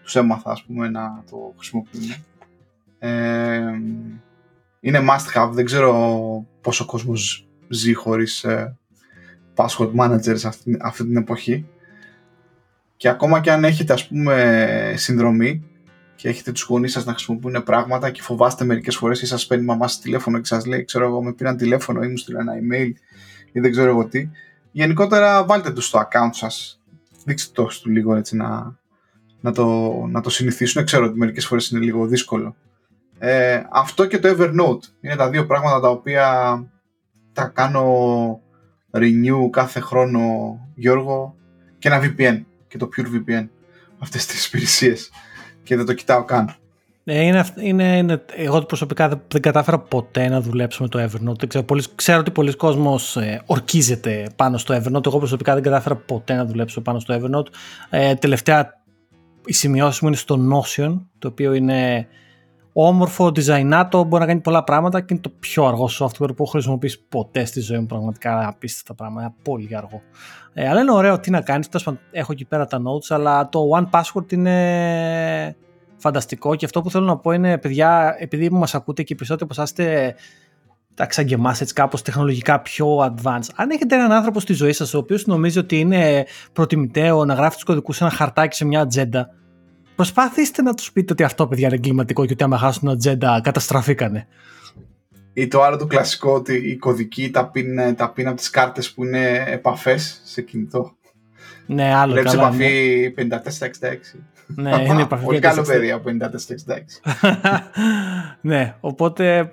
Τους 0.04 0.16
έμαθα 0.16 0.52
ας 0.52 0.64
πούμε 0.64 0.90
να 0.90 1.24
το 1.30 1.54
χρησιμοποιούν. 1.58 2.14
Ε, 3.00 3.62
είναι 4.80 5.06
must 5.10 5.42
have, 5.42 5.50
δεν 5.52 5.66
ξέρω 5.66 6.46
πόσο 6.62 6.86
κόσμος 6.86 7.48
ζει 7.70 7.94
χωρίς 7.94 8.44
ε, 8.44 8.78
password 9.56 9.92
managers 10.00 10.46
αυτή, 10.46 10.78
αυτή 10.82 11.04
την 11.04 11.18
εποχή. 11.18 11.66
Και 12.98 13.10
ακόμα 13.10 13.40
και 13.40 13.52
αν 13.52 13.64
έχετε 13.64 13.94
ας 13.94 14.08
πούμε 14.08 14.94
συνδρομή 14.96 15.64
και 16.18 16.30
έχετε 16.30 16.52
τους 16.52 16.64
γονείς 16.64 16.92
σας 16.92 17.06
να 17.06 17.14
χρησιμοποιούν 17.14 17.64
πράγματα 17.64 18.10
και 18.10 18.22
φοβάστε 18.22 18.66
μερικές 18.66 18.96
φορές 18.96 19.22
ή 19.22 19.26
σας 19.26 19.46
παίρνει 19.46 19.64
η 19.64 19.68
μαμά 19.68 19.88
σας 19.88 20.00
τηλέφωνο 20.00 20.40
και 20.40 20.46
σας 20.46 20.66
λέει 20.66 20.84
ξέρω 20.84 21.06
εγώ 21.06 21.24
με 21.24 21.34
πήραν 21.34 21.58
τηλέφωνο 21.58 22.04
ή 22.04 22.08
μου 22.08 22.18
στείλαν 22.18 22.48
ένα 22.48 22.60
email 22.62 22.92
ή 23.52 23.60
δεν 23.60 23.72
ξέρω 23.72 23.90
εγώ 23.90 24.08
τι. 24.08 24.30
Γενικότερα 24.72 25.46
βάλτε 25.46 25.72
τους 25.72 25.86
στο 25.86 26.00
account 26.00 26.30
σας. 26.32 26.82
Δείξτε 27.26 27.52
το 27.54 27.70
του 27.82 27.90
λίγο 27.90 28.16
έτσι 28.16 28.36
να, 28.36 28.78
να, 29.42 29.52
το, 29.52 29.92
να 30.10 30.22
το 30.22 30.30
συνηθίσουν. 30.30 30.86
Ξέρω 30.86 31.06
ότι 31.06 31.18
μερικές 31.18 31.46
φορές 31.46 31.70
είναι 31.70 31.86
λίγο 31.86 32.06
δύσκολο. 32.06 32.56
Ε, 33.20 33.62
αυτό 33.72 34.06
και 34.06 34.20
το 34.20 34.30
Evernote 34.30 34.90
είναι 35.02 35.16
τα 35.16 35.30
δύο 35.30 35.46
πράγματα 35.46 35.80
τα 35.80 35.90
οποία 35.90 36.28
τα 37.34 37.46
κάνω 37.46 38.42
renew 38.92 39.50
κάθε 39.52 39.80
χρόνο 39.80 40.22
Γιώργο 40.76 41.36
και 41.80 41.88
ένα 41.88 42.02
VPN 42.02 42.44
και 42.68 42.78
το 42.78 42.90
Pure 42.98 43.06
VPN 43.06 43.48
αυτές 44.00 44.26
τις 44.26 44.46
υπηρεσίες 44.46 45.12
και 45.68 45.76
δεν 45.76 45.86
το 45.86 45.94
κοιτάω 45.94 46.24
καν. 46.24 46.56
Ε, 47.04 47.22
είναι, 47.22 47.46
είναι, 47.62 47.98
είναι, 47.98 48.26
εγώ 48.36 48.62
προσωπικά 48.62 49.08
δεν, 49.10 49.22
δεν, 49.28 49.42
κατάφερα 49.42 49.80
ποτέ 49.80 50.28
να 50.28 50.42
δουλέψω 50.42 50.84
με 50.84 50.90
το 50.90 51.04
Evernote. 51.04 51.48
Ξέρω, 51.48 51.64
πολλοί, 51.64 51.84
ξέρω 51.96 52.20
ότι 52.20 52.32
πολλοί 52.32 52.56
κόσμος 52.56 53.18
ε, 53.18 53.42
ορκίζεται 53.46 54.30
πάνω 54.36 54.58
στο 54.58 54.76
Evernote. 54.76 55.06
Εγώ 55.06 55.18
προσωπικά 55.18 55.54
δεν 55.54 55.64
κατάφερα 55.64 55.96
ποτέ 55.96 56.34
να 56.34 56.46
δουλέψω 56.46 56.82
πάνω 56.82 57.00
στο 57.00 57.20
Evernote. 57.20 57.48
Ε, 57.90 58.16
τελευταία 58.16 58.82
η 59.46 59.54
σημειώση 59.54 60.00
μου 60.02 60.08
είναι 60.08 60.18
στο 60.18 60.40
Notion, 60.52 61.00
το 61.20 61.28
οποίο 61.28 61.54
είναι 61.54 62.08
όμορφο, 62.80 63.32
designato, 63.36 64.04
μπορεί 64.08 64.22
να 64.22 64.26
κάνει 64.26 64.40
πολλά 64.40 64.64
πράγματα 64.64 65.00
και 65.00 65.06
είναι 65.10 65.22
το 65.22 65.32
πιο 65.40 65.66
αργό 65.66 65.90
software 66.00 66.36
που 66.36 66.44
έχω 66.44 66.46
χρησιμοποιήσει 66.46 67.04
ποτέ 67.10 67.46
στη 67.46 67.60
ζωή 67.60 67.80
μου. 67.80 67.86
Πραγματικά 67.86 68.48
απίστευτα 68.48 68.94
πράγματα, 68.94 69.34
πολύ 69.44 69.78
αργό. 69.78 70.02
Ε, 70.54 70.70
αλλά 70.70 70.82
είναι 70.82 70.92
ωραίο 70.92 71.20
τι 71.20 71.30
να 71.30 71.42
κάνεις. 71.42 71.70
Έχω 72.12 72.32
εκεί 72.32 72.46
πέρα 72.46 72.66
τα 72.66 72.78
notes, 72.78 73.06
αλλά 73.10 73.50
το 73.50 73.70
One 73.78 73.90
Password 73.90 74.32
είναι 74.32 75.56
φανταστικό 75.98 76.56
και 76.56 76.66
αυτό 76.66 76.82
που 76.82 76.90
θέλω 76.90 77.06
να 77.06 77.18
πω 77.18 77.32
είναι, 77.32 77.58
παιδιά, 77.58 78.16
επειδή 78.20 78.50
μας 78.50 78.76
ακούτε 78.76 79.04
και 79.04 79.14
οι 79.14 79.16
περισσότεροι 79.16 79.50
από 79.52 79.62
εσάς 79.62 79.70
είστε 79.70 80.16
τα 80.94 81.06
ξαγκεμά 81.06 81.56
έτσι 81.62 81.74
κάπως 81.74 82.02
τεχνολογικά 82.02 82.62
πιο 82.62 82.98
advanced. 82.98 83.50
Αν 83.56 83.70
έχετε 83.70 83.96
έναν 83.96 84.12
άνθρωπο 84.12 84.40
στη 84.40 84.54
ζωή 84.54 84.74
σας 84.74 84.94
ο 84.94 84.98
οποίος 84.98 85.26
νομίζει 85.26 85.60
ότι 85.60 85.80
είναι 85.80 86.26
προτιμητέο 86.54 87.26
να 87.26 87.34
γράφει 87.34 87.56
τους 87.56 87.64
κωδικούς 87.64 87.96
σε 87.96 88.04
ένα 88.04 88.14
χαρτάκι 88.14 88.56
σε 88.56 88.66
μια 88.66 88.82
ατζέντα 88.82 89.30
Προσπαθήστε 89.98 90.62
να 90.62 90.74
τους 90.74 90.92
πείτε 90.92 91.14
ότι 91.14 91.24
αυτό 91.24 91.48
παιδιά 91.48 91.68
είναι 91.68 91.76
εγκληματικό 91.76 92.26
και 92.26 92.34
ότι 92.34 92.44
άμα 92.44 92.58
χάσουν 92.58 92.90
ατζέντα 92.90 93.42
καταστραφήκανε. 93.44 94.28
Ή 95.34 95.48
το 95.48 95.64
άλλο 95.64 95.78
το 95.78 95.86
κλασικό 95.86 96.34
ότι 96.34 96.54
οι 96.54 96.76
κωδικοί 96.76 97.30
τα 97.30 97.48
πίνουν, 97.50 97.96
τα 97.96 98.04
από 98.04 98.34
τις 98.34 98.50
κάρτες 98.50 98.94
που 98.94 99.04
είναι 99.04 99.44
επαφές 99.48 100.22
σε 100.24 100.42
κινητό. 100.42 100.96
Ναι, 101.66 101.94
άλλο 101.96 102.12
Βλέπεις 102.12 102.32
καλά. 102.32 102.48
επαφή 102.48 103.14
54-66. 103.18 104.20
Ναι, 104.48 104.70
είναι 104.88 105.02
επαφή 105.02 105.24
Πολύ 105.24 105.40
καλό 105.40 105.62
παιδί 105.62 105.92
από 105.92 106.10
54-66. 106.10 106.20
ναι, 108.42 108.76
οπότε 108.80 109.50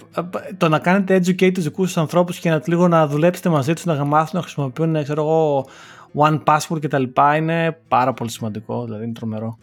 το 0.56 0.68
να 0.68 0.78
κάνετε 0.78 1.16
educate 1.16 1.52
τους 1.52 1.64
δικούς 1.64 1.88
σας 1.92 2.02
ανθρώπους 2.02 2.38
και 2.38 2.50
να 2.50 2.62
λίγο 2.66 2.88
να 2.88 3.06
δουλέψετε 3.06 3.48
μαζί 3.48 3.72
τους, 3.72 3.84
να 3.84 4.04
μάθουν 4.04 4.30
να 4.32 4.42
χρησιμοποιούν, 4.42 5.02
ξέρω 5.02 5.22
εγώ, 5.22 5.66
one 6.14 6.42
password 6.44 6.80
και 6.80 6.88
τα 6.88 6.98
λοιπά 6.98 7.36
είναι 7.36 7.78
πάρα 7.88 8.12
πολύ 8.12 8.30
σημαντικό, 8.30 8.84
δηλαδή 8.84 9.04
είναι 9.04 9.12
τρομερό. 9.12 9.58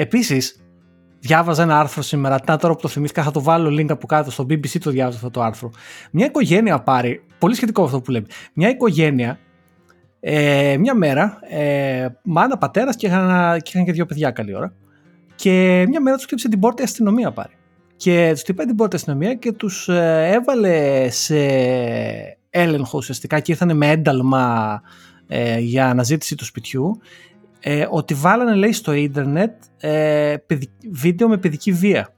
Επίσης, 0.00 0.60
διάβαζα 1.18 1.62
ένα 1.62 1.78
άρθρο 1.78 2.02
σήμερα. 2.02 2.38
Να 2.46 2.56
τώρα 2.56 2.74
που 2.74 2.80
το 2.80 2.88
θυμήθηκα, 2.88 3.22
θα 3.22 3.30
το 3.30 3.42
βάλω 3.42 3.68
link 3.68 3.90
από 3.90 4.06
κάτω 4.06 4.30
στο 4.30 4.44
BBC 4.44 4.78
το 4.78 4.90
διάβαζα 4.90 5.16
αυτό 5.16 5.30
το 5.30 5.42
άρθρο. 5.42 5.70
Μια 6.10 6.26
οικογένεια 6.26 6.80
πάρει, 6.80 7.22
πολύ 7.38 7.54
σχετικό 7.54 7.84
αυτό 7.84 8.00
που 8.00 8.10
λέμε. 8.10 8.26
Μια 8.52 8.68
οικογένεια, 8.68 9.38
ε, 10.20 10.76
μια 10.78 10.94
μέρα, 10.94 11.38
ε, 11.48 12.06
μάνα, 12.22 12.58
πατέρας 12.58 12.96
και, 12.96 13.06
είχαν, 13.06 13.60
και 13.60 13.70
είχαν 13.74 13.84
και 13.84 13.92
δύο 13.92 14.06
παιδιά 14.06 14.30
καλή 14.30 14.54
ώρα. 14.56 14.72
Και 15.34 15.84
μια 15.88 16.00
μέρα 16.00 16.16
τους 16.16 16.24
χτύπησε 16.24 16.48
την 16.48 16.60
πόρτα 16.60 16.82
η 16.82 16.84
αστυνομία 16.84 17.32
πάρει. 17.32 17.52
Και 17.96 18.28
τους 18.32 18.40
χτυπάει 18.40 18.66
την 18.66 18.76
πόρτα 18.76 18.96
η 18.96 18.98
αστυνομία 18.98 19.34
και 19.34 19.52
τους 19.52 19.88
ε, 19.88 20.30
έβαλε 20.32 21.06
σε 21.10 21.38
έλεγχο 22.50 22.98
ουσιαστικά 22.98 23.40
και 23.40 23.52
ήρθαν 23.52 23.76
με 23.76 23.90
ένταλμα 23.90 24.82
ε, 25.26 25.58
για 25.58 25.88
αναζήτηση 25.88 26.34
του 26.34 26.44
σπιτιού 26.44 27.00
ε, 27.60 27.86
ότι 27.90 28.14
βάλανε 28.14 28.54
λέει 28.54 28.72
στο 28.72 28.92
ίντερνετ 28.92 29.52
ε, 29.80 30.36
βίντεο 30.90 31.28
με 31.28 31.36
παιδική 31.36 31.72
βία. 31.72 32.14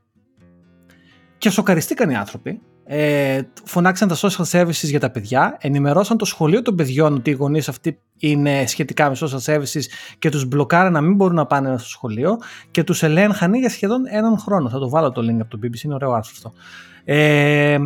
Και 1.39 1.51
σοκαριστήκαν 1.51 2.11
οι 2.11 2.17
άνθρωποι. 2.17 2.61
Ε, 2.85 3.41
φωνάξαν 3.65 4.09
τα 4.09 4.17
social 4.17 4.45
services 4.51 4.73
για 4.73 5.01
τα 5.01 5.11
παιδιά, 5.11 5.57
ενημερώσαν 5.61 6.17
το 6.17 6.25
σχολείο 6.25 6.63
των 6.63 6.77
παιδιών 6.77 7.15
ότι 7.15 7.31
οι 7.31 7.33
γονείς 7.33 7.69
αυτοί 7.69 7.99
είναι 8.19 8.67
σχετικά 8.67 9.09
με 9.09 9.17
social 9.21 9.55
services 9.55 9.83
και 10.19 10.31
τους 10.31 10.45
μπλοκάραν 10.45 10.93
να 10.93 11.01
μην 11.01 11.15
μπορούν 11.15 11.35
να 11.35 11.47
πάνε 11.47 11.79
στο 11.79 11.89
σχολείο 11.89 12.39
και 12.71 12.85
τους 12.85 13.03
ελέγχανε 13.03 13.59
για 13.59 13.69
σχεδόν 13.69 14.03
έναν 14.07 14.39
χρόνο. 14.39 14.69
Θα 14.69 14.79
το 14.79 14.89
βάλω 14.89 15.13
το 15.13 15.21
link 15.21 15.41
από 15.41 15.51
το 15.51 15.59
BBC, 15.63 15.83
είναι 15.83 15.95
ωραίο 15.95 16.13
άρθρο 16.13 16.33
αυτό. 16.35 16.53
Ε, 17.05 17.79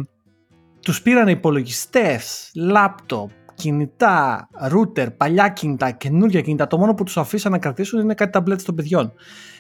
τους 0.83 1.03
πήραν 1.03 1.29
υπολογιστές, 1.29 2.51
λάπτοπ, 2.55 3.31
κινητά, 3.57 4.49
router, 4.73 5.07
παλιά 5.17 5.49
κινητά, 5.49 5.91
καινούργια 5.91 6.41
κινητά. 6.41 6.67
Το 6.67 6.79
μόνο 6.79 6.95
που 6.95 7.05
τους 7.05 7.17
αφήσαν 7.17 7.53
να 7.53 7.59
κρατήσουν 7.59 8.01
είναι 8.01 8.15
κάτι 8.15 8.33
ταμπλέτ 8.33 8.63
των 8.63 8.75
παιδιών. 8.75 9.13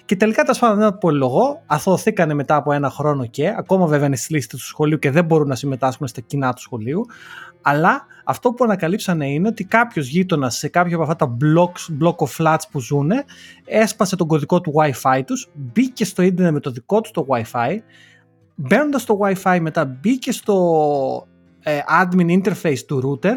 Και 0.04 0.16
τελικά 0.16 0.42
τα 0.42 0.52
σπάνια 0.52 0.76
δεν 0.76 0.98
πολυλογώ, 0.98 1.62
αθωωθήκανε 1.66 2.34
μετά 2.34 2.56
από 2.56 2.72
ένα 2.72 2.90
χρόνο 2.90 3.26
και, 3.26 3.54
ακόμα 3.58 3.86
βέβαια 3.86 4.06
είναι 4.06 4.16
στη 4.16 4.32
λίστα 4.32 4.56
του 4.56 4.62
σχολείου 4.62 4.98
και 4.98 5.10
δεν 5.10 5.24
μπορούν 5.24 5.48
να 5.48 5.54
συμμετάσχουν 5.54 6.06
στα 6.06 6.20
κοινά 6.20 6.52
του 6.52 6.60
σχολείου. 6.60 7.06
Αλλά 7.62 8.06
αυτό 8.24 8.52
που 8.52 8.64
ανακαλύψανε 8.64 9.30
είναι 9.30 9.48
ότι 9.48 9.64
κάποιος 9.64 10.08
γείτονας 10.08 10.56
σε 10.56 10.68
κάποιο 10.68 10.94
από 11.00 11.02
αυτά 11.10 11.16
τα 11.16 11.36
blocks, 11.40 12.04
block 12.04 12.16
of 12.16 12.44
flats 12.44 12.62
που 12.70 12.80
ζουν, 12.80 13.10
έσπασε 13.64 14.16
τον 14.16 14.26
κωδικό 14.26 14.60
του 14.60 14.72
WiFi 14.76 15.20
τους, 15.26 15.48
μπήκε 15.54 16.04
στο 16.04 16.22
ίντερνετ 16.22 16.52
με 16.52 16.60
το 16.60 16.70
δικό 16.70 17.00
του 17.00 17.10
το 17.12 17.26
WiFi, 17.28 17.76
μπαίνοντας 18.54 19.02
στο 19.02 19.18
WiFi 19.22 19.58
μετά 19.60 19.84
μπήκε 19.84 20.32
στο 20.32 21.26
ε, 21.62 21.78
admin 22.00 22.42
interface 22.42 22.78
του 22.86 23.18
router 23.22 23.36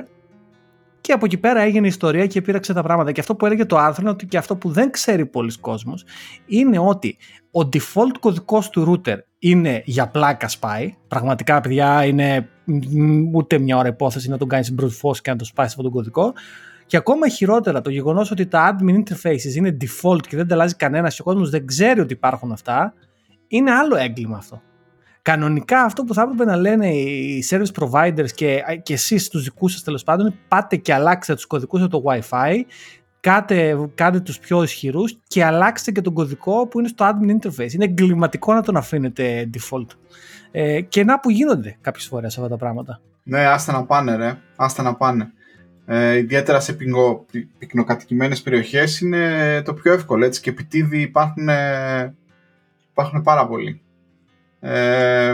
και 1.02 1.12
από 1.14 1.26
εκεί 1.26 1.38
πέρα 1.38 1.62
έγινε 1.62 1.86
η 1.86 1.90
ιστορία 1.90 2.26
και 2.26 2.42
πήραξε 2.42 2.74
τα 2.74 2.84
πράγματα. 2.84 3.12
Και 3.12 3.20
αυτό 3.20 3.36
που 3.36 3.46
έλεγε 3.46 3.66
το 3.66 3.78
άρθρο 3.78 4.02
είναι 4.02 4.10
ότι 4.10 4.26
και 4.26 4.38
αυτό 4.38 4.56
που 4.56 4.70
δεν 4.70 4.92
ξέρει 4.92 5.26
πολλοί 5.26 5.60
κόσμος 5.60 6.04
είναι 6.46 6.80
ότι 6.80 7.18
ο 7.52 7.70
default 7.74 8.18
κωδικός 8.20 8.70
του 8.70 9.02
router 9.06 9.18
είναι 9.40 9.82
για 9.86 10.08
πλάκα 10.08 10.48
σπάει. 10.48 10.96
Πραγματικά, 11.08 11.62
παιδιά, 11.62 12.06
είναι 12.06 12.50
ούτε 13.34 13.58
μια 13.58 13.78
ώρα 13.78 13.88
υπόθεση 13.88 14.30
να 14.30 14.38
τον 14.38 14.48
κάνεις 14.48 14.76
brute 14.80 15.10
force 15.10 15.18
και 15.18 15.30
να 15.32 15.36
το 15.36 15.46
σπάσεις 15.46 15.72
αυτόν 15.72 15.84
τον 15.84 15.94
κωδικό. 15.94 16.34
Και 16.86 16.98
ακόμα 16.98 17.30
χειρότερα, 17.30 17.82
το 17.82 17.90
γεγονός 17.90 18.32
ότι 18.32 18.46
τα 18.46 18.78
admin 18.78 18.96
interfaces 18.96 19.56
είναι 19.56 19.78
default 19.82 20.28
και 20.28 20.36
δεν 20.36 20.48
τα 20.48 20.54
αλλάζει 20.54 20.76
κανένας 20.76 21.16
και 21.16 21.22
ο 21.22 21.24
κόσμος 21.24 21.50
δεν 21.50 21.66
ξέρει 21.66 22.00
ότι 22.00 22.14
υπάρχουν 22.14 22.52
αυτά, 22.52 22.94
είναι 23.48 23.72
άλλο 23.72 23.96
έγκλημα 23.96 24.38
αυτό. 24.38 24.62
Κανονικά 25.22 25.82
αυτό 25.82 26.04
που 26.04 26.14
θα 26.14 26.22
έπρεπε 26.22 26.46
να 26.46 26.56
λένε 26.56 26.88
οι 26.88 27.44
service 27.50 27.84
providers 27.84 28.32
και, 28.36 28.62
και 28.84 28.94
εσείς 28.94 29.30
τους 29.30 29.44
δικούς 29.44 29.72
σας 29.72 29.84
τέλος 29.84 30.04
πάντων 30.04 30.36
πάτε 30.48 30.76
και 30.76 30.94
αλλάξτε 30.94 31.34
τους 31.36 31.46
κωδικούς 31.46 31.82
από 31.82 32.02
το 32.02 32.04
Wi-Fi 32.06 32.64
κάτε, 33.20 33.90
κάτε 33.96 34.20
τους 34.20 34.40
πιο 34.40 34.64
ισχυρούς 34.64 35.18
και 35.28 35.44
αλλάξτε 35.44 35.92
και 35.92 36.02
τον 36.02 36.14
κωδικό 36.14 36.68
που 36.68 36.80
είναι 36.80 36.88
στο 36.88 37.06
admin 37.10 37.30
interface. 37.30 37.72
Είναι 37.72 37.86
εγκληματικό 37.86 38.54
να 38.54 38.62
τον 38.62 38.78
αφήνετε 38.78 39.50
default. 39.54 39.88
Ε, 40.52 40.82
και 40.82 41.04
να 41.04 41.20
που 41.20 41.30
γίνονται 41.30 41.78
κάποιες 41.82 42.06
φορές 42.06 42.38
αυτά 42.38 42.50
τα 42.50 42.58
πράγματα. 42.58 43.02
Ναι, 43.24 43.46
άστα 43.46 43.72
να 43.72 43.86
πάνε 43.86 44.16
ρε, 44.16 44.38
άστα 44.56 44.84
να 44.84 44.96
πάνε. 44.96 45.32
Ε, 45.86 46.18
ιδιαίτερα 46.18 46.60
σε 46.60 46.74
πυκνο, 46.74 47.26
πυκνοκατοικημένες 47.58 48.42
περιοχές 48.42 49.00
είναι 49.00 49.62
το 49.62 49.74
πιο 49.74 49.94
εύκολο 49.94 50.26
έτσι 50.26 50.42
και 50.42 50.50
επιτίδη 50.50 51.02
υπάρχουν, 51.02 51.48
υπάρχουν 52.92 53.22
πάρα 53.22 53.48
πολλοί. 53.48 53.82
Ε, 54.60 55.34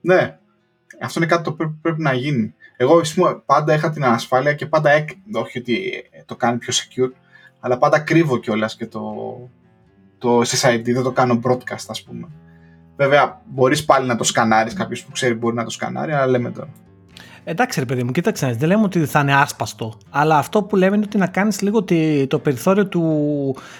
ναι, 0.00 0.38
αυτό 1.00 1.20
είναι 1.20 1.28
κάτι 1.28 1.42
το 1.42 1.52
που 1.52 1.78
πρέπει, 1.82 2.02
να 2.02 2.12
γίνει. 2.12 2.54
Εγώ 2.76 3.00
πάντα 3.46 3.74
είχα 3.74 3.90
την 3.90 4.04
ανασφάλεια 4.04 4.54
και 4.54 4.66
πάντα, 4.66 4.90
έκ, 4.90 5.08
όχι 5.32 5.58
ότι 5.58 6.04
το 6.26 6.36
κάνει 6.36 6.58
πιο 6.58 6.72
secure, 6.72 7.12
αλλά 7.60 7.78
πάντα 7.78 7.98
κρύβω 7.98 8.38
κιόλας 8.38 8.76
και 8.76 8.86
το, 8.86 9.14
το 10.18 10.40
SSID, 10.40 10.82
δεν 10.84 11.02
το 11.02 11.12
κάνω 11.12 11.40
broadcast 11.44 11.86
ας 11.88 12.02
πούμε. 12.02 12.28
Βέβαια, 12.96 13.42
μπορείς 13.44 13.84
πάλι 13.84 14.06
να 14.06 14.16
το 14.16 14.24
σκανάρεις, 14.24 14.74
κάποιος 14.74 15.04
που 15.04 15.10
ξέρει 15.10 15.34
μπορεί 15.34 15.54
να 15.54 15.64
το 15.64 15.70
σκανάρει, 15.70 16.12
αλλά 16.12 16.26
λέμε 16.26 16.50
τώρα. 16.50 16.68
Εντάξει, 17.48 17.80
ρε 17.80 17.86
παιδί 17.86 18.02
μου, 18.02 18.12
κοίταξε, 18.12 18.56
δεν 18.58 18.68
λέμε 18.68 18.82
ότι 18.82 19.04
θα 19.04 19.20
είναι 19.20 19.34
άσπαστο. 19.34 19.98
Αλλά 20.10 20.38
αυτό 20.38 20.62
που 20.62 20.76
λέμε 20.76 20.96
είναι 20.96 21.04
ότι 21.04 21.18
να 21.18 21.26
κάνεις 21.26 21.60
λίγο 21.60 21.84
το 22.28 22.38
περιθώριο 22.38 22.86
του. 22.86 23.02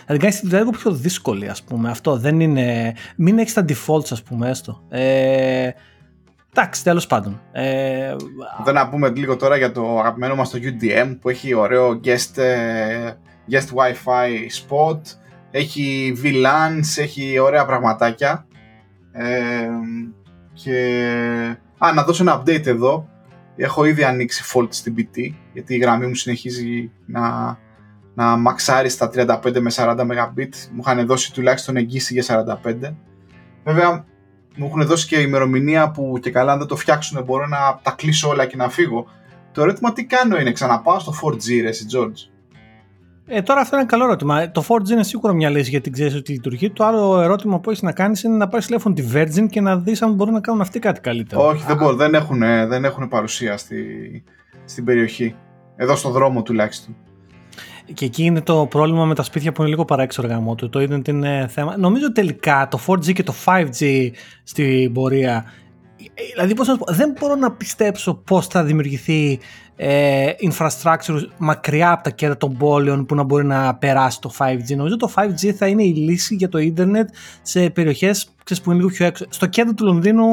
να 0.07 0.13
την 0.13 0.19
κάνεις 0.19 0.37
τη 0.41 0.43
δουλειά 0.43 0.59
λίγο 0.59 0.71
πιο 0.71 0.91
δύσκολη, 0.91 1.49
ας 1.49 1.63
πούμε. 1.63 1.91
Αυτό 1.91 2.17
δεν 2.17 2.41
είναι. 2.41 2.95
Μην 3.17 3.39
έχεις 3.39 3.53
τα 3.53 3.65
defaults, 3.69 4.11
ας 4.11 4.23
πούμε, 4.23 4.49
έστω. 4.49 4.83
Ε, 4.89 5.71
εντάξει, 6.53 6.85
τέλος 6.85 7.07
πάντων. 7.07 7.41
Ε, 7.53 8.15
δεν 8.65 8.75
να 8.75 8.89
πούμε 8.89 9.09
λίγο 9.09 9.37
τώρα 9.37 9.57
για 9.57 9.73
το 9.73 9.99
αγαπημένο 9.99 10.35
μας 10.35 10.51
το 10.51 10.59
UDM 10.63 11.17
που 11.21 11.29
έχει 11.29 11.55
ωραίο 11.55 12.01
guest, 12.05 12.39
ε, 12.43 13.13
guest 13.51 13.69
Wi-Fi 13.75 14.29
spot. 14.67 15.01
Έχει 15.51 16.17
VLANs, 16.23 17.03
έχει 17.03 17.39
ωραία 17.39 17.67
πραγματάκια. 17.67 18.47
Ε, 19.13 19.69
και... 20.53 21.01
Α, 21.79 21.93
να 21.93 22.03
δώσω 22.03 22.23
ένα 22.23 22.43
update 22.43 22.67
εδώ 22.67 23.09
Έχω 23.57 23.85
ήδη 23.85 24.05
ανοίξει 24.05 24.45
fault 24.55 24.69
στην 24.69 24.95
BT, 24.99 25.33
γιατί 25.53 25.75
η 25.75 25.79
γραμμή 25.79 26.07
μου 26.07 26.15
συνεχίζει 26.15 26.91
να, 27.07 27.57
να 28.15 28.37
μαξάρει 28.37 28.89
στα 28.89 29.11
35 29.15 29.61
με 29.61 29.71
40 29.75 29.97
Mbit. 29.99 30.53
Μου 30.73 30.81
είχαν 30.81 31.07
δώσει 31.07 31.33
τουλάχιστον 31.33 31.77
εγγύηση 31.77 32.21
για 32.21 32.59
45. 32.63 32.95
Βέβαια, 33.65 34.05
μου 34.57 34.67
έχουν 34.67 34.87
δώσει 34.87 35.07
και 35.07 35.21
ημερομηνία 35.21 35.91
που 35.91 36.19
και 36.21 36.31
καλά 36.31 36.53
αν 36.53 36.59
δεν 36.59 36.67
το 36.67 36.77
φτιάξουν 36.77 37.25
μπορώ 37.25 37.47
να 37.47 37.81
τα 37.83 37.91
κλείσω 37.91 38.29
όλα 38.29 38.47
και 38.47 38.57
να 38.57 38.69
φύγω. 38.69 39.07
Το 39.53 39.63
ερώτημα 39.63 39.93
τι 39.93 40.05
κάνω 40.05 40.39
είναι, 40.39 40.53
ξαναπάω 40.53 40.99
στο 40.99 41.13
4G 41.23 41.61
ρε, 41.63 41.71
George; 41.93 42.36
Ε, 43.29 43.43
τώρα 43.43 43.61
αυτό 43.61 43.77
είναι 43.77 43.85
ένα 43.85 43.91
καλό 43.91 44.05
ερώτημα. 44.05 44.51
Το 44.51 44.65
4G 44.69 44.91
είναι 44.91 45.03
σίγουρα 45.03 45.33
μια 45.33 45.51
λύση 45.51 45.71
γιατί 45.71 45.91
ξέρεις 45.91 46.15
ότι 46.15 46.33
λειτουργεί. 46.33 46.71
Το 46.71 46.85
άλλο 46.85 47.21
ερώτημα 47.21 47.61
που 47.61 47.71
έχεις 47.71 47.83
να 47.83 47.93
κάνεις 47.93 48.23
είναι 48.23 48.37
να 48.37 48.49
πάρεις 48.49 48.67
τηλέφωνο 48.67 48.95
τη 48.95 49.05
Virgin 49.15 49.47
και 49.51 49.61
να 49.61 49.77
δεις 49.77 50.03
αν 50.03 50.15
μπορούν 50.15 50.33
να 50.35 50.41
κάνουν 50.41 50.61
αυτοί 50.61 50.79
κάτι 50.79 51.01
καλύτερο. 51.01 51.47
Όχι, 51.47 51.65
δεν, 51.67 51.77
μπορούν, 51.77 51.97
δεν, 51.97 52.15
έχουν, 52.15 52.39
δεν 52.69 52.85
έχουν 52.85 53.09
παρουσία 53.09 53.57
στη, 53.57 53.77
στην 54.65 54.85
περιοχή. 54.85 55.35
Εδώ 55.77 55.97
στο 55.97 56.11
δρόμο 56.11 56.43
τουλάχιστον. 56.43 56.97
Και 57.95 58.05
εκεί 58.05 58.25
είναι 58.25 58.41
το 58.41 58.67
πρόβλημα 58.67 59.05
με 59.05 59.15
τα 59.15 59.23
σπίτια 59.23 59.53
που 59.53 59.61
είναι 59.61 59.71
λίγο 59.71 59.85
παράξενο 59.85 60.29
γαμό 60.29 60.55
του. 60.55 60.69
Το 60.69 60.81
internet 60.81 61.09
είναι 61.09 61.47
θέμα. 61.51 61.77
Νομίζω 61.77 62.13
τελικά 62.13 62.69
το 62.71 62.81
4G 62.87 63.13
και 63.13 63.23
το 63.23 63.35
5G 63.45 64.11
στην 64.43 64.93
πορεία. 64.93 65.45
Δηλαδή, 66.33 66.55
πώς 66.55 66.69
να 66.69 66.77
πω, 66.77 66.93
δεν 66.93 67.15
μπορώ 67.21 67.35
να 67.35 67.53
πιστέψω 67.53 68.15
πώς 68.15 68.47
θα 68.47 68.65
δημιουργηθεί 68.65 69.39
ε, 69.77 70.31
infrastructure 70.41 71.29
μακριά 71.39 71.93
από 71.93 72.03
τα 72.03 72.11
κέντρα 72.11 72.37
των 72.37 72.57
πόλεων 72.57 73.07
που 73.07 73.15
να 73.15 73.23
μπορεί 73.23 73.45
να 73.45 73.75
περάσει 73.75 74.21
το 74.21 74.33
5G. 74.39 74.77
Νομίζω 74.77 74.97
το 74.97 75.13
5G 75.17 75.51
θα 75.51 75.67
είναι 75.67 75.83
η 75.83 75.95
λύση 75.95 76.35
για 76.35 76.49
το 76.49 76.59
ίντερνετ 76.59 77.09
σε 77.43 77.71
περιοχές 77.71 78.31
που 78.55 78.71
είναι 78.71 78.75
λίγο 78.75 78.89
πιο 78.89 79.07
έξω. 79.07 79.25
Στο 79.29 79.47
κέντρο 79.47 79.75
του 79.75 79.85
Λονδίνου 79.85 80.27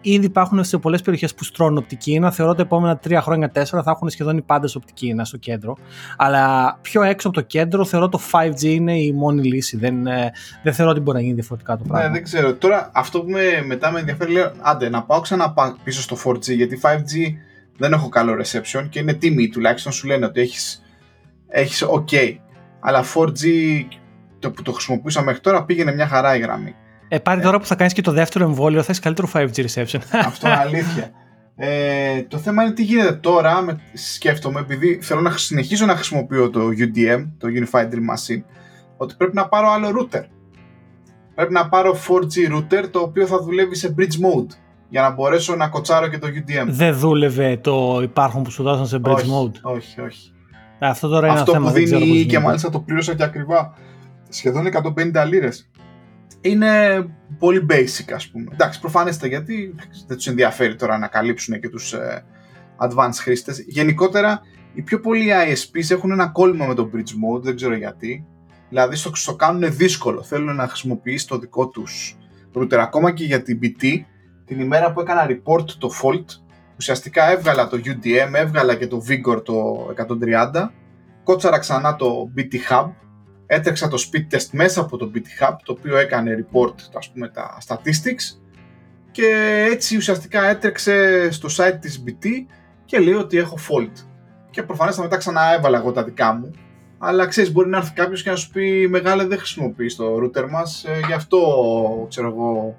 ήδη 0.00 0.26
υπάρχουν 0.26 0.64
σε 0.64 0.78
πολλές 0.78 1.02
περιοχές 1.02 1.34
που 1.34 1.44
στρώνουν 1.44 1.78
οπτική 1.78 2.12
ίνα. 2.12 2.30
Θεωρώ 2.30 2.50
ότι 2.52 2.60
τα 2.60 2.66
επόμενα 2.66 2.96
τρία 2.96 3.22
χρόνια, 3.22 3.50
τέσσερα 3.50 3.82
θα 3.82 3.90
έχουν 3.90 4.08
σχεδόν 4.08 4.36
οι 4.36 4.42
πάντες 4.42 4.74
οπτική 4.74 5.06
ίνα 5.06 5.24
στο 5.24 5.36
κέντρο. 5.36 5.76
Αλλά 6.16 6.76
πιο 6.82 7.02
έξω 7.02 7.28
από 7.28 7.36
το 7.36 7.42
κέντρο 7.42 7.84
θεωρώ 7.84 8.08
το 8.08 8.20
5G 8.32 8.62
είναι 8.62 8.98
η 8.98 9.12
μόνη 9.12 9.42
λύση. 9.42 9.76
Δεν, 9.76 10.06
ε, 10.06 10.30
δεν 10.62 10.72
θεωρώ 10.72 10.90
ότι 10.90 11.00
μπορεί 11.00 11.16
να 11.16 11.22
γίνει 11.22 11.34
διαφορετικά 11.34 11.76
το 11.76 11.84
πράγμα. 11.84 12.06
Ναι, 12.06 12.12
δεν 12.12 12.22
ξέρω. 12.22 12.54
Τώρα 12.54 12.90
αυτό 12.92 13.20
που 13.20 13.30
με, 13.30 13.64
μετά 13.66 13.90
με 13.90 13.98
ενδιαφέρει, 13.98 14.32
λέω 14.32 14.52
άντε 14.60 14.88
να 14.88 15.02
πάω 15.02 15.20
ξανά 15.20 15.54
πίσω 15.82 16.00
στο 16.00 16.16
4G 16.24 16.54
γιατί 16.54 16.80
5G 16.82 17.34
δεν 17.80 17.92
έχω 17.92 18.08
καλό 18.08 18.42
reception 18.42 18.86
και 18.88 18.98
είναι 18.98 19.14
τιμή 19.14 19.48
τουλάχιστον 19.48 19.92
σου 19.92 20.06
λένε 20.06 20.26
ότι 20.26 20.40
έχεις, 20.40 20.82
έχεις 21.48 21.84
ok. 21.84 22.36
Αλλά 22.80 23.04
4G 23.14 23.44
το 24.38 24.50
που 24.50 24.62
το 24.62 24.72
χρησιμοποιούσα 24.72 25.22
μέχρι 25.22 25.40
τώρα 25.40 25.64
πήγαινε 25.64 25.94
μια 25.94 26.06
χαρά 26.06 26.36
η 26.36 26.38
γραμμή. 26.38 26.74
Ε, 27.08 27.18
πάρει 27.18 27.40
τώρα 27.40 27.58
που 27.58 27.66
θα 27.66 27.74
κάνεις 27.74 27.92
και 27.92 28.02
το 28.02 28.12
δεύτερο 28.12 28.44
εμβόλιο 28.44 28.82
θα 28.82 28.92
έχει 28.92 29.00
καλύτερο 29.00 29.28
5G 29.34 29.66
reception. 29.66 30.00
Αυτό 30.26 30.46
είναι 30.46 30.56
αλήθεια. 30.56 31.10
Ε, 31.56 32.22
το 32.22 32.38
θέμα 32.38 32.62
είναι 32.62 32.72
τι 32.72 32.82
γίνεται 32.82 33.12
τώρα, 33.12 33.60
με, 33.62 33.80
σκέφτομαι, 33.92 34.60
επειδή 34.60 34.98
θέλω 35.02 35.20
να 35.20 35.30
συνεχίζω 35.30 35.86
να 35.86 35.94
χρησιμοποιώ 35.94 36.50
το 36.50 36.60
UDM, 36.60 37.26
το 37.38 37.48
Unified 37.48 37.84
Dream 37.84 38.14
Machine, 38.14 38.42
ότι 38.96 39.14
πρέπει 39.16 39.34
να 39.34 39.48
πάρω 39.48 39.70
άλλο 39.70 39.88
router. 39.88 40.24
Πρέπει 41.34 41.52
να 41.52 41.68
πάρω 41.68 41.96
4G 42.08 42.54
router 42.54 42.88
το 42.90 42.98
οποίο 42.98 43.26
θα 43.26 43.38
δουλεύει 43.38 43.74
σε 43.74 43.94
bridge 43.98 44.02
mode 44.02 44.54
για 44.90 45.02
να 45.02 45.10
μπορέσω 45.10 45.56
να 45.56 45.68
κοτσάρω 45.68 46.08
και 46.08 46.18
το 46.18 46.26
UDM. 46.26 46.66
Δεν 46.68 46.98
δούλευε 46.98 47.56
το 47.56 48.00
υπάρχον 48.02 48.42
που 48.42 48.50
σου 48.50 48.62
δώσαν 48.62 48.86
σε 48.86 49.00
bridge 49.04 49.14
όχι, 49.14 49.30
mode. 49.32 49.60
Όχι, 49.62 50.00
όχι. 50.00 50.32
Αυτό 50.78 51.08
τώρα 51.08 51.26
είναι 51.28 51.38
Αυτό 51.38 51.52
ένα 51.54 51.70
θέμα. 51.70 51.72
που 51.72 52.06
δίνει 52.06 52.24
και 52.24 52.38
μάλιστα 52.38 52.70
το 52.70 52.80
πλήρωσα 52.80 53.14
και 53.14 53.22
ακριβά 53.22 53.74
σχεδόν 54.28 54.66
150 54.96 55.26
λίρες. 55.28 55.70
Είναι 56.40 57.04
πολύ 57.38 57.66
basic 57.70 58.12
ας 58.14 58.28
πούμε. 58.28 58.46
Εντάξει, 58.52 58.80
προφανέστε 58.80 59.26
γιατί 59.26 59.74
δεν 60.06 60.16
τους 60.16 60.26
ενδιαφέρει 60.26 60.74
τώρα 60.74 60.98
να 60.98 61.06
καλύψουν 61.06 61.60
και 61.60 61.68
τους 61.68 61.92
ε, 61.92 62.24
advanced 62.78 63.18
χρήστες. 63.22 63.64
Γενικότερα, 63.66 64.40
οι 64.74 64.82
πιο 64.82 65.00
πολλοί 65.00 65.26
ISPs 65.48 65.90
έχουν 65.90 66.10
ένα 66.10 66.26
κόλλημα 66.26 66.66
με 66.66 66.74
το 66.74 66.90
bridge 66.94 67.36
mode, 67.36 67.42
δεν 67.42 67.56
ξέρω 67.56 67.74
γιατί. 67.74 68.26
Δηλαδή 68.68 68.96
στο, 68.96 69.10
στο 69.14 69.34
κάνουν 69.36 69.76
δύσκολο, 69.76 70.22
θέλουν 70.22 70.56
να 70.56 70.68
χρησιμοποιήσει 70.68 71.26
το 71.26 71.38
δικό 71.38 71.68
τους 71.68 72.16
router. 72.54 72.74
Ακόμα 72.74 73.12
και 73.12 73.24
για 73.24 73.42
την 73.42 73.58
BT, 73.62 73.84
την 74.50 74.60
ημέρα 74.60 74.92
που 74.92 75.00
έκανα 75.00 75.26
report 75.28 75.70
το 75.78 75.90
fault, 76.02 76.24
ουσιαστικά 76.76 77.30
έβγαλα 77.30 77.68
το 77.68 77.80
UDM, 77.84 78.32
έβγαλα 78.32 78.74
και 78.74 78.86
το 78.86 79.02
Vigor 79.08 79.44
το 79.44 79.88
130, 80.52 80.68
κότσαρα 81.24 81.58
ξανά 81.58 81.96
το 81.96 82.30
BT 82.36 82.54
Hub, 82.70 82.90
έτρεξα 83.46 83.88
το 83.88 83.96
speed 84.06 84.34
test 84.34 84.46
μέσα 84.50 84.80
από 84.80 84.96
το 84.96 85.10
BT 85.14 85.18
Hub, 85.18 85.56
το 85.64 85.72
οποίο 85.78 85.96
έκανε 85.96 86.46
report 86.46 86.74
ας 86.94 87.10
πούμε, 87.10 87.28
τα 87.28 87.58
statistics 87.66 88.40
και 89.10 89.28
έτσι 89.70 89.96
ουσιαστικά 89.96 90.48
έτρεξε 90.48 91.28
στο 91.30 91.48
site 91.56 91.78
της 91.80 92.04
BT 92.06 92.26
και 92.84 92.98
λέει 92.98 93.14
ότι 93.14 93.38
έχω 93.38 93.56
fault. 93.68 94.04
Και 94.50 94.62
προφανώς 94.62 94.98
μετά 94.98 95.16
ξανά 95.16 95.54
έβαλα 95.54 95.78
εγώ 95.78 95.92
τα 95.92 96.04
δικά 96.04 96.32
μου, 96.32 96.50
αλλά 96.98 97.26
ξέρεις, 97.26 97.52
μπορεί 97.52 97.68
να 97.68 97.76
έρθει 97.76 97.92
κάποιος 97.92 98.22
και 98.22 98.30
να 98.30 98.36
σου 98.36 98.50
πει 98.50 98.88
Μεγάλε, 98.88 99.24
δεν 99.24 99.38
χρησιμοποιείς 99.38 99.96
το 99.96 100.04
router 100.22 100.48
μας, 100.50 100.84
ε, 100.84 101.00
γι' 101.06 101.12
αυτό 101.12 101.38
ξέρω 102.08 102.26
εγώ. 102.28 102.76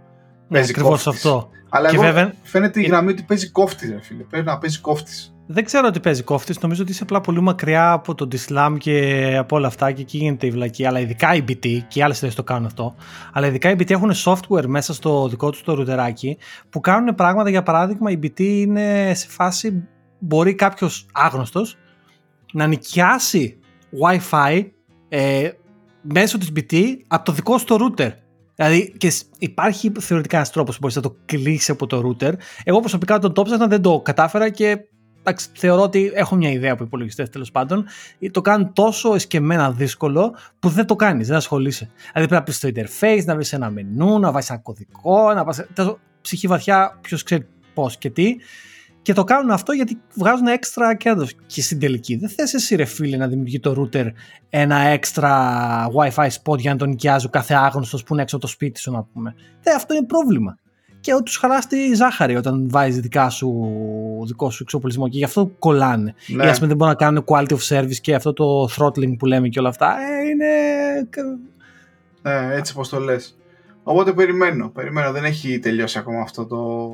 Ναι, 0.47 0.59
ακριβώς 0.59 1.07
αυτό. 1.07 1.49
Αλλά 1.74 1.89
και 1.89 1.95
εγώ 1.95 2.03
βέβαια... 2.03 2.34
φαίνεται 2.43 2.82
η 2.82 2.84
γραμμή 2.84 3.11
ότι 3.11 3.24
παίζει 3.24 3.49
κόφτης, 3.49 3.89
ρε 3.89 4.01
φίλε. 4.01 4.24
Πρέπει 4.24 4.45
να 4.45 4.57
παίζει 4.57 4.80
κόφτης. 4.80 5.36
Δεν 5.45 5.65
ξέρω 5.65 5.88
ότι 5.88 5.99
παίζει 5.99 6.24
κόφτης. 6.24 6.59
Νομίζω 6.59 6.82
ότι 6.82 6.91
είσαι 6.91 7.03
απλά 7.03 7.22
πολύ 7.22 7.41
μακριά 7.41 7.91
από 7.91 8.15
τον 8.15 8.30
Islam 8.32 8.76
και 8.78 9.36
από 9.39 9.55
όλα 9.55 9.67
αυτά 9.67 9.91
και 9.91 10.01
εκεί 10.01 10.17
γίνεται 10.17 10.47
η 10.47 10.51
βλακή. 10.51 10.86
Αλλά 10.86 10.99
ειδικά 10.99 11.36
η 11.36 11.43
BT 11.47 11.80
και 11.88 11.99
οι 11.99 12.01
άλλες 12.01 12.19
θέσει 12.19 12.36
το 12.36 12.43
κάνουν 12.43 12.65
αυτό. 12.65 12.95
Αλλά 13.34 13.47
ειδικά 13.47 13.69
οι 13.69 13.76
BT 13.78 13.89
έχουν 13.89 14.11
software 14.26 14.65
μέσα 14.65 14.93
στο 14.93 15.28
δικό 15.28 15.49
τους 15.49 15.63
το 15.63 15.74
ρούτεράκι 15.74 16.38
που 16.69 16.80
κάνουν 16.80 17.15
πράγματα. 17.15 17.49
Για 17.49 17.63
παράδειγμα, 17.63 18.11
η 18.11 18.19
BT 18.24 18.39
είναι 18.39 19.13
σε 19.15 19.28
φάση. 19.30 19.88
Μπορεί 20.19 20.55
κάποιος 20.55 21.05
άγνωστος 21.11 21.78
να 22.53 22.67
νοικιάσει 22.67 23.59
WiFi 24.03 24.65
ε, 25.09 25.49
μέσω 26.01 26.38
της 26.38 26.51
BT 26.55 26.84
από 27.07 27.26
το 27.26 27.32
δικό 27.32 27.57
σου 27.57 27.65
το 27.65 27.78
router. 27.80 28.11
Δηλαδή 28.66 28.93
και 28.97 29.14
υπάρχει 29.38 29.91
θεωρητικά 29.99 30.36
ένας 30.38 30.51
τρόπος 30.51 30.74
που 30.74 30.80
μπορείς 30.82 30.95
να 30.95 31.01
το 31.01 31.16
κλείσει 31.26 31.72
από 31.72 31.88
το 31.88 32.01
router. 32.05 32.34
Εγώ 32.64 32.80
προσωπικά 32.80 33.20
τον 33.20 33.34
το 33.34 33.41
ψάχνα, 33.41 33.68
δεν 33.68 33.82
το 33.82 34.01
κατάφερα 34.01 34.49
και 34.49 34.78
εντάξει, 35.20 35.47
θεωρώ 35.53 35.82
ότι 35.82 36.12
έχω 36.14 36.36
μια 36.36 36.51
ιδέα 36.51 36.74
από 36.74 36.84
υπολογιστές 36.84 37.30
τέλος 37.30 37.51
πάντων. 37.51 37.86
Το 38.32 38.41
κάνουν 38.41 38.74
τόσο 38.74 39.14
εσκεμμένα 39.16 39.72
δύσκολο 39.72 40.36
που 40.59 40.70
δεν 40.70 40.86
το 40.86 40.95
κάνεις, 40.95 41.28
δεν 41.28 41.38
ασχολείσαι. 41.38 41.89
Δηλαδή 42.14 42.28
πρέπει 42.28 42.34
να 42.34 42.43
πεις 42.43 42.55
στο 42.55 42.70
interface, 42.76 43.24
να 43.26 43.36
βρεις 43.36 43.53
ένα 43.53 43.70
μενού, 43.70 44.20
να 44.20 44.32
βάζεις 44.32 44.49
ένα 44.49 44.59
κωδικό, 44.59 45.34
να 45.34 45.43
πας. 45.43 45.66
Ψυχή 46.22 46.47
βαθιά, 46.47 46.99
ποιος 47.01 47.24
ξέρει 47.24 47.47
πώς 47.74 47.97
και 47.97 48.09
τι. 48.09 48.36
Και 49.02 49.14
το 49.14 49.24
κάνουν 49.24 49.52
αυτό 49.52 49.72
γιατί 49.72 50.02
βγάζουν 50.16 50.47
έξτρα 50.47 50.95
κέρδο. 50.95 51.26
Και 51.45 51.62
στην 51.62 51.80
τελική 51.80 52.16
δεν 52.16 52.30
θες 52.30 52.54
εσύ, 52.54 52.76
ρε 52.76 52.86
φίλε, 52.86 53.18
να 53.18 53.28
δημιουργεί 53.28 53.60
το 53.60 53.76
router 53.78 54.08
ένα 54.49 54.78
έξτρα 54.78 55.88
WiFi 55.95 56.28
spot 56.28 56.58
για 56.58 56.72
να 56.72 56.78
τον 56.78 56.89
νοικιάζει 56.89 57.26
ο 57.26 57.30
κάθε 57.30 57.54
άγνωστος 57.54 58.04
που 58.04 58.14
είναι 58.14 58.22
έξω 58.22 58.36
από 58.36 58.45
το 58.45 58.52
σπίτι 58.52 58.80
σου, 58.80 58.91
να 58.91 59.04
πούμε. 59.04 59.36
Δεν, 59.64 59.76
αυτό 59.76 59.93
είναι 59.93 60.06
πρόβλημα. 60.06 60.58
Και 60.99 61.12
του 61.12 61.32
χαλάς 61.39 61.68
τη 61.68 61.93
ζάχαρη 61.93 62.36
όταν 62.36 62.70
βάζεις 62.70 62.99
δικά 62.99 63.30
σου, 63.30 63.49
δικό 64.26 64.49
σου 64.49 64.64
εξοπλισμό 64.64 65.10
και 65.10 65.18
γι' 65.18 65.24
αυτό 65.24 65.52
κολλάνε. 65.60 66.14
Ναι. 66.28 66.45
Ή 66.45 66.47
ας 66.47 66.56
πούμε 66.56 66.68
δεν 66.68 66.78
μπορούν 66.78 66.93
να 66.99 67.06
κάνουν 67.06 67.24
quality 67.28 67.52
of 67.52 67.78
service 67.78 67.95
και 68.02 68.16
αυτό 68.16 68.34
το 68.34 68.70
throttling 68.78 69.18
που 69.18 69.26
λέμε 69.26 69.47
και 69.47 69.60
όλα 69.60 69.70
αυτά. 69.70 69.95
Ε, 69.99 70.30
είναι. 70.30 70.47
Ναι, 72.22 72.56
έτσι 72.56 72.74
πώ 72.74 72.88
το 72.88 72.99
λες. 72.99 73.38
Οπότε 73.84 74.14
περιμένω, 74.14 74.70
περιμένω. 74.70 75.12
Δεν 75.12 75.24
έχει 75.24 75.60
τελειώσει 75.60 75.97
ακόμα 75.97 76.22
αυτό 76.22 76.45
το, 76.45 76.89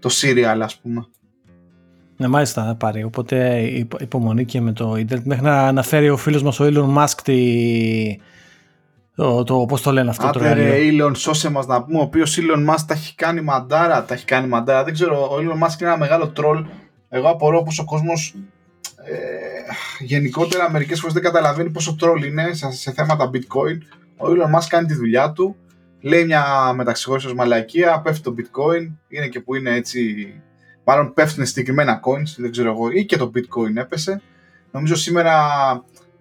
το 0.00 0.10
serial, 0.12 0.58
ας 0.62 0.76
πούμε. 0.76 1.06
Ναι, 2.16 2.26
μάλιστα 2.26 2.64
θα 2.64 2.74
πάρει. 2.74 3.02
Οπότε 3.02 3.60
υπομονή 4.00 4.44
και 4.44 4.60
με 4.60 4.72
το 4.72 4.96
ίντερνετ 4.96 5.26
μέχρι 5.26 5.44
να 5.44 5.66
αναφέρει 5.66 6.08
ο 6.08 6.16
φίλος 6.16 6.42
μας 6.42 6.60
ο 6.60 6.64
Elon 6.64 6.96
Musk 6.96 7.20
τη... 7.22 7.40
το, 9.14 9.42
το, 9.42 9.64
πώς 9.68 9.82
το 9.82 9.92
λένε 9.92 10.10
αυτό 10.10 10.26
Άντε, 10.26 10.38
το 10.38 10.44
εργαλείο. 10.44 11.08
Elon, 11.08 11.12
σώσε 11.16 11.50
μας 11.50 11.66
να 11.66 11.82
πούμε, 11.82 11.98
ο 11.98 12.02
οποίος 12.02 12.38
Elon 12.40 12.70
Musk 12.70 12.84
τα 12.86 12.94
έχει 12.94 13.14
κάνει 13.14 13.40
μαντάρα, 13.40 14.04
τα 14.04 14.14
έχει 14.14 14.24
κάνει 14.24 14.48
μαντάρα. 14.48 14.84
Δεν 14.84 14.92
ξέρω, 14.92 15.24
ο 15.24 15.36
Elon 15.36 15.64
Musk 15.64 15.80
είναι 15.80 15.90
ένα 15.90 15.98
μεγάλο 15.98 16.28
τρόλ. 16.28 16.64
Εγώ 17.08 17.28
απορώ 17.28 17.62
πως 17.62 17.78
ο 17.78 17.84
κόσμος 17.84 18.34
ε, 18.96 20.04
γενικότερα 20.04 20.70
μερικές 20.70 20.98
φορές 21.00 21.14
δεν 21.14 21.22
καταλαβαίνει 21.22 21.70
πόσο 21.70 21.96
τρόλ 21.96 22.22
είναι 22.22 22.52
σε, 22.52 22.70
σε 22.70 22.92
θέματα 22.92 23.30
bitcoin. 23.32 23.78
Ο 24.16 24.26
Elon 24.26 24.58
Musk 24.58 24.66
κάνει 24.68 24.86
τη 24.86 24.94
δουλειά 24.94 25.32
του, 25.32 25.56
λέει 26.00 26.24
μια 26.24 26.72
μεταξυγόρηση 26.74 27.34
μαλακία, 27.34 28.00
πέφτει 28.00 28.22
το 28.22 28.34
bitcoin, 28.38 28.92
είναι 29.08 29.26
και 29.26 29.40
που 29.40 29.54
είναι 29.54 29.74
έτσι 29.74 30.32
Μάλλον 30.88 31.14
πέφτουν 31.14 31.46
συγκεκριμένα 31.46 32.00
coins, 32.04 32.34
δεν 32.36 32.50
ξέρω 32.50 32.70
εγώ, 32.70 32.90
ή 32.90 33.04
και 33.04 33.16
το 33.16 33.30
bitcoin 33.34 33.76
έπεσε. 33.76 34.22
Νομίζω 34.70 34.94
σήμερα 34.94 35.34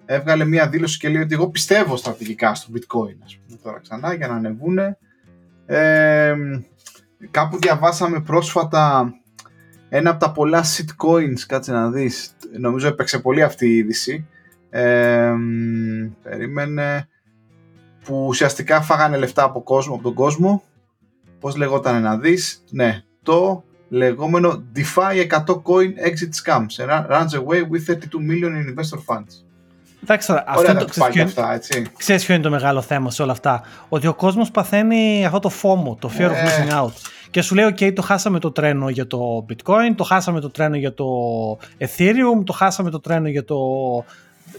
έβγαλε 0.05 0.45
μία 0.45 0.69
δήλωση 0.69 0.99
και 0.99 1.09
λέει 1.09 1.21
ότι 1.21 1.33
εγώ 1.33 1.49
πιστεύω 1.49 1.95
στρατηγικά 1.95 2.55
στο 2.55 2.73
bitcoin, 2.73 3.15
ας 3.23 3.37
πούμε, 3.37 3.59
τώρα 3.63 3.79
ξανά, 3.79 4.13
για 4.13 4.27
να 4.27 4.33
ανεβούν. 4.35 4.77
Ε, 5.65 6.35
κάπου 7.31 7.57
διαβάσαμε 7.57 8.21
πρόσφατα 8.21 9.13
ένα 9.89 10.09
από 10.09 10.19
τα 10.19 10.31
πολλά 10.31 10.63
shitcoins, 10.63 11.39
κάτσε 11.47 11.71
να 11.71 11.89
δεις, 11.89 12.35
νομίζω 12.59 12.87
έπαιξε 12.87 13.19
πολύ 13.19 13.43
αυτή 13.43 13.67
η 13.67 13.75
είδηση, 13.75 14.27
ε, 14.69 15.33
περίμενε, 16.23 17.07
που 18.03 18.25
ουσιαστικά 18.27 18.81
φάγανε 18.81 19.17
λεφτά 19.17 19.43
από, 19.43 19.63
κόσμο, 19.63 19.93
από 19.93 20.03
τον 20.03 20.13
κόσμο, 20.13 20.63
πώς 21.39 21.55
λεγόταν 21.55 22.01
να 22.01 22.17
δεις, 22.17 22.63
ναι, 22.69 23.03
το 23.23 23.63
λεγόμενο 23.89 24.63
DeFi 24.75 25.27
100 25.29 25.45
coin 25.45 25.93
exit 26.09 26.33
scams 26.43 26.85
runs 27.09 27.33
away 27.33 27.61
with 27.61 27.87
32 27.87 28.19
million 28.19 28.51
in 28.55 28.73
investor 28.73 28.99
funds. 29.07 29.45
Εντάξει 30.03 30.27
τώρα, 30.27 30.43
αυτό 30.47 30.73
το 30.73 30.85
ξέρεις 30.85 31.21
αυτά, 31.21 31.53
έτσι. 31.53 31.85
Ξέρεις 31.97 32.25
ποιο 32.25 32.33
είναι 32.33 32.43
το 32.43 32.49
μεγάλο 32.49 32.81
θέμα 32.81 33.11
σε 33.11 33.21
όλα 33.21 33.31
αυτά. 33.31 33.63
Ότι 33.89 34.07
ο 34.07 34.13
κόσμος 34.13 34.51
παθαίνει 34.51 35.25
αυτό 35.25 35.39
το 35.39 35.51
FOMO, 35.61 35.97
το 35.99 36.11
fear 36.17 36.29
of 36.29 36.33
ε. 36.33 36.45
missing 36.45 36.83
out. 36.83 36.91
Και 37.31 37.41
σου 37.41 37.55
λέει, 37.55 37.65
OK, 37.69 37.93
το 37.93 38.01
χάσαμε 38.01 38.39
το 38.39 38.51
τρένο 38.51 38.89
για 38.89 39.07
το 39.07 39.45
bitcoin, 39.49 39.93
το 39.95 40.03
χάσαμε 40.03 40.39
το 40.39 40.49
τρένο 40.49 40.75
για 40.75 40.93
το 40.93 41.05
ethereum, 41.77 42.43
το 42.43 42.53
χάσαμε 42.53 42.89
το 42.89 42.99
τρένο 42.99 43.27
για 43.27 43.43
το... 43.43 43.57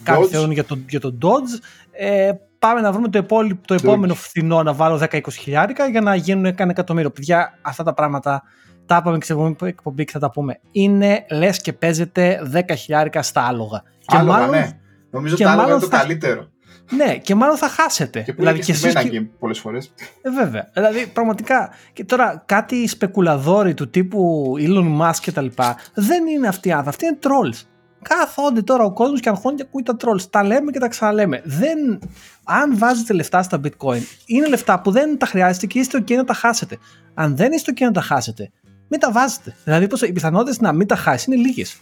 Κάποιοι 0.03 0.49
για 0.51 0.65
το, 0.65 0.79
για 0.89 1.01
το 1.01 1.19
Dodge. 1.23 1.61
Ε, 1.91 2.31
πάμε 2.59 2.81
να 2.81 2.93
βρούμε 2.93 3.09
το, 3.09 3.19
επόμενο, 3.19 3.59
το 3.65 3.75
επόμενο 3.75 4.15
φθηνό 4.15 4.63
να 4.63 4.73
βάλω 4.73 5.01
10-20 5.11 5.21
χιλιάρικα 5.31 5.89
για 5.89 6.01
να 6.01 6.15
γίνουν 6.15 6.45
ένα 6.45 6.71
εκατομμύριο. 6.71 7.11
Παιδιά, 7.11 7.59
αυτά 7.63 7.83
τα 7.83 7.95
πράγματα 7.95 8.43
τα 8.87 8.97
είπαμε 8.97 9.19
και 9.19 9.25
σε 9.25 9.35
εκπομπή 9.61 10.05
και 10.05 10.13
θα 10.13 10.19
τα 10.19 10.31
πούμε. 10.31 10.61
Είναι 10.73 11.27
λες 11.31 11.61
και 11.61 11.73
παίζετε 11.73 12.51
10 12.55 12.61
χιλιάρικα 12.77 13.23
στα 13.23 13.47
άλογα. 13.47 13.83
Και 14.07 14.17
άλογα, 14.17 14.39
μάλλον, 14.39 14.51
ναι. 14.51 14.81
Νομίζω 15.11 15.35
ότι 15.35 15.45
άλογα 15.45 15.71
είναι 15.71 15.81
το 15.81 15.89
καλύτερο. 15.89 16.49
Ναι, 16.91 17.19
και 17.19 17.35
μάλλον 17.35 17.57
θα 17.57 17.69
χάσετε. 17.69 18.21
Και 18.21 18.33
δηλαδή, 18.33 18.59
και 18.59 18.73
εσείς 18.73 18.95
και... 18.95 19.21
πολλές 19.21 19.59
φορές. 19.59 19.93
Ε, 20.23 20.31
βέβαια. 20.31 20.71
Δηλαδή, 20.73 21.07
πραγματικά. 21.07 21.71
Και 21.93 22.05
τώρα 22.05 22.43
κάτι 22.47 22.89
σπεκουλαδόροι 22.89 23.75
του 23.75 23.91
τύπου 23.91 24.53
Elon 24.59 25.01
Musk 25.01 25.17
και 25.21 25.33
τα 25.33 25.41
λοιπά, 25.41 25.77
δεν 25.95 26.27
είναι 26.27 26.49
αυτοί 26.49 26.69
οι 26.69 26.73
άνθρωποι. 26.73 26.89
Αυτοί 26.89 27.07
είναι 27.07 27.19
trolls. 27.23 27.67
Κάθονται 28.03 28.63
τώρα 28.63 28.85
ο 28.85 28.93
κόσμος 28.93 29.21
και 29.21 29.29
αρχώνει 29.29 29.57
και 29.57 29.65
ακούει 29.67 29.83
τα 29.83 29.97
trolls. 30.01 30.23
Τα 30.31 30.45
λέμε 30.45 30.71
και 30.71 30.79
τα 30.79 30.89
ξαναλέμε. 30.89 31.43
Δεν... 31.45 31.99
Αν 32.45 32.79
βάζετε 32.79 33.13
λεφτά 33.13 33.43
στα 33.43 33.61
bitcoin, 33.65 34.01
είναι 34.27 34.49
λεφτά 34.49 34.81
που 34.81 34.91
δεν 34.91 35.19
τα 35.19 35.27
χρειάζεται 35.27 35.67
και 35.67 35.79
είστε 35.79 35.99
OK 35.99 36.15
να 36.15 36.25
τα 36.25 36.35
χάσετε. 36.35 36.79
Αν 37.15 37.37
δεν 37.37 37.53
είστε 37.53 37.73
OK 37.77 37.81
να 37.81 37.91
τα 37.91 38.01
χάσετε, 38.01 38.51
μην 38.89 39.01
τα 39.01 39.13
βάζετε. 39.13 39.57
Δηλαδή, 39.65 39.89
οι 40.07 40.13
πιθανότητες 40.13 40.61
να 40.61 40.73
μην 40.73 40.87
τα 40.87 40.97
χάσεις 40.97 41.27
είναι 41.27 41.37
λίγες. 41.37 41.77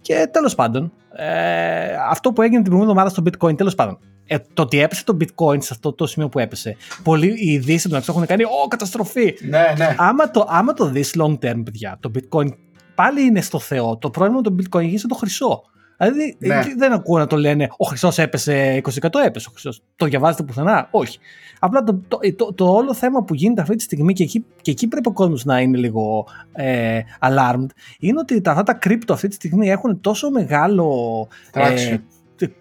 Και 0.00 0.28
τέλος 0.32 0.54
πάντων, 0.54 0.92
ε, 1.12 1.94
αυτό 2.08 2.32
που 2.32 2.42
έγινε 2.42 2.62
την 2.62 2.70
προηγούμενη 2.70 2.98
εβδομάδα 3.00 3.10
στο 3.10 3.22
Bitcoin, 3.26 3.56
τέλος 3.56 3.74
πάντων, 3.74 3.98
ε, 4.26 4.38
το 4.52 4.62
ότι 4.62 4.80
έπεσε 4.80 5.04
το 5.04 5.16
Bitcoin 5.20 5.62
σε 5.62 5.68
αυτό 5.72 5.92
το 5.92 6.06
σημείο 6.06 6.28
που 6.28 6.38
έπεσε, 6.38 6.76
πολλοί 7.02 7.26
οι 7.26 7.52
ειδήσει 7.52 7.88
του 7.88 7.94
έχουν 7.94 8.26
κάνει, 8.26 8.44
Ω, 8.44 8.68
καταστροφή. 8.68 9.34
Ναι, 9.40 9.74
ναι. 9.76 9.94
Άμα 9.98 10.30
το, 10.30 10.46
άμα 10.48 10.72
το 10.72 10.86
δεις 10.86 11.14
long 11.18 11.32
term, 11.32 11.62
παιδιά, 11.64 11.98
το 12.00 12.10
Bitcoin 12.14 12.48
πάλι 12.94 13.22
είναι 13.22 13.40
στο 13.40 13.58
Θεό. 13.58 13.96
Το 13.96 14.10
πρόβλημα 14.10 14.40
με 14.40 14.42
το 14.42 14.54
Bitcoin 14.58 14.82
είναι 14.82 15.00
το 15.08 15.14
χρυσό. 15.14 15.62
Δηλαδή 16.10 16.36
ναι. 16.38 16.62
δεν 16.76 16.92
ακούω 16.92 17.18
να 17.18 17.26
το 17.26 17.36
λένε 17.36 17.68
Ο 17.76 17.86
Χρυσό 17.86 18.12
έπεσε 18.16 18.80
20% 19.00 19.08
έπεσε 19.24 19.48
ο 19.48 19.52
Χρυσό. 19.52 19.80
Το 19.96 20.06
διαβάζετε 20.06 20.42
πουθενά; 20.42 20.88
Όχι. 20.90 21.18
Απλά 21.58 21.82
το, 21.82 22.00
το, 22.08 22.18
το, 22.36 22.52
το, 22.52 22.74
όλο 22.74 22.94
θέμα 22.94 23.22
που 23.22 23.34
γίνεται 23.34 23.60
αυτή 23.60 23.76
τη 23.76 23.82
στιγμή 23.82 24.12
και 24.12 24.22
εκεί, 24.22 24.44
και 24.62 24.70
εκεί 24.70 24.88
πρέπει 24.88 25.08
ο 25.08 25.12
κόσμος 25.12 25.44
να 25.44 25.60
είναι 25.60 25.78
λίγο 25.78 26.26
ε, 26.52 27.00
alarmed 27.20 27.66
είναι 27.98 28.18
ότι 28.18 28.40
τα, 28.40 28.50
αυτά 28.50 28.62
τα 28.62 28.78
crypto 28.82 29.10
αυτή 29.10 29.28
τη 29.28 29.34
στιγμή 29.34 29.70
έχουν 29.70 30.00
τόσο 30.00 30.30
μεγάλο 30.30 31.28
ε, 31.52 31.96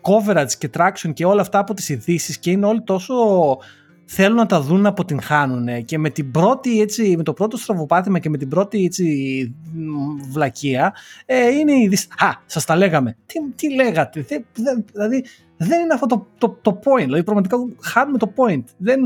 coverage 0.02 0.52
και 0.58 0.70
traction 0.78 1.14
και 1.14 1.26
όλα 1.26 1.42
αυτά 1.42 1.60
από 1.60 1.74
τις 1.74 1.90
ειδήσεις 1.90 2.38
και 2.38 2.52
είναι 2.52 2.66
όλοι 2.66 2.82
τόσο 2.82 3.16
θέλουν 4.14 4.36
να 4.36 4.46
τα 4.46 4.62
δουν 4.62 4.82
να 4.82 4.90
αποτυγχάνουν 4.90 5.86
και 5.86 5.98
με, 5.98 6.10
την 6.10 6.32
πρώτη, 6.32 6.82
έτσι, 6.82 7.14
με 7.18 7.24
το 7.24 7.34
πρώτο 7.34 7.58
στραβοπάτημα 7.58 8.20
και 8.20 8.30
με 8.30 8.38
την 8.38 8.50
πρώτη 8.50 8.84
έτσι, 8.84 9.56
βλακεία 10.32 10.94
ε, 11.26 11.48
είναι 11.48 11.72
η 11.72 11.98
Α, 12.18 12.30
σας 12.46 12.66
τα 12.66 12.76
λέγαμε. 12.76 13.18
Τι, 13.26 13.40
τι 13.56 13.74
λέγατε. 13.74 14.26
Δε, 14.28 14.38
δηλαδή 14.92 15.26
δεν 15.58 15.80
είναι 15.82 15.94
αυτό 15.94 16.06
το, 16.06 16.28
το, 16.38 16.58
το 16.62 16.80
point. 16.84 17.04
Δηλαδή 17.04 17.24
πραγματικά 17.24 17.58
χάνουμε 17.82 18.18
το 18.18 18.34
point. 18.36 18.64
Δεν, 18.78 19.00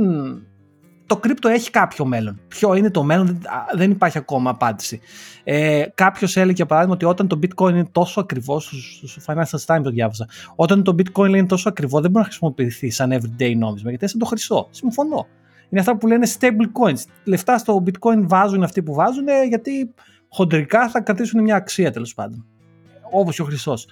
το 1.07 1.17
κρύπτο 1.17 1.47
έχει 1.47 1.71
κάποιο 1.71 2.05
μέλλον. 2.05 2.39
Ποιο 2.47 2.73
είναι 2.73 2.91
το 2.91 3.03
μέλλον, 3.03 3.41
δεν 3.75 3.91
υπάρχει 3.91 4.17
ακόμα 4.17 4.49
απάντηση. 4.49 4.99
Ε, 5.43 5.85
Κάποιος 5.93 6.37
έλεγε 6.37 6.53
για 6.53 6.65
παράδειγμα 6.65 6.95
ότι 6.95 7.05
όταν 7.05 7.27
το 7.27 7.39
bitcoin 7.41 7.69
είναι 7.69 7.87
τόσο 7.91 8.19
ακριβώ, 8.19 8.59
στο 8.59 9.21
Financial 9.25 9.65
Times 9.65 9.83
το 9.83 9.89
διάβασα, 9.89 10.27
όταν 10.55 10.83
το 10.83 10.95
bitcoin 10.97 11.27
είναι 11.27 11.45
τόσο 11.45 11.69
ακριβό 11.69 12.01
δεν 12.01 12.11
μπορεί 12.11 12.23
να 12.23 12.29
χρησιμοποιηθεί 12.29 12.89
σαν 12.89 13.11
everyday 13.13 13.55
νόμισμα 13.57 13.89
γιατί 13.89 14.05
είναι 14.05 14.23
το 14.23 14.25
χρυσό. 14.25 14.67
Συμφωνώ. 14.71 15.27
Είναι 15.69 15.79
αυτά 15.79 15.97
που 15.97 16.07
λένε 16.07 16.27
stable 16.39 16.83
coins. 16.83 17.03
Λεφτά 17.23 17.57
στο 17.57 17.83
bitcoin 17.85 18.21
βάζουν 18.21 18.63
αυτοί 18.63 18.83
που 18.83 18.93
βάζουν 18.93 19.25
γιατί 19.47 19.93
χοντρικά 20.29 20.89
θα 20.89 21.01
κρατήσουν 21.01 21.41
μια 21.41 21.55
αξία 21.55 21.91
τέλος 21.91 22.13
πάντων. 22.13 22.45
Όπως 23.11 23.35
και 23.35 23.41
ο 23.41 23.45
χρυσός. 23.45 23.87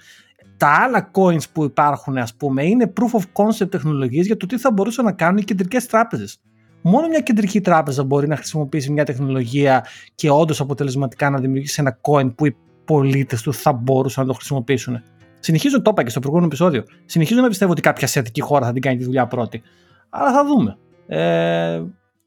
Τα 0.56 0.68
άλλα 0.68 1.10
coins 1.14 1.50
που 1.52 1.64
υπάρχουν, 1.64 2.18
ας 2.18 2.34
πούμε, 2.34 2.64
είναι 2.64 2.92
proof 3.00 3.18
of 3.18 3.44
concept 3.44 3.70
τεχνολογίες 3.70 4.26
για 4.26 4.36
το 4.36 4.46
τι 4.46 4.58
θα 4.58 4.72
μπορούσαν 4.72 5.04
να 5.04 5.12
κάνουν 5.12 5.36
οι 5.36 5.44
κεντρικές 5.44 5.86
τράπεζες 5.86 6.40
μόνο 6.86 7.08
μια 7.08 7.20
κεντρική 7.20 7.60
τράπεζα 7.60 8.04
μπορεί 8.04 8.26
να 8.26 8.36
χρησιμοποιήσει 8.36 8.92
μια 8.92 9.04
τεχνολογία 9.04 9.86
και 10.14 10.30
όντως 10.30 10.60
αποτελεσματικά 10.60 11.30
να 11.30 11.38
δημιουργήσει 11.38 11.76
ένα 11.80 11.98
coin 12.00 12.34
που 12.34 12.46
οι 12.46 12.56
πολίτες 12.84 13.42
του 13.42 13.54
θα 13.54 13.72
μπορούσαν 13.72 14.22
να 14.22 14.30
το 14.30 14.36
χρησιμοποιήσουν. 14.36 15.02
Συνεχίζω, 15.40 15.82
το 15.82 15.90
είπα 15.90 16.02
και 16.02 16.10
στο 16.10 16.20
προηγούμενο 16.20 16.48
επεισόδιο. 16.48 16.84
Συνεχίζω 17.04 17.40
να 17.40 17.48
πιστεύω 17.48 17.72
ότι 17.72 17.80
κάποια 17.80 18.06
ασιατική 18.06 18.40
χώρα 18.40 18.66
θα 18.66 18.72
την 18.72 18.82
κάνει 18.82 18.96
τη 18.96 19.04
δουλειά 19.04 19.26
πρώτη. 19.26 19.62
Αλλά 20.10 20.32
θα 20.32 20.44
δούμε. 20.44 20.78
Ε, 21.06 21.82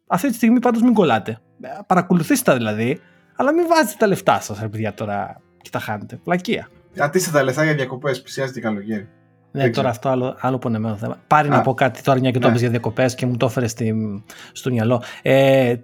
αυτή 0.08 0.28
τη 0.28 0.34
στιγμή 0.34 0.60
πάντως 0.60 0.82
μην 0.82 0.94
κολλάτε. 0.94 1.32
Ε, 1.62 1.68
παρακολουθήστε 1.88 2.52
τα 2.52 2.58
δηλαδή, 2.58 3.00
αλλά 3.36 3.54
μην 3.54 3.68
βάζετε 3.68 3.96
τα 3.98 4.08
λεφτά 4.08 4.40
σας, 4.40 4.60
ρε 4.60 4.68
παιδιά, 4.68 4.94
τώρα 4.94 5.42
και 5.62 5.70
τα 5.70 5.80
χάνετε. 5.80 6.20
Πλακία. 6.24 6.68
Κρατήστε 6.94 7.32
τα 7.32 7.44
λεφτά 7.44 7.64
για 7.64 7.74
διακοπές, 7.74 8.22
πλησιάζει 8.22 8.52
την 8.52 8.62
καλοκαίρι. 8.62 9.10
Ναι, 9.52 9.70
τώρα 9.70 9.90
αυτό 9.90 10.10
άλλο, 10.10 10.36
άλλο 10.40 10.58
πονεμένο 10.58 10.96
θέμα. 10.96 11.20
Πάρει 11.28 11.50
να 11.50 11.62
πω 11.62 11.74
κάτι 11.74 12.02
τώρα, 12.02 12.20
μια 12.20 12.32
και 12.32 12.40
το 12.40 12.50
ναι. 12.50 12.58
για 12.58 12.70
διακοπές 12.70 13.16
και 13.16 13.26
μου 13.26 13.38
το 13.38 13.46
έφερες 13.46 13.76
στο 14.52 14.72
μυαλό. 14.72 15.04
Ε, 15.22 15.76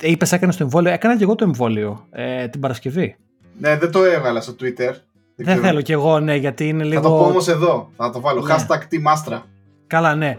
Είπες, 0.00 0.32
έκανες 0.32 0.56
το 0.56 0.62
εμβόλιο. 0.62 0.92
Έκανα 0.92 1.16
και 1.16 1.22
εγώ 1.22 1.34
το 1.34 1.44
εμβόλιο 1.44 2.06
ε, 2.10 2.48
την 2.48 2.60
Παρασκευή. 2.60 3.16
Ναι, 3.58 3.76
δεν 3.76 3.90
το 3.90 4.04
έβαλα 4.04 4.40
στο 4.40 4.54
Twitter. 4.60 4.94
Δεν, 5.36 5.60
θέλω 5.60 5.80
κι 5.80 5.92
εγώ, 5.92 6.20
ναι, 6.20 6.36
γιατί 6.36 6.68
είναι 6.68 6.84
λίγο. 6.84 7.02
Θα 7.02 7.08
το 7.08 7.14
πω 7.14 7.24
όμως 7.24 7.48
εδώ. 7.48 7.90
Θα 7.96 8.10
το 8.10 8.20
βάλω. 8.20 8.40
Ναι. 8.42 8.54
Hashtag 8.54 8.78
Team 8.78 9.40
Καλά, 9.86 10.14
ναι. 10.14 10.36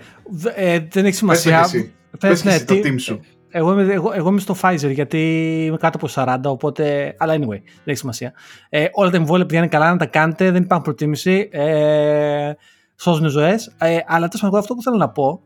Ε, 0.55 0.79
δεν 0.89 1.05
έχει 1.05 1.15
σημασία. 1.15 1.59
Πες, 1.59 1.73
εσύ. 1.73 1.93
Πες, 2.19 2.43
ναι, 2.43 2.59
το 2.59 2.73
team 2.73 2.95
σου. 2.99 3.19
Εγώ 3.56 3.72
είμαι, 3.72 3.93
εγώ, 3.93 4.12
εγώ 4.14 4.30
είμαι 4.30 4.39
στο 4.39 4.56
Pfizer 4.62 4.91
γιατί 4.91 5.20
είμαι 5.66 5.78
κάτω 5.78 5.97
από 6.01 6.08
40, 6.16 6.51
οπότε. 6.51 7.16
Αλλά 7.18 7.34
anyway, 7.34 7.60
δεν 7.60 7.84
έχει 7.84 7.97
σημασία. 7.97 8.34
Ε, 8.70 8.86
όλα 8.91 9.10
τα 9.10 9.18
εμβόλια 9.18 9.45
πηγαίνουν 9.45 9.70
καλά 9.70 9.91
να 9.91 9.97
τα 9.97 10.06
κάνετε, 10.06 10.51
δεν 10.51 10.62
υπάρχουν 10.62 10.86
προτίμηση. 10.86 11.49
Ε, 11.51 12.51
σώζουν 12.95 13.28
ζωές. 13.30 13.76
Ε, 13.78 13.97
αλλά 14.06 14.28
τέλος 14.28 14.41
πάντων, 14.41 14.60
αυτό 14.60 14.74
που 14.74 14.82
θέλω 14.82 14.97
να 14.97 15.10
πω, 15.10 15.41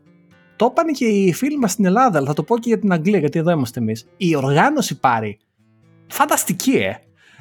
το 0.56 0.68
είπαν 0.70 0.86
και 0.92 1.04
οι 1.04 1.32
φίλοι 1.32 1.58
μας 1.58 1.72
στην 1.72 1.84
Ελλάδα, 1.84 2.18
αλλά 2.18 2.26
θα 2.26 2.34
το 2.34 2.42
πω 2.42 2.58
και 2.58 2.68
για 2.68 2.78
την 2.78 2.92
Αγγλία, 2.92 3.18
γιατί 3.18 3.38
εδώ 3.38 3.50
είμαστε 3.50 3.80
εμείς. 3.80 4.06
Η 4.16 4.36
οργάνωση 4.36 4.98
πάρει. 5.00 5.38
Φανταστική, 6.06 6.76
ε. 6.76 6.94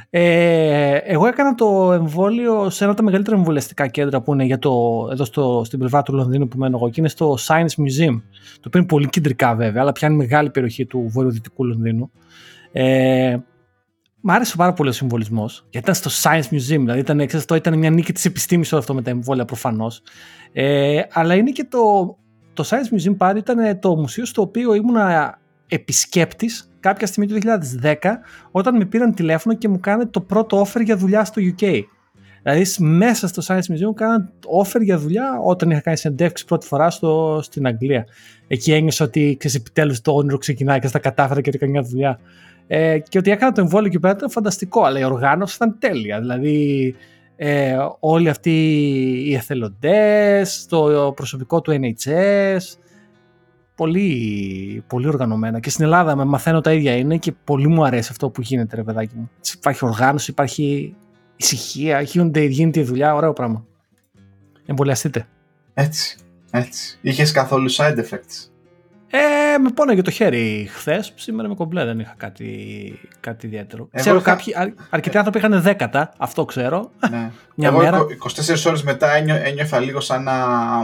Ε, 0.09 0.95
εγώ 0.95 1.27
έκανα 1.27 1.55
το 1.55 1.91
εμβόλιο 1.91 2.69
σε 2.69 2.83
ένα 2.83 2.91
από 2.91 3.01
τα 3.01 3.05
μεγαλύτερα 3.05 3.37
εμβολιαστικά 3.37 3.87
κέντρα 3.87 4.21
που 4.21 4.33
είναι 4.33 4.43
για 4.43 4.59
το, 4.59 5.07
εδώ 5.11 5.25
στο, 5.25 5.61
στην 5.65 5.79
πλευρά 5.79 6.01
του 6.01 6.13
Λονδίνου 6.13 6.47
που 6.47 6.57
μένω 6.57 6.77
εγώ 6.77 6.89
και 6.89 6.99
είναι 6.99 7.09
στο 7.09 7.37
Science 7.47 7.61
Museum 7.61 8.21
το 8.53 8.63
οποίο 8.67 8.79
είναι 8.79 8.85
πολύ 8.85 9.09
κεντρικά 9.09 9.55
βέβαια 9.55 9.81
αλλά 9.81 9.91
πιάνει 9.91 10.15
μεγάλη 10.15 10.49
περιοχή 10.49 10.85
του 10.85 11.07
βορειοδυτικού 11.09 11.65
Λονδίνου 11.65 12.11
ε, 12.71 13.37
Μ' 14.21 14.31
άρεσε 14.31 14.55
πάρα 14.55 14.73
πολύ 14.73 14.89
ο 14.89 14.91
συμβολισμός, 14.91 15.65
γιατί 15.69 15.89
ήταν 15.89 15.95
στο 15.95 16.29
Science 16.29 16.55
Museum, 16.55 16.79
δηλαδή 16.79 16.99
ήταν, 16.99 17.17
ξέρεις, 17.17 17.35
αυτό 17.35 17.55
ήταν 17.55 17.77
μια 17.77 17.89
νίκη 17.89 18.13
της 18.13 18.25
επιστήμης 18.25 18.71
όλο 18.71 18.81
αυτό 18.81 18.93
με 18.93 19.01
τα 19.01 19.09
εμβόλια 19.09 19.45
προφανώς. 19.45 20.01
Ε, 20.51 21.01
αλλά 21.11 21.35
είναι 21.35 21.51
και 21.51 21.63
το, 21.63 22.17
το 22.53 22.69
Science 22.69 22.95
Museum 22.95 23.17
πάλι 23.17 23.39
ήταν 23.39 23.79
το 23.79 23.95
μουσείο 23.95 24.25
στο 24.25 24.41
οποίο 24.41 24.73
ήμουνα 24.73 25.39
επισκέπτης 25.67 26.66
κάποια 26.79 27.07
στιγμή 27.07 27.27
του 27.27 27.39
2010 27.83 27.93
όταν 28.51 28.77
με 28.77 28.85
πήραν 28.85 29.13
τηλέφωνο 29.13 29.55
και 29.55 29.67
μου 29.67 29.79
κάνανε 29.79 30.05
το 30.05 30.21
πρώτο 30.21 30.61
offer 30.61 30.83
για 30.83 30.97
δουλειά 30.97 31.25
στο 31.25 31.41
UK. 31.41 31.81
Δηλαδή 32.43 32.83
μέσα 32.83 33.27
στο 33.27 33.41
Science 33.47 33.73
Museum 33.73 33.93
κάναν 33.95 34.29
offer 34.61 34.81
για 34.81 34.97
δουλειά 34.97 35.39
όταν 35.43 35.69
είχα 35.69 35.79
κάνει 35.79 35.97
συνεντεύξεις 35.97 36.47
πρώτη 36.47 36.65
φορά 36.65 36.89
στο, 36.89 37.39
στην 37.43 37.67
Αγγλία. 37.67 38.05
Εκεί 38.47 38.73
ένιωσα 38.73 39.05
ότι 39.05 39.35
ξέρεις 39.39 39.57
επιτέλους 39.57 40.01
το 40.01 40.11
όνειρο 40.11 40.37
ξεκινάει 40.37 40.79
και 40.79 40.87
στα 40.87 40.99
κατάφερα 40.99 41.41
και 41.41 41.51
έκανα 41.53 41.71
μια 41.71 41.81
δουλειά. 41.81 42.19
Ε, 42.67 42.99
και 42.99 43.17
ότι 43.17 43.31
έκανα 43.31 43.51
το 43.51 43.61
εμβόλιο 43.61 43.89
και 43.89 43.99
πέρα 43.99 44.13
ήταν 44.17 44.29
φανταστικό, 44.29 44.83
αλλά 44.83 44.99
η 44.99 45.03
οργάνωση 45.03 45.55
ήταν 45.55 45.75
τέλεια. 45.79 46.19
Δηλαδή 46.19 46.95
ε, 47.35 47.77
όλοι 47.99 48.29
αυτοί 48.29 48.51
οι 49.25 49.33
εθελοντές, 49.33 50.65
το 50.69 51.11
προσωπικό 51.15 51.61
του 51.61 51.71
NHS, 51.71 52.77
πολύ, 53.77 54.83
πολύ 54.87 55.07
οργανωμένα. 55.07 55.59
Και 55.59 55.69
στην 55.69 55.83
Ελλάδα 55.83 56.15
με 56.15 56.25
μαθαίνω 56.25 56.61
τα 56.61 56.73
ίδια 56.73 56.95
είναι 56.95 57.17
και 57.17 57.31
πολύ 57.43 57.67
μου 57.67 57.85
αρέσει 57.85 58.07
αυτό 58.11 58.29
που 58.29 58.41
γίνεται 58.41 58.75
ρε 58.75 58.83
παιδάκι 58.83 59.15
μου. 59.15 59.29
Υπάρχει 59.55 59.85
οργάνωση, 59.85 60.31
υπάρχει 60.31 60.95
ησυχία, 61.35 62.01
γίνεται, 62.01 62.43
γίνεται 62.43 62.79
η 62.79 62.83
δουλειά, 62.83 63.15
ωραίο 63.15 63.33
πράγμα. 63.33 63.65
Εμβολιαστείτε. 64.65 65.27
Έτσι, 65.73 66.17
έτσι. 66.51 66.97
Είχες 67.01 67.31
καθόλου 67.31 67.71
side 67.71 67.97
effects. 67.97 68.49
Ε, 69.09 69.57
με 69.57 69.69
πόναγε 69.69 70.01
το 70.01 70.11
χέρι 70.11 70.69
χθες. 70.71 71.13
Σήμερα 71.15 71.47
με 71.47 71.55
κομπλέ 71.55 71.85
δεν 71.85 71.99
είχα 71.99 72.13
κάτι, 72.17 72.99
κάτι 73.19 73.45
ιδιαίτερο. 73.45 73.87
Εγώ 73.91 74.01
ξέρω 74.03 74.17
είχα... 74.17 74.31
κάποιοι, 74.31 74.75
αρκετοί 74.89 75.17
άνθρωποι 75.17 75.37
είχαν 75.37 75.61
δέκατα, 75.61 76.13
αυτό 76.17 76.45
ξέρω. 76.45 76.91
Ναι. 77.09 77.31
μια 77.55 77.69
Εγώ 77.69 77.77
μέρα. 77.77 77.99
24 78.45 78.63
ώρες 78.67 78.83
μετά 78.83 79.15
ένιωθα 79.45 79.79
λίγο 79.79 79.99
σαν 79.99 80.23
να 80.23 80.35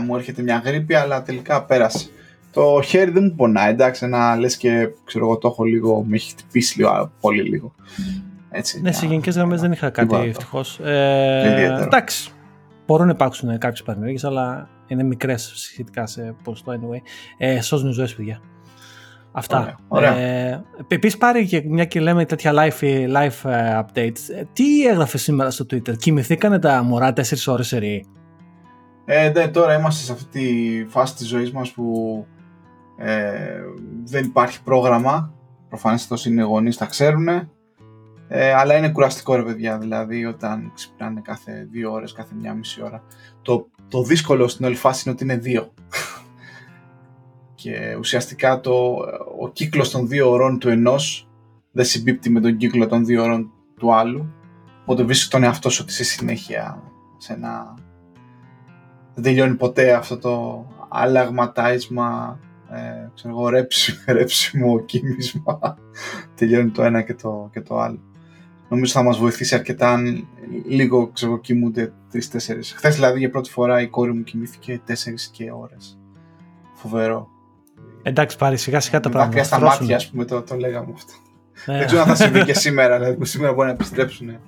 μου 0.06 0.16
έρχεται 0.16 0.42
μια 0.42 0.62
γρήπη, 0.66 0.94
αλλά 0.96 1.24
τελικά 1.24 1.66
πέρασε. 1.66 2.10
Το 2.54 2.82
χέρι 2.82 3.12
δεν 3.12 3.24
μου 3.24 3.36
πονάει, 3.36 3.72
εντάξει, 3.72 4.08
να 4.08 4.36
λες 4.36 4.58
και 4.58 4.90
ξέρω 5.04 5.26
εγώ 5.26 5.38
το 5.38 5.48
έχω 5.48 5.64
λίγο, 5.64 6.04
με 6.04 6.16
έχει 6.16 6.30
χτυπήσει 6.30 6.78
λίγο, 6.78 7.12
πολύ 7.20 7.42
λίγο. 7.42 7.74
Έτσι, 8.50 8.82
ναι, 8.82 8.92
σε 8.92 9.06
γενικές 9.06 9.36
γραμμές 9.36 9.62
δεν 9.62 9.72
είχα 9.72 9.90
κάτι 9.90 10.16
ευτυχώς. 10.16 10.80
Ε, 10.80 11.80
εντάξει. 11.82 12.32
Μπορούν 12.86 13.06
να 13.06 13.12
υπάρξουν 13.12 13.58
κάποιες 13.58 13.84
παρενέργειε, 13.84 14.30
αλλά 14.30 14.70
είναι 14.88 15.04
μικρές 15.04 15.52
σχετικά 15.56 16.08
σε 16.08 16.36
ποσοστό 16.44 16.74
anyway. 16.74 17.02
Ε, 17.38 17.62
σώζουν 17.62 17.92
ζωές, 17.92 18.16
παιδιά. 18.16 18.42
Αυτά. 19.32 19.76
Ωραία. 19.88 20.16
Ε, 20.18 20.64
Επίσης, 20.88 21.18
πάρει 21.18 21.48
και 21.48 21.64
μια 21.66 21.86
και 21.86 22.00
λέμε 22.00 22.26
τέτοια 22.26 22.54
live, 22.56 22.84
live 23.16 23.50
ε, 23.52 23.80
updates. 23.80 24.36
Ε, 24.36 24.44
τι 24.54 24.88
έγραφες 24.88 25.22
σήμερα 25.22 25.52
στο 25.52 25.66
Twitter, 25.70 25.98
Κοιμηθήκανε 25.98 26.60
τα 26.60 26.84
μωρά 26.84 27.14
4 27.14 27.22
ώρες 27.48 27.68
σε 27.68 27.78
ε, 29.06 29.30
ναι, 29.30 29.48
τώρα 29.48 29.74
είμαστε 29.74 30.04
σε 30.04 30.12
αυτή 30.12 30.40
τη 30.40 30.86
φάση 30.90 31.16
της 31.16 31.28
ζωής 31.28 31.52
μας 31.52 31.72
που 31.72 32.26
ε, 33.04 33.62
δεν 34.04 34.26
υπάρχει 34.26 34.64
πρόγραμμα. 34.64 35.34
Προφανώς 35.70 36.26
είναι 36.26 36.42
οι 36.42 36.46
γονείς, 36.46 36.78
τα 36.78 36.86
ξέρουν. 36.86 37.28
Ε, 38.28 38.54
αλλά 38.54 38.78
είναι 38.78 38.90
κουραστικό 38.90 39.36
ρε 39.36 39.44
παιδιά, 39.44 39.78
δηλαδή 39.78 40.26
όταν 40.26 40.72
ξυπνάνε 40.74 41.22
κάθε 41.22 41.68
δύο 41.72 41.92
ώρες, 41.92 42.12
κάθε 42.12 42.36
μια 42.36 42.54
μισή 42.54 42.84
ώρα. 42.84 43.04
Το, 43.42 43.68
το 43.88 44.04
δύσκολο 44.04 44.48
στην 44.48 44.66
όλη 44.66 44.76
φάση 44.76 45.04
είναι 45.06 45.16
ότι 45.16 45.24
είναι 45.24 45.38
δύο. 45.38 45.74
και 47.62 47.96
ουσιαστικά 48.00 48.60
το, 48.60 48.96
ο 49.40 49.50
κύκλος 49.54 49.90
των 49.90 50.08
δύο 50.08 50.30
ώρων 50.30 50.60
του 50.60 50.70
ενός 50.70 51.30
δεν 51.72 51.86
συμπίπτει 51.86 52.30
με 52.30 52.40
τον 52.40 52.58
κύκλο 52.58 52.88
των 52.88 53.06
δύο 53.06 53.24
ώρων 53.24 53.52
του 53.80 53.94
άλλου. 53.94 54.34
Οπότε 54.82 55.04
βρίσκει 55.04 55.30
τον 55.30 55.44
εαυτό 55.44 55.70
σου 55.70 55.80
ότι 55.84 55.94
σε 55.94 56.04
συνέχεια 56.04 56.84
σε 57.18 57.34
ένα... 57.34 57.74
Δεν 59.14 59.24
τελειώνει 59.24 59.56
ποτέ 59.56 59.94
αυτό 59.94 60.18
το 60.18 60.66
αλλαγματάισμα, 60.90 62.40
ε, 62.72 63.10
ξέρω 63.16 63.34
εγώ, 63.34 63.50
ρέψιμο, 63.50 63.98
ρέψιμο 64.18 64.80
κοίμισμα. 64.80 65.78
τελειώνει 66.36 66.70
το 66.70 66.84
ένα 66.84 67.02
και 67.02 67.14
το, 67.14 67.50
και 67.52 67.62
το 67.62 67.80
άλλο 67.80 68.00
νομίζω 68.74 68.92
θα 68.92 69.04
μας 69.04 69.18
βοηθήσει 69.18 69.56
αρκετά 69.56 69.92
αν 69.92 70.28
λίγο 70.68 71.08
ξέρω, 71.08 71.40
κοιμούνται 71.40 71.94
3-4. 72.14 72.18
Χθες 72.76 72.96
δηλαδή 72.96 73.20
για 73.20 73.30
πρώτη 73.30 73.50
φορά 73.50 73.82
η 73.82 73.88
κόρη 73.88 74.14
μου 74.14 74.24
κοιμήθηκε 74.24 74.82
4 74.88 74.92
και 75.32 75.52
ώρες. 75.52 76.00
Φοβερό. 76.74 77.28
Εντάξει 78.04 78.38
πάρει 78.38 78.58
σιγά 78.58 78.80
σιγά 78.80 79.00
τα 79.00 79.10
πράγματα. 79.10 79.36
Δάκρυα 79.36 79.44
στα 79.44 79.60
μάτια 79.60 79.96
ας 79.96 80.10
πούμε 80.10 80.26
το, 80.26 80.42
το 80.42 80.56
λέγαμε 80.56 80.94
αυτό. 80.94 81.14
Ε. 81.66 81.78
Δεν 81.78 81.86
ξέρω 81.86 82.02
αν 82.02 82.08
θα 82.08 82.16
συμβεί 82.16 82.44
και 82.44 82.54
σήμερα, 82.66 83.00
δηλαδή 83.00 83.26
σήμερα 83.26 83.54
μπορεί 83.54 83.68
να 83.68 83.74
επιστρέψουν. 83.74 84.30
Ε, 84.30 84.40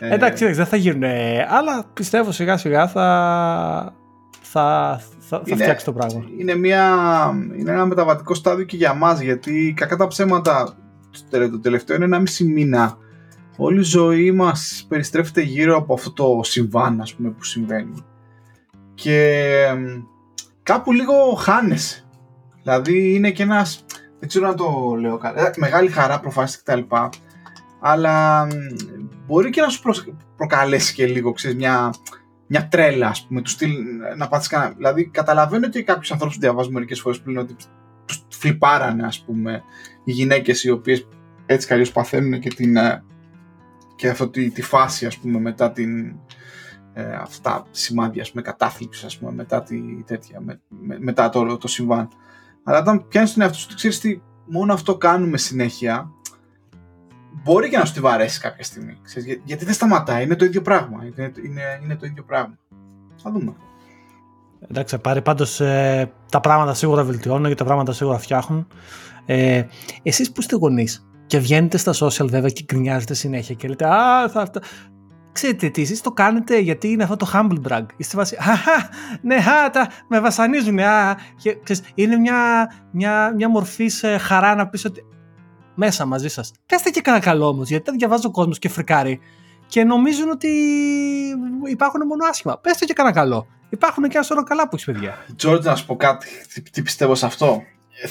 εντάξει, 0.00 0.52
δεν 0.52 0.66
θα 0.66 0.76
γίνουν, 0.76 1.02
αλλά 1.48 1.84
πιστεύω 1.94 2.32
σιγά 2.32 2.56
σιγά 2.56 2.88
θα, 2.88 3.94
θα, 4.40 5.00
θα, 5.28 5.42
θα 5.46 5.56
φτιάξει 5.56 5.84
το 5.84 5.92
πράγμα. 5.92 6.24
Είναι, 6.38 6.54
μια, 6.54 6.94
είναι 7.58 7.70
ένα 7.70 7.86
μεταβατικό 7.86 8.34
στάδιο 8.34 8.64
και 8.64 8.76
για 8.76 8.94
μας, 8.94 9.20
γιατί 9.20 9.74
κακά 9.76 9.96
τα 9.96 10.06
ψέματα 10.06 10.76
το 11.30 11.60
τελευταίο 11.60 11.96
είναι 11.96 12.04
ένα 12.04 12.20
μισή 12.20 12.44
μήνα. 12.44 12.96
Όλη 13.56 13.78
η 13.78 13.82
ζωή 13.82 14.32
μας 14.32 14.86
περιστρέφεται 14.88 15.40
γύρω 15.40 15.76
από 15.76 15.94
αυτό 15.94 16.12
το 16.12 16.40
συμβάν 16.42 17.00
ας 17.00 17.14
πούμε 17.14 17.30
που 17.30 17.44
συμβαίνει. 17.44 18.04
Και 18.94 19.44
κάπου 20.62 20.92
λίγο 20.92 21.34
χάνεσαι. 21.34 22.04
Δηλαδή 22.62 23.14
είναι 23.14 23.30
και 23.30 23.42
ένας 23.42 23.84
δεν 24.18 24.28
ξέρω 24.28 24.46
να 24.46 24.54
το 24.54 24.96
λέω 25.00 25.18
καλά. 25.18 25.46
Ε, 25.46 25.50
μεγάλη 25.56 25.88
χαρά 25.88 26.20
προφάσεις 26.20 26.56
και 26.56 26.62
τα 26.64 26.76
λοιπά. 26.76 27.08
Αλλά 27.80 28.46
μπορεί 29.26 29.50
και 29.50 29.60
να 29.60 29.68
σου 29.68 29.82
προκαλέσει 30.36 30.94
και 30.94 31.06
λίγο 31.06 31.32
ξέρεις, 31.32 31.56
μια, 31.56 31.90
μια 32.48 32.68
τρέλα 32.68 33.08
ας 33.08 33.26
πούμε 33.26 33.42
του 33.42 33.50
στυλ 33.50 33.72
να 34.16 34.28
πάθεις 34.28 34.48
κανένα. 34.48 34.72
Δηλαδή 34.76 35.06
καταλαβαίνω 35.06 35.68
και 35.68 35.82
κάποιους 35.82 36.12
ανθρώπους 36.12 36.34
που 36.36 36.40
διαβάζουν 36.40 36.72
μερικές 36.72 37.00
φορές 37.00 37.20
που 37.20 37.28
λένε 37.28 37.40
ότι 37.40 37.54
τους 38.06 38.26
φλιπάρανε 38.28 39.06
ας 39.06 39.20
πούμε 39.20 39.62
οι 40.04 40.12
γυναίκες 40.12 40.64
οι 40.64 40.70
οποίες 40.70 41.06
έτσι 41.46 41.84
κι 41.84 41.92
παθαίνουν 41.92 42.40
και 42.40 42.48
την 42.48 42.76
ε, 42.76 43.04
και 43.96 44.08
αυτή 44.08 44.50
τη, 44.50 44.62
φάση 44.62 45.06
ας 45.06 45.18
πούμε 45.18 45.40
μετά 45.40 45.72
την 45.72 46.14
ε, 46.92 47.12
αυτά 47.20 47.66
σημάδια 47.70 48.22
ας 48.22 48.30
πούμε 48.30 48.42
κατάθλιψης 48.42 49.04
ας 49.04 49.18
πούμε 49.18 49.32
μετά 49.32 49.62
τη 49.62 49.80
τέτοια 50.06 50.40
με, 50.40 50.60
μετά 50.98 51.28
το, 51.28 51.56
το 51.56 51.68
συμβάν. 51.68 52.08
Αλλά 52.64 52.78
όταν 52.78 53.08
πιάνεις 53.08 53.32
τον 53.32 53.42
εαυτό 53.42 53.58
σου 53.58 53.74
ξέρεις 53.74 54.00
τι 54.00 54.20
μόνο 54.46 54.72
αυτό 54.72 54.96
κάνουμε 54.96 55.36
συνέχεια 55.36 56.10
μπορεί 57.42 57.68
και 57.68 57.78
να 57.78 57.84
σου 57.84 57.92
τη 57.92 58.00
βαρέσει 58.00 58.40
κάποια 58.40 58.64
στιγμή 58.64 58.98
ξέρεις, 59.02 59.40
γιατί 59.44 59.64
δεν 59.64 59.74
σταματάει, 59.74 60.24
είναι 60.24 60.36
το 60.36 60.44
ίδιο 60.44 60.62
πράγμα 60.62 61.04
είναι, 61.04 61.32
είναι, 61.44 61.62
είναι 61.82 61.96
το 61.96 62.06
ίδιο 62.06 62.22
πράγμα 62.22 62.58
θα 63.22 63.30
δούμε 63.30 63.54
Εντάξει, 64.70 64.98
πάρει 64.98 65.22
πάντως 65.22 65.60
ε, 65.60 66.12
τα 66.30 66.40
πράγματα 66.40 66.74
σίγουρα 66.74 67.04
βελτιώνουν 67.04 67.48
και 67.48 67.54
τα 67.54 67.64
πράγματα 67.64 67.92
σίγουρα 67.92 68.18
φτιάχνουν. 68.18 68.66
Ε, 69.26 69.62
εσείς 70.02 70.32
που 70.32 70.40
είστε 70.40 70.56
γονείς, 70.56 71.08
και 71.28 71.38
βγαίνετε 71.38 71.76
στα 71.76 71.92
social 71.94 72.28
βέβαια 72.28 72.50
και 72.50 72.64
γκρινιάζετε 72.66 73.14
συνέχεια 73.14 73.54
και 73.54 73.68
λέτε 73.68 73.86
Α, 73.86 74.28
θα, 74.28 74.50
θα... 74.52 74.62
Ξέρετε 75.32 75.68
τι, 75.68 75.82
εσείς 75.82 76.00
το 76.00 76.10
κάνετε 76.10 76.58
γιατί 76.58 76.88
είναι 76.88 77.02
αυτό 77.02 77.16
το 77.16 77.30
humble 77.32 77.68
brag. 77.68 77.84
Είστε 77.96 78.16
βάση, 78.16 78.36
αχα, 78.38 78.88
ναι, 79.22 79.34
α, 79.34 79.70
τα, 79.70 79.88
με 80.08 80.20
βασανίζουν, 80.20 80.78
α, 80.78 81.16
και, 81.36 81.58
ξέρεις, 81.62 81.82
είναι 81.94 82.16
μια, 82.16 82.70
μια, 82.90 83.32
μια 83.34 83.48
μορφής 83.48 83.96
σε 83.96 84.18
χαρά 84.18 84.54
να 84.54 84.68
πεις 84.68 84.84
ότι 84.84 85.04
μέσα 85.78 86.04
μαζί 86.04 86.28
σας. 86.28 86.52
Πέστε 86.66 86.90
και 86.90 87.00
κανένα 87.00 87.24
καλό 87.24 87.48
όμως, 87.48 87.68
γιατί 87.68 87.84
δεν 87.84 87.98
διαβάζει 87.98 88.26
ο 88.26 88.30
κόσμος 88.30 88.58
και 88.58 88.68
φρικάρει 88.68 89.20
και 89.66 89.84
νομίζουν 89.84 90.30
ότι 90.30 90.48
υπάρχουν 91.70 92.06
μόνο 92.06 92.24
άσχημα. 92.30 92.58
Πέστε 92.58 92.84
και 92.84 92.92
κανένα 92.92 93.14
καλό. 93.14 93.46
Υπάρχουν 93.68 94.08
και 94.08 94.16
ένα 94.16 94.22
σωρό 94.22 94.42
καλά 94.42 94.62
που 94.62 94.70
έχεις 94.72 94.84
παιδιά. 94.86 95.24
Τζόρτζ, 95.36 95.66
να 95.66 95.76
σου 95.76 95.86
πω 95.86 95.96
κάτι, 95.96 96.26
τι, 96.52 96.62
τι 96.62 96.82
πιστεύω 96.82 97.14
σε 97.14 97.26
αυτό; 97.26 97.62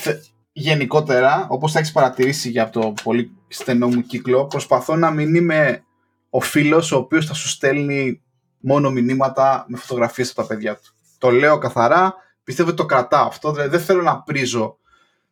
Ε, 0.04 0.12
γενικότερα, 0.52 1.48
όπως 1.50 1.72
θα 1.72 1.80
έχεις 1.80 1.92
παρατηρήσει 1.92 2.50
για 2.50 2.70
το 2.70 2.94
πολύ 3.04 3.32
στενό 3.48 3.88
μου 3.88 4.02
κύκλο, 4.02 4.46
προσπαθώ 4.46 4.96
να 4.96 5.12
μην 5.12 5.36
είμαι 5.36 5.84
ο 6.30 6.40
φίλος 6.40 6.92
ο 6.92 6.98
οποίος 6.98 7.26
θα 7.26 7.34
σου 7.34 7.48
στέλνει 7.48 8.22
μόνο 8.60 8.90
μηνύματα 8.90 9.66
με 9.68 9.78
φωτογραφίες 9.78 10.30
από 10.30 10.42
τα 10.42 10.48
παιδιά 10.48 10.76
του. 10.76 10.94
Το 11.18 11.30
λέω 11.30 11.58
καθαρά, 11.58 12.14
πιστεύω 12.44 12.70
ότι 12.70 12.78
το 12.78 12.86
κρατάω 12.86 13.28
αυτό, 13.28 13.52
δηλαδή 13.52 13.70
δεν 13.70 13.80
θέλω 13.80 14.02
να 14.02 14.22
πρίζω, 14.22 14.78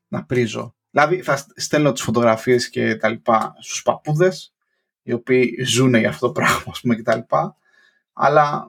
να 0.07 0.23
πρίζω. 0.23 0.75
Δηλαδή 0.95 1.21
θα 1.21 1.45
στέλνω 1.55 1.91
τις 1.91 2.01
φωτογραφίες 2.01 2.69
και 2.69 2.95
τα 2.95 3.09
λοιπά 3.09 3.55
στους 3.59 3.81
παππούδες, 3.81 4.53
οι 5.01 5.13
οποίοι 5.13 5.63
ζουν 5.63 5.95
για 5.95 6.09
αυτό 6.09 6.27
το 6.27 6.31
πράγμα, 6.31 6.71
ας 6.71 6.81
πούμε, 6.81 6.95
και 6.95 7.01
τα 7.01 7.15
λοιπά, 7.15 7.57
αλλά 8.13 8.67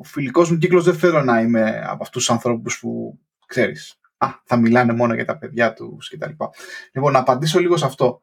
ο 0.00 0.04
φιλικός 0.04 0.50
μου 0.50 0.58
κύκλος 0.58 0.84
δεν 0.84 0.94
θέλω 0.94 1.22
να 1.22 1.40
είμαι 1.40 1.82
από 1.86 2.02
αυτούς 2.02 2.24
τους 2.24 2.30
ανθρώπους 2.30 2.78
που, 2.78 3.18
ξέρεις, 3.46 4.00
α, 4.16 4.28
θα 4.44 4.56
μιλάνε 4.56 4.92
μόνο 4.92 5.14
για 5.14 5.24
τα 5.24 5.38
παιδιά 5.38 5.72
τους 5.72 6.08
κτλ. 6.08 6.30
Λοιπόν, 6.92 7.12
να 7.12 7.18
απαντήσω 7.18 7.60
λίγο 7.60 7.76
σε 7.76 7.84
αυτό. 7.84 8.22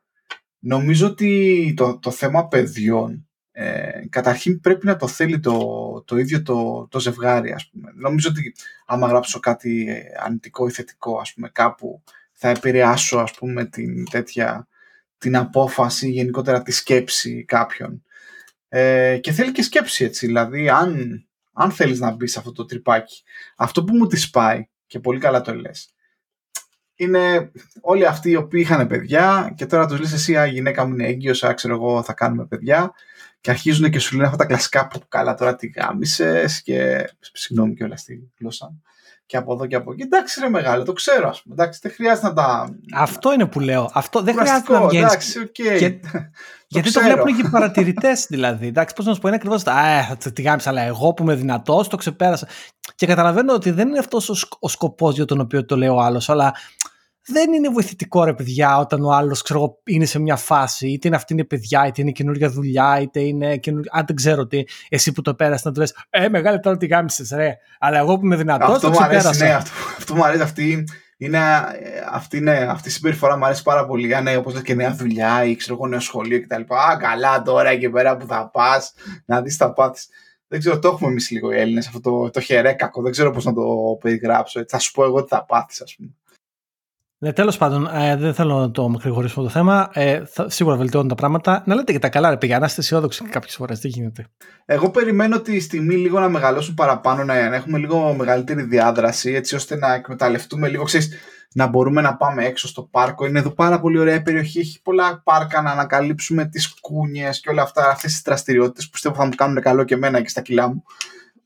Νομίζω 0.60 1.08
ότι 1.08 1.74
το, 1.78 2.00
το 2.00 2.12
θέμα 2.12 2.48
παιδιών 2.48 3.28
ε, 3.52 4.02
καταρχήν 4.10 4.60
πρέπει 4.60 4.86
να 4.86 4.96
το 4.96 5.08
θέλει 5.08 5.40
το, 5.40 6.04
το 6.08 6.18
ίδιο 6.18 6.42
το, 6.42 6.88
το 6.90 7.00
ζευγάρι, 7.00 7.52
ας 7.52 7.70
πούμε. 7.70 7.92
Νομίζω 7.96 8.30
ότι 8.30 8.56
άμα 8.86 9.08
γράψω 9.08 9.40
κάτι 9.40 9.90
ε, 9.90 10.02
αρνητικό 10.24 10.68
ή 10.68 10.72
θετικό, 10.72 11.20
ας 11.20 11.34
πούμε, 11.34 11.50
κάπου 11.50 12.04
θα 12.42 12.50
επηρεάσω, 12.50 13.18
ας 13.18 13.34
πούμε, 13.34 13.66
την 13.66 14.10
τέτοια 14.10 14.68
την 15.18 15.36
απόφαση, 15.36 16.10
γενικότερα 16.10 16.62
τη 16.62 16.72
σκέψη 16.72 17.46
κάποιον. 17.46 18.04
Ε, 18.70 19.18
και 19.18 19.32
θέλει 19.32 19.52
και 19.52 19.62
σκέψη, 19.62 20.04
έτσι. 20.04 20.26
Δηλαδή, 20.26 20.70
αν, 20.70 21.24
αν 21.54 21.72
θέλεις 21.72 22.00
να 22.00 22.12
μπεις 22.12 22.32
σε 22.32 22.40
αυτό 22.40 22.52
το 22.52 22.66
τρυπάκι, 22.66 23.24
αυτό 23.56 23.84
που 23.84 23.96
μου 23.96 24.08
τη 24.08 24.30
πάει 24.32 24.68
και 24.88 25.00
πολύ 25.00 25.20
καλά 25.20 25.42
το 25.42 25.56
λες. 25.56 25.94
είναι 26.96 27.52
όλοι 27.82 28.06
αυτοί 28.06 28.30
οι 28.30 28.36
οποίοι 28.36 28.62
είχαν 28.64 28.88
παιδιά 28.88 29.54
και 29.56 29.66
τώρα 29.66 29.88
τους 29.88 30.00
λες 30.00 30.14
εσύ 30.14 30.34
η 30.34 30.50
γυναίκα 30.50 30.86
μου 30.86 30.94
είναι 30.94 31.08
έγκυος, 31.08 31.44
ξέρω 31.56 31.74
εγώ 31.74 32.04
θα 32.04 32.14
κάνουμε 32.14 32.46
παιδιά 32.46 32.94
και 33.42 33.50
αρχίζουν 33.52 33.90
και 33.90 34.00
σου 34.00 34.16
λένε 34.16 34.26
αυτά 34.26 34.38
τα 34.38 34.46
κλασικά 34.46 34.88
που 34.88 35.02
καλά 35.08 35.34
τώρα 35.34 35.56
τι 35.56 35.68
γάμισες 35.68 36.62
και 36.62 37.10
συγγνώμη 37.20 37.74
και 37.74 37.84
όλα 37.84 37.98
στη 37.98 38.32
γλώσσα 38.40 38.74
και 39.30 39.38
από 39.38 39.54
εδώ 39.54 39.66
και 39.66 39.76
από 39.76 39.92
εκεί. 39.92 40.02
Εντάξει, 40.02 40.40
ρε 40.40 40.50
μεγάλο, 40.50 40.84
το 40.84 40.94
ξέρω, 40.94 41.30
ας 41.30 41.42
πούμε. 41.42 41.56
Εντάξει, 41.56 41.80
δεν 41.84 41.92
χρειάζεται 41.92 42.28
να 42.28 42.34
τα. 42.34 42.76
Αυτό 42.94 43.34
είναι 43.34 43.46
που 43.46 43.60
λέω. 43.60 43.90
Αυτό 43.94 44.22
δεν 44.22 44.36
χρειάζεται 44.38 44.74
να 44.74 44.88
βγαίνεις. 44.88 45.08
Εντάξει, 45.08 45.40
okay. 45.44 45.78
και... 45.78 46.00
Γιατί 46.68 46.92
το 46.92 47.02
βλέπουν 47.02 47.36
και 47.36 47.42
οι 47.46 47.50
παρατηρητές, 47.50 48.26
δηλαδή. 48.30 48.68
Εντάξει, 48.68 48.96
πώς 48.96 49.06
να 49.06 49.14
σου 49.14 49.20
πω, 49.20 49.28
είναι 49.28 49.38
ακριβώς. 49.38 49.66
Α, 49.66 50.18
τι 50.34 50.42
γάμισα, 50.42 50.70
αλλά 50.70 50.82
εγώ 50.82 51.14
που 51.14 51.24
είμαι 51.24 51.36
δυνατός, 51.36 51.88
το 51.88 51.98
ξεπέρασα. 51.98 52.48
Και 52.96 53.06
καταλαβαίνω 53.06 53.54
ότι 53.54 53.72
δεν 53.72 53.88
είναι 53.88 54.00
αυτός 54.00 54.30
ο, 54.30 54.36
ο 54.60 54.70
σκοπός 54.70 55.16
για 55.16 55.26
τον 55.26 55.40
οποίο 55.40 55.66
το 55.66 55.78
λέει 55.78 55.90
ο 55.90 56.00
άλλος, 56.00 56.30
αλλά 56.30 56.54
δεν 57.32 57.54
είναι 57.54 57.70
βοηθητικό 57.70 58.24
ρε 58.24 58.34
παιδιά 58.34 58.78
όταν 58.78 59.04
ο 59.04 59.12
άλλος 59.12 59.44
είναι 59.84 60.06
σε 60.06 60.20
μια 60.20 60.36
φάση, 60.36 60.88
είτε 60.88 61.08
είναι 61.08 61.16
αυτή 61.16 61.34
είναι 61.34 61.44
παιδιά, 61.44 61.88
είτε 61.88 62.02
είναι 62.02 62.12
καινούργια 62.12 62.50
δουλειά, 62.50 63.00
είτε 63.02 63.20
είναι 63.20 63.58
καινούργια. 63.58 63.92
Αν 63.94 64.04
δεν 64.06 64.16
ξέρω 64.16 64.48
τι, 64.48 64.64
εσύ 64.90 65.12
που 65.12 65.22
το 65.22 65.36
πέρασες 65.36 65.66
να 65.66 65.72
του 65.72 65.80
λες: 65.80 65.96
Ε, 66.10 66.30
μεγάλη 66.30 66.60
τώρα 66.60 66.78
τι 66.78 66.86
γάμισες, 66.86 67.30
ρε. 67.30 67.58
Αλλά 67.80 67.98
εγώ 67.98 68.20
που 68.20 68.26
είμαι 68.26 68.36
δυνατός, 68.36 68.80
το 68.80 68.90
ξεπέρασα. 68.90 69.46
Ναι, 69.46 69.54
αυτό, 69.54 69.72
αυτό 69.98 70.16
μου 70.16 70.24
αρέσει. 70.24 70.42
Αυτή 70.42 70.86
είναι, 71.18 71.40
αυτή, 72.12 72.40
ναι, 72.40 72.58
αυτή 72.70 72.88
η 72.88 72.92
συμπεριφορά 72.92 73.38
μου 73.38 73.46
αρέσει 73.46 73.64
πάρα 73.64 73.86
πολύ. 73.86 74.16
Αν 74.16 74.24
ναι, 74.24 74.38
όπως 74.38 74.54
λες 74.54 74.62
και 74.62 74.74
νέα 74.74 74.96
δουλειά 74.96 75.44
ή 75.44 75.56
ξέρω 75.56 75.74
εγώ 75.76 75.88
νέο 75.88 76.00
σχολείο 76.00 76.42
κτλ. 76.42 76.62
Α, 76.74 76.98
καλά 77.00 77.42
τώρα 77.42 77.70
εκεί 77.70 77.90
πέρα 77.90 78.18
που 78.18 78.26
θα 78.26 78.50
πας 78.54 78.94
να 79.26 79.42
δεις 79.42 79.58
τα 79.58 79.74
πάθη. 79.74 80.02
Δεν 80.48 80.60
ξέρω, 80.60 80.80
το 80.80 80.88
έχουμε 80.88 81.10
εμείς 81.10 81.30
λίγο 81.30 81.52
οι 81.52 81.60
Έλληνες 81.60 81.88
αυτό 81.88 82.00
το, 82.00 82.30
το 82.30 82.40
χερέκακο. 82.40 83.02
Δεν 83.02 83.12
ξέρω 83.12 83.32
πώς 83.32 83.46
να 83.46 83.54
το 83.54 83.64
περιγράψω. 84.00 84.64
Θα 84.68 84.80
σου 84.80 84.92
πω 84.92 85.04
εγώ 85.04 85.24
τι 85.24 85.36
θα 85.36 85.46
πάθεις, 85.46 85.82
ας 85.82 85.96
πούμε. 85.96 86.10
Ναι, 87.22 87.34
τέλος 87.34 87.58
πάντων, 87.58 87.90
ε, 87.94 88.16
δεν 88.16 88.34
θέλω 88.34 88.60
να 88.60 88.72
το 88.72 88.98
γρηγορήσουμε 89.02 89.46
το 89.46 89.52
θέμα. 89.52 89.90
Ε, 89.94 90.26
θα, 90.26 90.50
σίγουρα 90.50 90.76
βελτιώνουν 90.76 91.08
τα 91.08 91.16
πράγματα. 91.16 91.64
Να 91.66 91.76
λέτε 91.76 91.92
και 91.92 92.00
τα 92.00 92.10
καλά, 92.10 92.30
ρε 92.30 92.38
παιδιά, 92.38 92.60
να 92.60 92.66
είστε 92.66 92.82
αισιόδοξοι 92.82 93.24
κάποιες 93.24 93.56
φορές. 93.56 93.80
Τι 93.80 93.88
γίνεται. 93.88 94.26
Εγώ 94.66 94.90
περιμένω 94.90 95.40
τη 95.40 95.60
στιγμή 95.60 95.96
λίγο 95.96 96.20
να 96.20 96.30
μεγαλώσουν 96.30 96.74
παραπάνω, 96.74 97.24
να, 97.24 97.36
έχουμε 97.36 97.78
λίγο 97.78 98.14
μεγαλύτερη 98.14 98.62
διάδραση, 98.62 99.34
έτσι 99.34 99.56
ώστε 99.56 99.76
να 99.76 99.94
εκμεταλλευτούμε 99.94 100.68
λίγο. 100.68 100.84
Ξέρεις, 100.84 101.10
να 101.54 101.68
μπορούμε 101.68 102.02
να 102.02 102.16
πάμε 102.16 102.46
έξω 102.46 102.68
στο 102.68 102.82
πάρκο. 102.82 103.26
Είναι 103.26 103.40
εδώ 103.40 103.50
πάρα 103.50 103.80
πολύ 103.80 104.00
ωραία 104.00 104.22
περιοχή. 104.22 104.60
Έχει 104.60 104.82
πολλά 104.82 105.22
πάρκα 105.24 105.62
να 105.62 105.72
ανακαλύψουμε 105.72 106.46
τις 106.46 106.80
κούνιες 106.82 107.40
και 107.40 107.50
όλα 107.50 107.62
αυτά. 107.62 107.90
Αυτές 107.90 108.12
τις 108.12 108.22
δραστηριότητες 108.22 108.86
που 108.86 108.92
πιστεύω 108.92 109.16
θα 109.16 109.26
μου 109.26 109.36
κάνουν 109.36 109.62
καλό 109.62 109.84
και 109.84 109.94
εμένα 109.94 110.22
και 110.22 110.30
στα 110.30 110.42
κιλά 110.42 110.68
μου. 110.68 110.84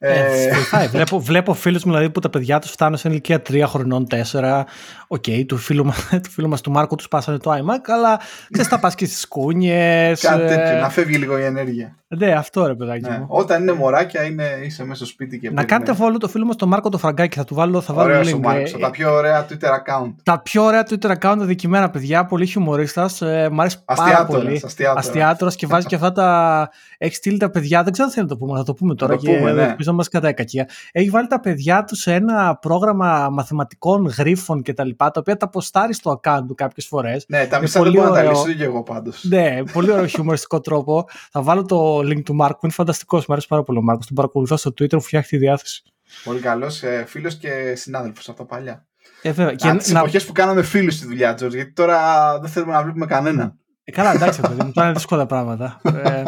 Ε, 0.05 0.49
ε 0.71 0.87
βλέπω, 0.87 1.19
βλέπω 1.19 1.53
φίλους 1.53 1.83
μου 1.83 1.91
δηλαδή, 1.91 2.09
που 2.09 2.19
τα 2.19 2.29
παιδιά 2.29 2.59
τους 2.59 2.71
φτάνουν 2.71 2.97
σε 2.97 3.09
ηλικία 3.09 3.41
3 3.49 3.63
χρονών, 3.67 4.07
4. 4.31 4.63
Ok, 5.13 5.23
okay, 5.27 5.45
του 5.47 5.57
φίλου, 5.57 5.83
του 6.23 6.29
φίλου 6.29 6.47
μας 6.47 6.61
του 6.61 6.71
Μάρκου 6.71 6.95
του 6.95 7.07
σπάσανε 7.07 7.37
το 7.37 7.51
iMac, 7.51 7.93
αλλά 7.93 8.19
ξέρεις, 8.51 8.69
τα 8.69 8.79
πας 8.79 8.95
και 8.95 9.05
στις 9.05 9.27
κούνιε. 9.27 10.13
Κάτι 10.21 10.47
τέτοιο, 10.47 10.79
να 10.79 10.89
φεύγει 10.89 11.17
λίγο 11.17 11.37
η 11.39 11.43
ενέργεια. 11.43 11.97
Ναι, 12.17 12.31
αυτό 12.31 12.67
ρε 12.67 12.75
παιδάκι 12.75 13.09
ναι. 13.09 13.17
μου. 13.17 13.25
Όταν 13.29 13.61
είναι 13.61 13.71
μωράκια, 13.71 14.23
είναι, 14.23 14.43
είσαι 14.63 14.83
μέσα 14.83 14.95
στο 14.95 15.05
σπίτι 15.05 15.39
και. 15.39 15.51
Να 15.51 15.63
κάνετε 15.63 15.95
follow 15.99 16.15
το 16.19 16.27
φίλο 16.27 16.45
μας 16.45 16.55
τον 16.55 16.67
Μάρκο 16.67 16.89
το 16.89 16.97
Φραγκάκι. 16.97 17.37
Θα 17.37 17.43
του 17.43 17.55
βάλω, 17.55 17.81
θα 17.81 17.93
βάλω 17.93 18.19
link. 18.19 18.39
Μάρκος, 18.39 18.77
τα 18.79 18.89
πιο 18.89 19.13
ωραία 19.13 19.45
Twitter 19.49 19.69
account. 19.69 20.13
Τα 20.23 20.41
πιο 20.41 20.63
ωραία 20.63 20.87
Twitter 20.89 21.17
account 21.19 21.37
δικημένα 21.39 21.89
παιδιά. 21.89 22.25
Πολύ 22.25 22.45
χιουμορίστα. 22.45 23.09
Ε, 23.19 23.49
μ' 23.49 23.59
αρέσει 23.59 23.77
πάρα 23.85 24.25
πολύ. 24.25 24.61
Αστιάτορας 24.95 25.55
και 25.55 25.67
βάζει 25.67 25.85
και 25.85 25.95
αυτά 25.95 26.11
τα. 26.11 26.69
Έχεις 26.97 27.17
στείλει 27.17 27.37
τα 27.37 27.49
παιδιά. 27.49 27.83
Δεν 27.83 27.91
ξέρω 27.91 28.07
αν 28.07 28.13
θέλει 28.13 28.25
να 28.25 28.31
το 28.31 28.37
πούμε. 28.37 28.57
Θα 28.57 28.63
το 28.63 28.73
πούμε 28.73 28.95
τώρα. 28.95 29.15
Το 29.15 29.21
και 29.21 29.35
πούμε, 29.35 29.51
ναι. 29.51 29.63
Ελπίζω 29.63 29.93
μας 29.93 30.07
κατά 30.07 30.33
κακία. 30.33 30.69
Έχει 30.91 31.09
βάλει 31.09 31.27
τα 31.27 31.39
παιδιά 31.39 31.83
τους 31.83 31.99
σε 31.99 32.13
ένα 32.13 32.57
πρόγραμμα 32.61 33.29
μαθηματικών 33.31 34.05
γρίφων 34.17 34.61
κτλ. 34.61 34.89
Τα, 35.03 35.11
τα 35.11 35.19
οποία 35.19 35.37
τα 35.37 35.45
αποστάρει 35.45 35.93
στο 35.93 36.19
account 36.23 36.43
του 36.47 36.55
κάποιες 36.55 36.87
φορές. 36.87 37.25
Ναι, 37.27 37.47
τα 37.47 37.59
μισά 37.59 37.81
δεν 37.81 37.91
μπορώ 37.91 38.07
να 38.09 38.13
τα 38.13 38.23
λύσω 38.23 38.53
και 38.53 38.63
εγώ 38.63 38.83
πάντως. 38.83 39.23
Ναι, 39.23 39.63
πολύ 39.71 39.91
ωραίο 39.91 40.05
χιουμοριστικό 40.05 40.59
τρόπο. 40.59 41.05
Θα 41.31 41.41
βάλω 41.41 41.65
το 41.65 41.97
link 41.97 42.23
του 42.23 42.35
Μάρκου. 42.35 42.59
Είναι 42.63 42.73
φανταστικό. 42.73 43.17
Μου 43.17 43.23
αρέσει 43.27 43.47
πάρα 43.47 43.63
πολύ 43.63 43.77
ο 43.77 43.81
Μάρκος. 43.81 44.05
Τον 44.05 44.15
παρακολουθώ 44.15 44.57
στο 44.57 44.69
Twitter, 44.69 44.93
μου 44.93 45.01
φτιάχνει 45.01 45.27
τη 45.27 45.37
διάθεση. 45.37 45.83
Πολύ 46.23 46.39
καλός 46.39 46.83
ε, 46.83 47.05
φίλος 47.07 47.35
και 47.35 47.75
συνάδελφος 47.75 48.29
από 48.29 48.37
τα 48.37 48.45
παλιά. 48.45 48.85
Ε, 49.21 49.31
βέβαια. 49.31 49.53
Και 49.53 49.71
τις 49.77 49.91
να... 49.91 49.99
εποχές 49.99 50.25
που 50.25 50.31
κάναμε 50.31 50.63
φίλους 50.63 50.93
στη 50.93 51.05
δουλειά, 51.05 51.33
Τζορτ, 51.33 51.53
γιατί 51.53 51.73
τώρα 51.73 52.39
δεν 52.39 52.49
θέλουμε 52.49 52.73
να 52.73 52.83
βλέπουμε 52.83 53.05
κανέναν. 53.05 53.57
Ε, 53.83 53.91
καλά, 53.91 54.11
εντάξει, 54.11 54.41
παιδί 54.41 54.63
μου, 54.63 54.71
τώρα 54.71 54.87
είναι 54.87 54.95
δύσκολα 54.95 55.25
πράγματα. 55.25 55.81
ε, 55.83 56.23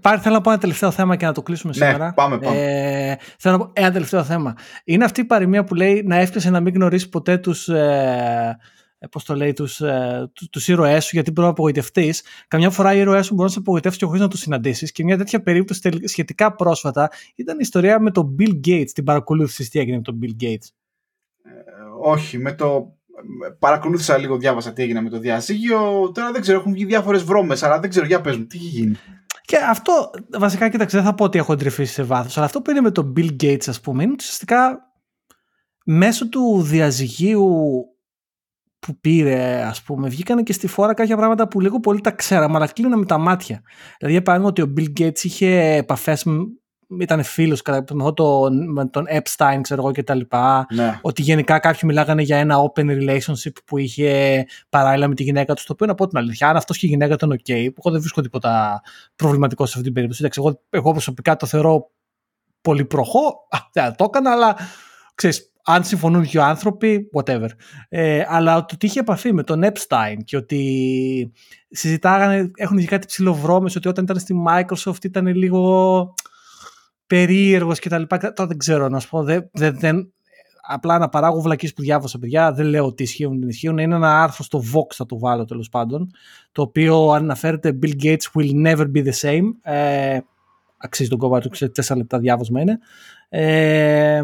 Πάρε, 0.00 0.20
θέλω 0.20 0.34
να 0.34 0.40
πω 0.40 0.50
ένα 0.50 0.58
τελευταίο 0.58 0.90
θέμα 0.90 1.16
και 1.16 1.26
να 1.26 1.32
το 1.32 1.42
κλείσουμε 1.42 1.72
ναι, 1.76 1.86
σήμερα. 1.86 2.12
Πάμε, 2.14 2.38
πάμε. 2.38 2.56
Ε, 2.58 3.16
θέλω 3.38 3.56
να 3.56 3.64
πω 3.64 3.70
ένα 3.74 3.92
τελευταίο 3.92 4.24
θέμα. 4.24 4.54
Είναι 4.84 5.04
αυτή 5.04 5.20
η 5.20 5.24
παροιμία 5.24 5.64
που 5.64 5.74
λέει 5.74 6.02
να 6.02 6.16
εύχεσαι 6.16 6.50
να 6.50 6.60
μην 6.60 6.74
γνωρίσει 6.74 7.08
ποτέ 7.08 7.38
τους. 7.38 7.68
Ε, 7.68 8.56
ε, 8.98 9.06
πώς 9.06 9.24
το 9.24 9.34
λέει, 9.34 9.52
τους, 9.52 9.80
ε, 9.80 10.30
τους 10.50 10.68
ήρωές 10.68 11.04
σου 11.04 11.10
γιατί 11.12 11.30
μπορεί 11.30 11.46
να 11.46 11.52
απογοητευτείς. 11.52 12.22
Καμιά 12.48 12.70
φορά 12.70 12.94
οι 12.94 12.98
ήρωές 12.98 13.26
σου 13.26 13.34
μπορούν 13.34 13.46
να 13.46 13.52
σε 13.52 13.58
απογοητεύσει 13.58 13.98
και 13.98 14.04
χωρίς 14.04 14.20
να 14.20 14.28
τους 14.28 14.40
συναντήσεις 14.40 14.92
και 14.92 15.04
μια 15.04 15.16
τέτοια 15.16 15.42
περίπτωση 15.42 16.08
σχετικά 16.08 16.54
πρόσφατα 16.54 17.10
ήταν 17.34 17.54
η 17.54 17.60
ιστορία 17.62 18.00
με 18.00 18.10
τον 18.10 18.36
Bill 18.38 18.60
Gates, 18.66 18.90
την 18.94 19.04
παρακολούθηση 19.04 19.70
τι 19.70 19.78
έγινε 19.78 19.96
με 19.96 20.02
τον 20.02 20.18
Bill 20.22 20.42
Gates; 20.44 20.68
Ε, 21.42 21.50
όχι, 22.02 22.38
με 22.38 22.52
το 22.52 22.94
παρακολούθησα 23.58 24.18
λίγο, 24.18 24.36
διάβασα 24.36 24.72
τι 24.72 24.82
έγινε 24.82 25.00
με 25.00 25.10
το 25.10 25.18
διαζύγιο. 25.18 26.10
Τώρα 26.14 26.32
δεν 26.32 26.40
ξέρω, 26.40 26.58
έχουν 26.58 26.72
βγει 26.72 26.84
διάφορες 26.84 27.22
βρώμες, 27.24 27.62
αλλά 27.62 27.80
δεν 27.80 27.90
ξέρω, 27.90 28.06
για 28.06 28.20
πες 28.20 28.36
μου, 28.36 28.46
τι 28.46 28.56
έχει 28.56 28.66
γίνει; 28.66 28.96
Και 29.46 29.56
αυτό, 29.56 30.10
βασικά, 30.38 30.68
κοίταξε, 30.68 30.96
δεν 30.96 31.06
θα 31.06 31.14
πω 31.14 31.24
ότι 31.24 31.38
έχω 31.38 31.52
εντρυφήσει 31.52 31.92
σε 31.92 32.02
βάθος, 32.02 32.36
αλλά 32.36 32.46
αυτό 32.46 32.62
που 32.62 32.70
είναι 32.70 32.80
με 32.80 32.90
τον 32.90 33.12
Bill 33.16 33.36
Gates, 33.42 33.68
ας 33.68 33.80
πούμε, 33.80 34.02
είναι 34.02 34.14
ουσιαστικά 34.18 34.78
μέσω 35.84 36.28
του 36.28 36.62
διαζυγίου 36.62 37.50
που 38.78 39.00
πήρε, 39.00 39.62
ας 39.62 39.82
πούμε, 39.82 40.08
βγήκαν 40.08 40.44
και 40.44 40.52
στη 40.52 40.66
φόρα 40.66 40.94
κάποια 40.94 41.16
πράγματα 41.16 41.48
που 41.48 41.60
λίγο 41.60 41.80
πολύ 41.80 42.00
τα 42.00 42.10
ξέραμε, 42.10 42.56
αλλά 42.56 42.66
κλείναμε 42.66 43.06
τα 43.06 43.18
μάτια. 43.18 43.62
Δηλαδή, 43.98 44.14
για 44.14 44.22
παράδειγμα, 44.22 44.50
ότι 44.50 44.62
ο 44.62 44.72
Bill 44.76 45.00
Gates 45.00 45.22
είχε 45.22 45.74
επαφές 45.74 46.24
ήταν 47.00 47.22
φίλος 47.22 47.62
με, 47.92 48.12
με 48.66 48.86
τον 48.86 49.04
Epstein, 49.10 49.58
ξέρω 49.60 49.82
εγώ 49.82 49.90
κτλ. 49.92 50.20
Ναι. 50.74 50.98
Ότι 51.02 51.22
γενικά 51.22 51.58
κάποιοι 51.58 51.80
μιλάγανε 51.84 52.22
για 52.22 52.36
ένα 52.36 52.56
open 52.56 52.84
relationship 52.84 53.52
που 53.64 53.78
είχε 53.78 54.44
παράλληλα 54.68 55.08
με 55.08 55.14
τη 55.14 55.22
γυναίκα 55.22 55.54
του. 55.54 55.62
Το 55.66 55.72
οποίο 55.72 55.86
να 55.86 55.94
πω 55.94 56.06
την 56.06 56.18
αλήθεια, 56.18 56.48
αν 56.48 56.56
αυτός 56.56 56.78
και 56.78 56.86
η 56.86 56.88
γυναίκα 56.88 57.14
ήταν 57.14 57.32
OK, 57.32 57.68
που 57.74 57.80
εγώ 57.84 57.90
δεν 57.90 58.00
βρίσκω 58.00 58.20
τίποτα 58.20 58.82
προβληματικό 59.16 59.64
σε 59.64 59.70
αυτή 59.70 59.84
την 59.84 59.92
περίπτωση. 59.92 60.22
Εντάξει, 60.22 60.40
εγώ, 60.44 60.60
εγώ 60.70 60.92
προσωπικά 60.92 61.36
το 61.36 61.46
θεωρώ 61.46 61.90
πολύ 62.60 62.84
προχώ. 62.84 63.48
δεν 63.72 63.94
το 63.96 64.04
έκανα, 64.04 64.30
αλλά 64.30 64.56
ξέρεις, 65.14 65.50
αν 65.64 65.84
συμφωνούν 65.84 66.22
δύο 66.22 66.42
άνθρωποι, 66.42 67.10
whatever. 67.14 67.48
Ε, 67.88 68.24
αλλά 68.28 68.56
ότι 68.56 68.86
είχε 68.86 69.00
επαφή 69.00 69.32
με 69.32 69.42
τον 69.42 69.62
Epstein 69.64 70.16
και 70.24 70.36
ότι 70.36 71.32
συζητάγανε, 71.70 72.50
έχουν 72.54 72.78
και 72.78 72.86
κάτι 72.86 73.06
ψηλοβρώμες, 73.06 73.76
ότι 73.76 73.88
όταν 73.88 74.04
ήταν 74.04 74.18
στη 74.18 74.34
Microsoft 74.48 75.04
ήταν 75.04 75.26
λίγο 75.26 76.14
περίεργος 77.06 77.78
κτλ. 77.78 78.02
Τώρα 78.02 78.46
δεν 78.46 78.58
ξέρω 78.58 78.88
να 78.88 78.98
σου 78.98 79.08
πω. 79.08 79.22
Δεν, 79.22 79.50
δεν, 79.52 79.78
δεν, 79.78 80.12
απλά 80.66 80.98
να 80.98 81.08
παράγω 81.08 81.40
βλακίες 81.40 81.72
που 81.72 81.82
διάβασα, 81.82 82.18
παιδιά. 82.18 82.52
Δεν 82.52 82.66
λέω 82.66 82.84
ότι 82.84 83.02
ισχύουν 83.02 83.40
δεν 83.40 83.48
ισχύουν. 83.48 83.78
Είναι 83.78 83.94
ένα 83.94 84.22
άρθρο 84.22 84.44
στο 84.44 84.62
Vox, 84.72 84.94
θα 84.94 85.06
το 85.06 85.18
βάλω 85.18 85.44
τέλος 85.44 85.68
πάντων. 85.68 86.10
Το 86.52 86.62
οποίο 86.62 87.10
αναφέρεται 87.10 87.78
Bill 87.82 88.02
Gates 88.02 88.16
will 88.34 88.66
never 88.66 88.86
be 88.94 89.04
the 89.04 89.12
same. 89.20 89.44
Ε, 89.62 90.18
αξίζει 90.76 91.08
τον 91.08 91.18
κόμμα 91.18 91.40
του, 91.40 91.48
ξέρετε, 91.48 91.74
τέσσερα 91.74 91.98
λεπτά 91.98 92.18
διάβασμα 92.18 92.60
είναι. 92.60 92.78
Ε, 93.28 94.20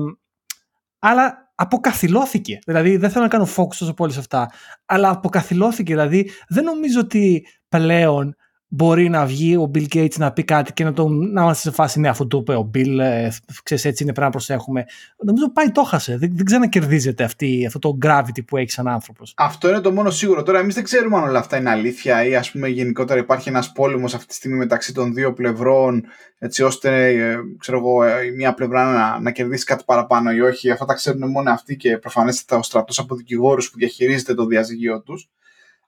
αλλά 0.98 1.52
αποκαθιλώθηκε. 1.54 2.58
Δηλαδή, 2.66 2.96
δεν 2.96 3.10
θέλω 3.10 3.24
να 3.24 3.30
κάνω 3.30 3.48
focus 3.56 3.74
τόσο 3.78 3.94
πολύ 3.94 4.12
σε 4.12 4.18
αυτά. 4.18 4.50
Αλλά 4.86 5.10
αποκαθιλώθηκε. 5.10 5.92
Δηλαδή, 5.92 6.30
δεν 6.48 6.64
νομίζω 6.64 7.00
ότι 7.00 7.46
πλέον 7.68 8.36
μπορεί 8.74 9.08
να 9.08 9.26
βγει 9.26 9.56
ο 9.56 9.70
Bill 9.74 9.86
Gates 9.94 10.16
να 10.16 10.32
πει 10.32 10.44
κάτι 10.44 10.72
και 10.72 10.84
να, 10.84 10.92
τον, 10.92 11.32
να 11.32 11.42
είμαστε 11.42 11.68
σε 11.68 11.74
φάση 11.74 12.00
ναι 12.00 12.08
αφού 12.08 12.26
το 12.26 12.38
είπε 12.38 12.54
ο 12.54 12.70
Bill 12.74 12.98
ε, 12.98 13.28
ξέρεις 13.62 13.84
έτσι 13.84 14.02
είναι 14.02 14.12
πρέπει 14.12 14.26
να 14.26 14.30
προσέχουμε 14.30 14.84
νομίζω 15.24 15.50
πάει 15.52 15.70
το 15.70 15.82
χάσε 15.82 16.16
δεν, 16.16 16.30
δεν 16.34 16.44
ξανακερδίζεται 16.44 17.24
αυτή, 17.24 17.66
αυτό 17.66 17.78
το 17.78 17.98
gravity 18.02 18.44
που 18.46 18.56
έχει 18.56 18.70
σαν 18.70 18.88
άνθρωπος. 18.88 19.34
Αυτό 19.36 19.68
είναι 19.68 19.80
το 19.80 19.92
μόνο 19.92 20.10
σίγουρο. 20.10 20.42
Τώρα 20.42 20.58
εμείς 20.58 20.74
δεν 20.74 20.84
ξέρουμε 20.84 21.16
αν 21.16 21.22
όλα 21.22 21.38
αυτά 21.38 21.56
είναι 21.56 21.70
αλήθεια 21.70 22.24
ή 22.24 22.36
ας 22.36 22.50
πούμε 22.50 22.68
γενικότερα 22.68 23.20
υπάρχει 23.20 23.48
ένας 23.48 23.72
πόλεμος 23.72 24.14
αυτή 24.14 24.26
τη 24.26 24.34
στιγμή 24.34 24.56
μεταξύ 24.56 24.94
των 24.94 25.14
δύο 25.14 25.32
πλευρών 25.32 26.04
έτσι 26.38 26.62
ώστε 26.62 27.08
ε, 27.08 27.36
ξέρω 27.58 27.78
εγώ, 27.78 28.04
ε, 28.04 28.24
η 28.24 28.30
μία 28.30 28.54
πλευρά 28.54 28.92
να, 28.92 29.20
να 29.20 29.30
κερδίσει 29.30 29.64
κάτι 29.64 29.84
παραπάνω 29.86 30.30
ή 30.30 30.40
όχι. 30.40 30.70
Αυτά 30.70 30.84
τα 30.84 30.94
ξέρουν 30.94 31.30
μόνο 31.30 31.50
αυτοί 31.50 31.76
και 31.76 31.98
προφανέστατα 31.98 32.58
ο 32.60 32.62
στρατός 32.62 32.98
από 32.98 33.14
δικηγόρους 33.14 33.70
που 33.70 33.78
διαχειρίζεται 33.78 34.34
το 34.34 34.46
διαζυγείο 34.46 35.02
τους. 35.02 35.30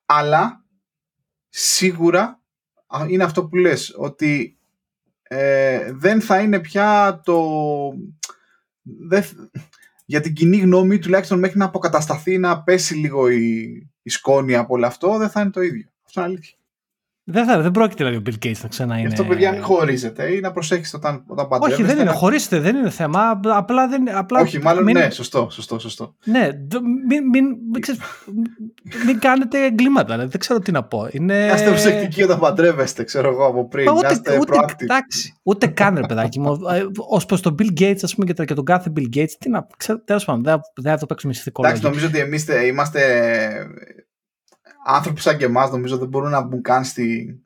Αλλά 0.07 0.65
σίγουρα 1.49 2.44
είναι 3.09 3.25
αυτό 3.25 3.45
που 3.45 3.57
λες, 3.57 3.95
ότι 3.97 4.57
ε, 5.23 5.93
δεν 5.93 6.21
θα 6.21 6.41
είναι 6.41 6.61
πια 6.61 7.21
το... 7.25 7.39
για 10.05 10.21
την 10.21 10.35
κοινή 10.35 10.57
γνώμη, 10.57 10.99
τουλάχιστον 10.99 11.39
μέχρι 11.39 11.59
να 11.59 11.65
αποκατασταθεί, 11.65 12.39
να 12.39 12.63
πέσει 12.63 12.95
λίγο 12.95 13.29
η, 13.29 13.63
η 14.03 14.11
σκόνη 14.11 14.57
από 14.57 14.75
όλο 14.75 14.87
αυτό, 14.87 15.19
δεν 15.19 15.31
θα 15.31 15.41
είναι 15.41 15.51
το 15.51 15.61
ίδιο. 15.61 15.89
Αυτό 16.07 16.21
είναι 16.21 16.31
αλήθεια. 16.31 16.57
Δεν, 17.27 17.45
θα, 17.45 17.61
δεν 17.61 17.71
πρόκειται 17.71 18.05
δηλαδή 18.05 18.17
ο 18.17 18.23
Bill 18.27 18.47
Gates 18.47 18.61
να 18.63 18.69
ξανά 18.69 18.99
είναι. 18.99 19.09
Αυτό, 19.09 19.25
παιδιά, 19.25 19.53
μην 19.53 19.63
χωρίζετε 19.63 20.35
ή 20.35 20.41
να 20.41 20.53
προσέχετε 20.53 20.97
όταν, 20.97 21.25
όταν 21.27 21.49
παντρεύεστε. 21.49 21.83
Όχι, 21.83 21.93
δεν 21.93 22.03
είναι. 22.03 22.15
Χωρίστε, 22.15 22.61
δεν 22.61 22.77
είναι 22.77 22.91
θέμα. 22.91 23.41
Απλά 23.45 23.89
δεν. 23.89 24.17
Απλά 24.17 24.41
Όχι, 24.41 24.59
μάλλον 24.63 24.85
μην... 24.85 24.99
ναι, 24.99 25.11
σωστό, 25.11 25.49
σωστό, 25.51 25.79
σωστό. 25.79 26.15
Ναι, 26.25 26.49
μην, 27.09 27.29
μην, 27.33 27.45
μην, 27.73 27.81
ξέρεις, 27.81 28.01
μην 29.07 29.19
κάνετε 29.19 29.65
εγκλήματα. 29.65 30.13
Δηλαδή, 30.13 30.31
δεν 30.31 30.41
ξέρω 30.41 30.59
τι 30.59 30.73
να 30.73 30.83
πω. 30.83 31.09
Είναι... 31.11 31.51
Είστε 31.55 31.69
προσεκτικοί 31.69 32.23
όταν 32.23 32.39
παντρεύεστε, 32.39 33.05
ξέρω 33.05 33.29
εγώ 33.29 33.47
από 33.47 33.69
πριν. 33.69 33.85
Μα, 33.85 33.93
ούτε, 33.93 34.39
ούτε, 34.41 34.59
εντάξει, 34.77 35.35
ούτε 35.43 35.67
καν, 35.67 35.95
ρε 35.95 36.07
παιδάκι 36.07 36.41
μου. 36.41 36.53
Ε, 36.53 36.83
Ω 37.11 37.27
προς 37.27 37.41
τον 37.41 37.55
Bill 37.59 37.81
Gates, 37.81 37.99
ας 38.03 38.15
πούμε, 38.15 38.33
και, 38.33 38.45
και 38.45 38.55
τον 38.55 38.65
κάθε 38.65 38.93
Bill 38.97 39.17
Gates, 39.17 39.33
τι 39.39 39.49
να. 39.49 39.67
Τέλος 40.05 40.25
πάντων, 40.25 40.43
δεν, 40.43 40.61
δεν 40.75 40.93
θα 40.93 40.99
το 40.99 41.07
παίξουμε 41.07 41.33
ηθικολόγια. 41.37 41.79
Εντάξει, 41.79 41.95
νομίζω 41.97 42.15
ότι 42.15 42.27
εμείς 42.27 42.47
είμαστε 42.69 43.01
άνθρωποι 44.85 45.21
σαν 45.21 45.37
και 45.37 45.45
εμάς, 45.45 45.71
νομίζω 45.71 45.99
δεν 45.99 46.09
μπορούν 46.09 46.31
να 46.31 46.41
μπουν 46.41 46.63
καν 46.63 46.85
στη, 46.85 47.39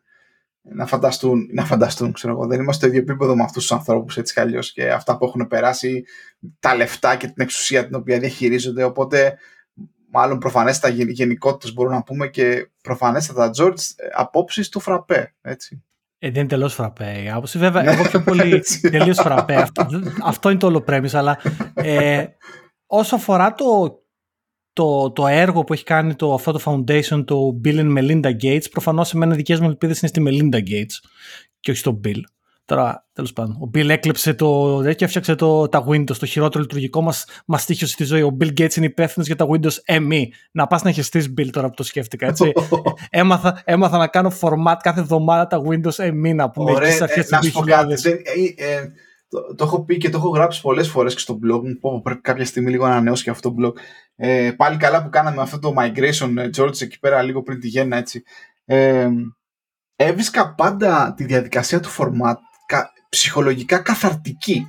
να 0.62 0.86
φανταστούν, 0.86 1.48
να 1.52 1.64
φανταστούν, 1.64 2.12
ξέρω 2.12 2.32
εγώ. 2.32 2.46
Δεν 2.46 2.60
είμαστε 2.60 2.86
στο 2.86 2.86
ίδιο 2.86 3.12
επίπεδο 3.12 3.36
με 3.36 3.42
αυτούς 3.42 3.62
τους 3.62 3.72
ανθρώπους 3.72 4.16
έτσι 4.16 4.34
κι 4.34 4.40
αλλιώς 4.40 4.72
και 4.72 4.90
αυτά 4.90 5.16
που 5.16 5.24
έχουν 5.24 5.46
περάσει, 5.46 6.04
τα 6.60 6.74
λεφτά 6.74 7.16
και 7.16 7.26
την 7.26 7.36
εξουσία 7.36 7.86
την 7.86 7.94
οποία 7.94 8.18
διαχειρίζονται. 8.18 8.82
Οπότε, 8.82 9.38
μάλλον 10.10 10.38
προφανέστατα 10.38 10.94
γενικότητες 10.94 11.72
μπορούμε 11.72 11.94
να 11.94 12.02
πούμε 12.02 12.28
και 12.28 12.70
προφανέστατα, 12.82 13.50
George, 13.58 13.80
απόψεις 14.12 14.68
του 14.68 14.80
φραπέ. 14.80 15.34
Έτσι. 15.40 15.82
Ε, 16.18 16.30
δεν 16.30 16.40
είναι 16.40 16.48
τελώ 16.48 16.68
φραπέ 16.68 17.22
η 17.24 17.30
άποψη. 17.30 17.58
Βέβαια, 17.58 17.92
εγώ 17.92 18.02
πιο 18.02 18.20
πολύ 18.20 18.62
τελείως 18.90 19.18
φραπέ. 19.20 19.54
Αυτό, 19.54 19.86
αυτό 20.22 20.50
είναι 20.50 20.58
το 20.58 20.66
όλο 20.66 20.80
πρέμις, 20.80 21.14
αλλά 21.14 21.38
ε, 21.74 22.24
όσο 22.86 23.14
αφορά 23.14 23.54
το 23.54 23.98
το, 24.78 25.10
το 25.10 25.26
έργο 25.26 25.64
που 25.64 25.72
έχει 25.72 25.84
κάνει 25.84 26.14
το, 26.14 26.34
αυτό 26.34 26.52
το 26.52 26.60
foundation, 26.64 27.24
το 27.26 27.60
Bill 27.64 27.78
and 27.78 27.98
Melinda 27.98 28.30
Gates, 28.42 28.70
προφανώς 28.70 29.14
εμένα 29.14 29.34
δικές 29.34 29.60
μου 29.60 29.68
ελπίδες 29.68 30.00
είναι 30.00 30.08
στη 30.08 30.22
Melinda 30.26 30.56
Gates 30.56 31.08
και 31.60 31.70
όχι 31.70 31.80
στο 31.80 32.00
Bill. 32.04 32.20
Τώρα, 32.64 33.06
τέλος 33.12 33.32
πάντων, 33.32 33.52
ο 33.52 33.70
Bill 33.74 33.88
έκλεψε 33.88 34.34
το. 34.34 34.80
και 34.96 35.04
έφτιαξε 35.04 35.34
το, 35.34 35.68
τα 35.68 35.84
Windows, 35.88 36.16
το 36.16 36.26
χειρότερο 36.26 36.62
λειτουργικό 36.62 37.02
μας 37.02 37.26
μας 37.46 37.64
τύχησε 37.64 37.86
στη 37.86 38.04
ζωή. 38.04 38.22
Ο 38.22 38.36
Bill 38.40 38.60
Gates 38.60 38.74
είναι 38.74 38.86
υπεύθυνος 38.86 39.26
για 39.26 39.36
τα 39.36 39.46
Windows 39.50 39.96
ME. 39.96 40.22
Να 40.50 40.66
πας 40.66 40.82
να 40.82 40.90
χεστείς 40.90 41.34
Bill 41.38 41.48
τώρα 41.50 41.68
που 41.68 41.74
το 41.74 41.82
σκέφτηκα. 41.82 42.26
Έτσι. 42.26 42.52
έμαθα, 43.10 43.62
έμαθα 43.64 43.98
να 43.98 44.06
κάνω 44.06 44.32
format 44.40 44.76
κάθε 44.82 45.00
εβδομάδα 45.00 45.46
τα 45.46 45.62
Windows 45.68 46.08
ME 46.08 46.34
να 46.34 46.50
πούμε. 46.50 46.72
Ωραία, 46.72 46.94
ε, 46.94 47.24
να 47.28 47.42
σου 47.42 47.52
πω 47.52 47.60
κάτι. 47.60 47.92
Ε, 47.92 48.10
ε, 48.64 48.88
το, 49.28 49.54
το, 49.54 49.64
έχω 49.64 49.84
πει 49.84 49.96
και 49.96 50.10
το 50.10 50.18
έχω 50.18 50.28
γράψει 50.28 50.60
πολλές 50.60 50.88
φορές 50.88 51.14
και 51.14 51.20
στο 51.20 51.38
blog 51.42 51.60
μου. 51.62 51.78
Πω, 51.80 52.00
πρέπει 52.02 52.20
κάποια 52.20 52.44
στιγμή 52.44 52.70
λίγο 52.70 52.86
να 52.86 52.92
ανανεώσω 52.92 53.22
και 53.22 53.30
αυτό 53.30 53.54
το 53.54 53.56
blog. 53.62 53.72
Ε, 54.16 54.50
πάλι 54.56 54.76
καλά 54.76 55.02
που 55.02 55.08
κάναμε 55.08 55.42
αυτό 55.42 55.58
το 55.58 55.74
migration, 55.78 56.34
ε, 56.36 56.50
George, 56.56 56.80
εκεί 56.80 56.98
πέρα 56.98 57.22
λίγο 57.22 57.42
πριν 57.42 57.60
τη 57.60 57.68
γέννα 57.68 57.96
έτσι. 57.96 58.22
Ε, 58.64 59.08
έβρισκα 59.96 60.54
πάντα 60.54 61.14
τη 61.16 61.24
διαδικασία 61.24 61.80
του 61.80 61.90
format 61.90 62.36
κα, 62.66 62.92
ψυχολογικά 63.08 63.78
καθαρτική. 63.78 64.66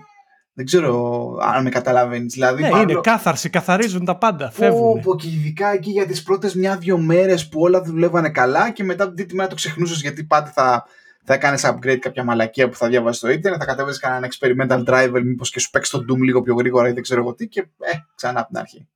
Δεν 0.54 0.68
ξέρω 0.68 1.34
αν 1.42 1.64
με 1.64 1.70
καταλαβαίνεις. 1.70 2.34
Δηλαδή, 2.34 2.62
ναι, 2.62 2.80
είναι 2.80 3.00
κάθαρση, 3.02 3.50
καθαρίζουν 3.50 4.06
τα 4.06 4.18
πάντα. 4.18 4.52
Φεύγουν. 4.52 5.02
Πω, 5.02 5.16
και 5.16 5.28
ειδικά 5.28 5.74
εκεί 5.74 5.92
για 5.92 6.06
τις 6.06 6.24
πρώτες 6.24 6.56
μια-δύο 6.56 6.98
μέρες 6.98 7.50
που 7.50 7.62
όλα 7.62 7.82
δουλεύανε 7.82 8.30
καλά 8.30 8.72
και 8.72 8.84
μετά 8.84 9.06
την 9.06 9.16
τρίτη 9.16 9.36
μέρα 9.36 9.50
το 9.50 9.56
ξεχνούσες 9.56 10.02
γιατί 10.02 10.24
πάντα 10.24 10.52
θα 10.52 10.86
θα 11.30 11.36
έκανες 11.36 11.66
upgrade 11.66 11.98
κάποια 11.98 12.24
μαλακία 12.24 12.70
που 12.70 12.76
θα 12.76 12.88
διάβαζε 12.88 13.18
στο 13.18 13.30
ίντερνετ, 13.30 13.62
θα 13.66 13.76
κατέβει 13.76 14.00
κανένα 14.00 14.28
experimental 14.32 14.84
driver, 14.86 15.22
μήπως 15.24 15.50
και 15.50 15.60
σου 15.60 15.70
παίξει 15.70 15.92
το 15.92 15.98
Doom 16.10 16.18
λίγο 16.18 16.42
πιο 16.42 16.56
γρήγορα 16.56 16.88
ή 16.88 16.92
δεν 16.92 17.04
ξέρω 17.04 17.22
εγώ 17.22 17.34
τι, 17.34 17.48
και 17.48 17.60
ε, 17.60 17.92
ξανά 18.16 18.40
από 18.40 18.48
την 18.48 18.58
αρχή. 18.58 18.88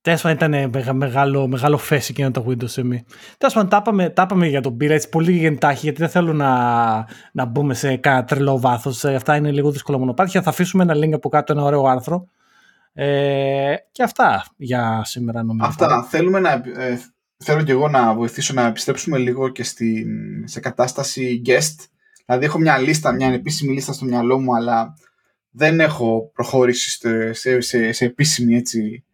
Τέλος 0.00 0.22
ήταν 0.24 0.70
μεγάλο, 0.92 1.46
μεγάλο 1.46 1.76
φέση 1.76 2.12
και 2.12 2.28
το 2.28 2.44
Windows 2.48 2.80
ME. 2.80 2.98
Τέλος 3.38 3.54
πάντων, 3.54 3.68
τα 4.14 4.22
είπαμε, 4.22 4.46
για 4.46 4.60
τον 4.60 4.74
Bill 4.74 4.88
έτσι 4.88 5.08
πολύ 5.08 5.32
γεντάχει, 5.32 5.80
γιατί 5.82 5.98
δεν 5.98 6.08
θέλω 6.08 6.32
να, 6.32 6.50
να 7.32 7.44
μπούμε 7.44 7.74
σε 7.74 7.96
κάνα 7.96 8.24
τρελό 8.24 8.58
βάθος. 8.58 9.04
Ε, 9.04 9.14
αυτά 9.14 9.36
είναι 9.36 9.50
λίγο 9.50 9.70
δύσκολο 9.70 9.98
μονοπάτια. 9.98 10.42
Θα 10.42 10.50
αφήσουμε 10.50 10.82
ένα 10.82 10.94
link 10.94 11.12
από 11.12 11.28
κάτω, 11.28 11.52
ένα 11.52 11.62
ωραίο 11.62 11.84
άρθρο. 11.84 12.28
Ε, 12.92 13.74
και 13.92 14.02
αυτά 14.02 14.44
για 14.56 15.02
σήμερα 15.04 15.42
νομίζω. 15.42 15.68
Αυτά. 15.68 16.02
Θέλουμε 16.02 16.40
να, 16.40 16.50
ε, 16.50 16.98
θέλω 17.42 17.62
και 17.62 17.72
εγώ 17.72 17.88
να 17.88 18.14
βοηθήσω 18.14 18.54
να 18.54 18.66
επιστρέψουμε 18.66 19.18
λίγο 19.18 19.48
και 19.48 19.62
στη, 19.62 20.06
σε 20.44 20.60
κατάσταση 20.60 21.42
guest. 21.46 21.86
Δηλαδή 22.26 22.44
έχω 22.44 22.58
μια 22.58 22.78
λίστα, 22.78 23.12
μια 23.12 23.32
επίσημη 23.32 23.72
λίστα 23.72 23.92
στο 23.92 24.04
μυαλό 24.04 24.40
μου, 24.40 24.54
αλλά 24.54 24.94
δεν 25.50 25.80
έχω 25.80 26.30
προχωρήσει 26.34 26.90
σε, 27.32 27.60
σε, 27.60 27.92
σε, 27.92 28.04
επίσημη 28.04 28.56
έτσι, 28.56 29.04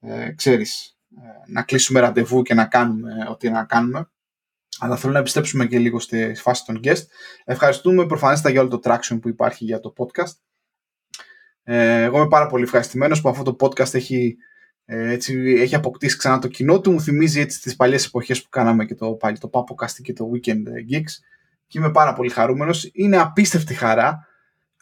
ε, 0.00 0.32
ξέρεις, 0.32 0.96
ε, 1.16 1.52
να 1.52 1.62
κλείσουμε 1.62 2.00
ραντεβού 2.00 2.42
και 2.42 2.54
να 2.54 2.64
κάνουμε 2.64 3.12
ό,τι 3.30 3.50
να 3.50 3.64
κάνουμε. 3.64 4.08
Αλλά 4.78 4.96
θέλω 4.96 5.12
να 5.12 5.18
επιστρέψουμε 5.18 5.66
και 5.66 5.78
λίγο 5.78 6.00
στη 6.00 6.34
φάση 6.34 6.64
των 6.64 6.80
guest. 6.84 7.02
Ευχαριστούμε 7.44 8.06
προφανέστατα 8.06 8.50
για 8.50 8.60
όλο 8.60 8.70
το 8.70 8.80
traction 8.84 9.18
που 9.20 9.28
υπάρχει 9.28 9.64
για 9.64 9.80
το 9.80 9.92
podcast. 9.96 10.32
Ε, 11.62 12.02
εγώ 12.02 12.18
είμαι 12.18 12.28
πάρα 12.28 12.46
πολύ 12.46 12.62
ευχαριστημένος 12.62 13.20
που 13.20 13.28
αυτό 13.28 13.42
το 13.42 13.56
podcast 13.58 13.94
έχει 13.94 14.26
ε, 14.26 14.52
έτσι, 14.86 15.54
έχει 15.58 15.74
αποκτήσει 15.74 16.16
ξανά 16.16 16.38
το 16.38 16.48
κοινό 16.48 16.80
του. 16.80 16.92
Μου 16.92 17.00
θυμίζει 17.00 17.40
έτσι 17.40 17.60
τις 17.60 17.76
παλιές 17.76 18.06
εποχές 18.06 18.42
που 18.42 18.48
κάναμε 18.48 18.84
και 18.84 18.94
το, 18.94 19.10
πάλι, 19.12 19.38
το 19.38 19.50
Papocast 19.52 20.00
και 20.02 20.12
το 20.12 20.30
Weekend 20.34 20.92
Gigs 20.92 21.12
και 21.66 21.78
είμαι 21.78 21.90
πάρα 21.90 22.12
πολύ 22.12 22.30
χαρούμενος. 22.30 22.90
Είναι 22.92 23.18
απίστευτη 23.18 23.74
χαρά 23.74 24.26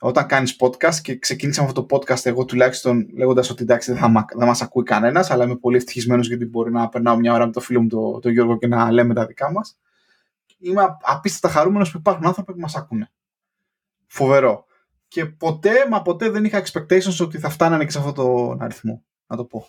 όταν 0.00 0.26
κάνεις 0.26 0.56
podcast 0.60 0.94
και 1.02 1.18
ξεκίνησα 1.18 1.62
αυτό 1.62 1.84
το 1.84 1.96
podcast 1.96 2.26
εγώ 2.26 2.44
τουλάχιστον 2.44 3.08
λέγοντας 3.14 3.50
ότι 3.50 3.62
εντάξει 3.62 3.92
δεν, 3.92 4.00
θα, 4.00 4.26
δεν 4.36 4.46
μας 4.46 4.62
ακούει 4.62 4.84
κανένας 4.84 5.30
αλλά 5.30 5.44
είμαι 5.44 5.56
πολύ 5.56 5.76
ευτυχισμένος 5.76 6.28
γιατί 6.28 6.44
μπορεί 6.44 6.72
να 6.72 6.88
περνάω 6.88 7.16
μια 7.16 7.32
ώρα 7.32 7.46
με 7.46 7.52
το 7.52 7.60
φίλο 7.60 7.80
μου 7.80 7.88
τον 7.88 8.20
το 8.20 8.28
Γιώργο 8.28 8.58
και 8.58 8.66
να 8.66 8.90
λέμε 8.90 9.14
τα 9.14 9.26
δικά 9.26 9.52
μας. 9.52 9.78
Είμαι 10.58 10.96
απίστευτα 11.02 11.48
χαρούμενος 11.48 11.90
που 11.90 11.98
υπάρχουν 11.98 12.26
άνθρωποι 12.26 12.52
που 12.52 12.60
μας 12.60 12.76
ακούνε. 12.76 13.10
Φοβερό. 14.06 14.64
Και 15.08 15.26
ποτέ, 15.26 15.72
μα 15.90 16.02
ποτέ 16.02 16.30
δεν 16.30 16.44
είχα 16.44 16.62
expectations 16.64 17.16
ότι 17.20 17.38
θα 17.38 17.48
φτάνανε 17.48 17.84
και 17.84 17.90
σε 17.90 17.98
αυτόν 17.98 18.14
τον 18.14 18.62
αριθμό 18.62 19.04
να 19.26 19.36
το 19.36 19.44
πω. 19.44 19.66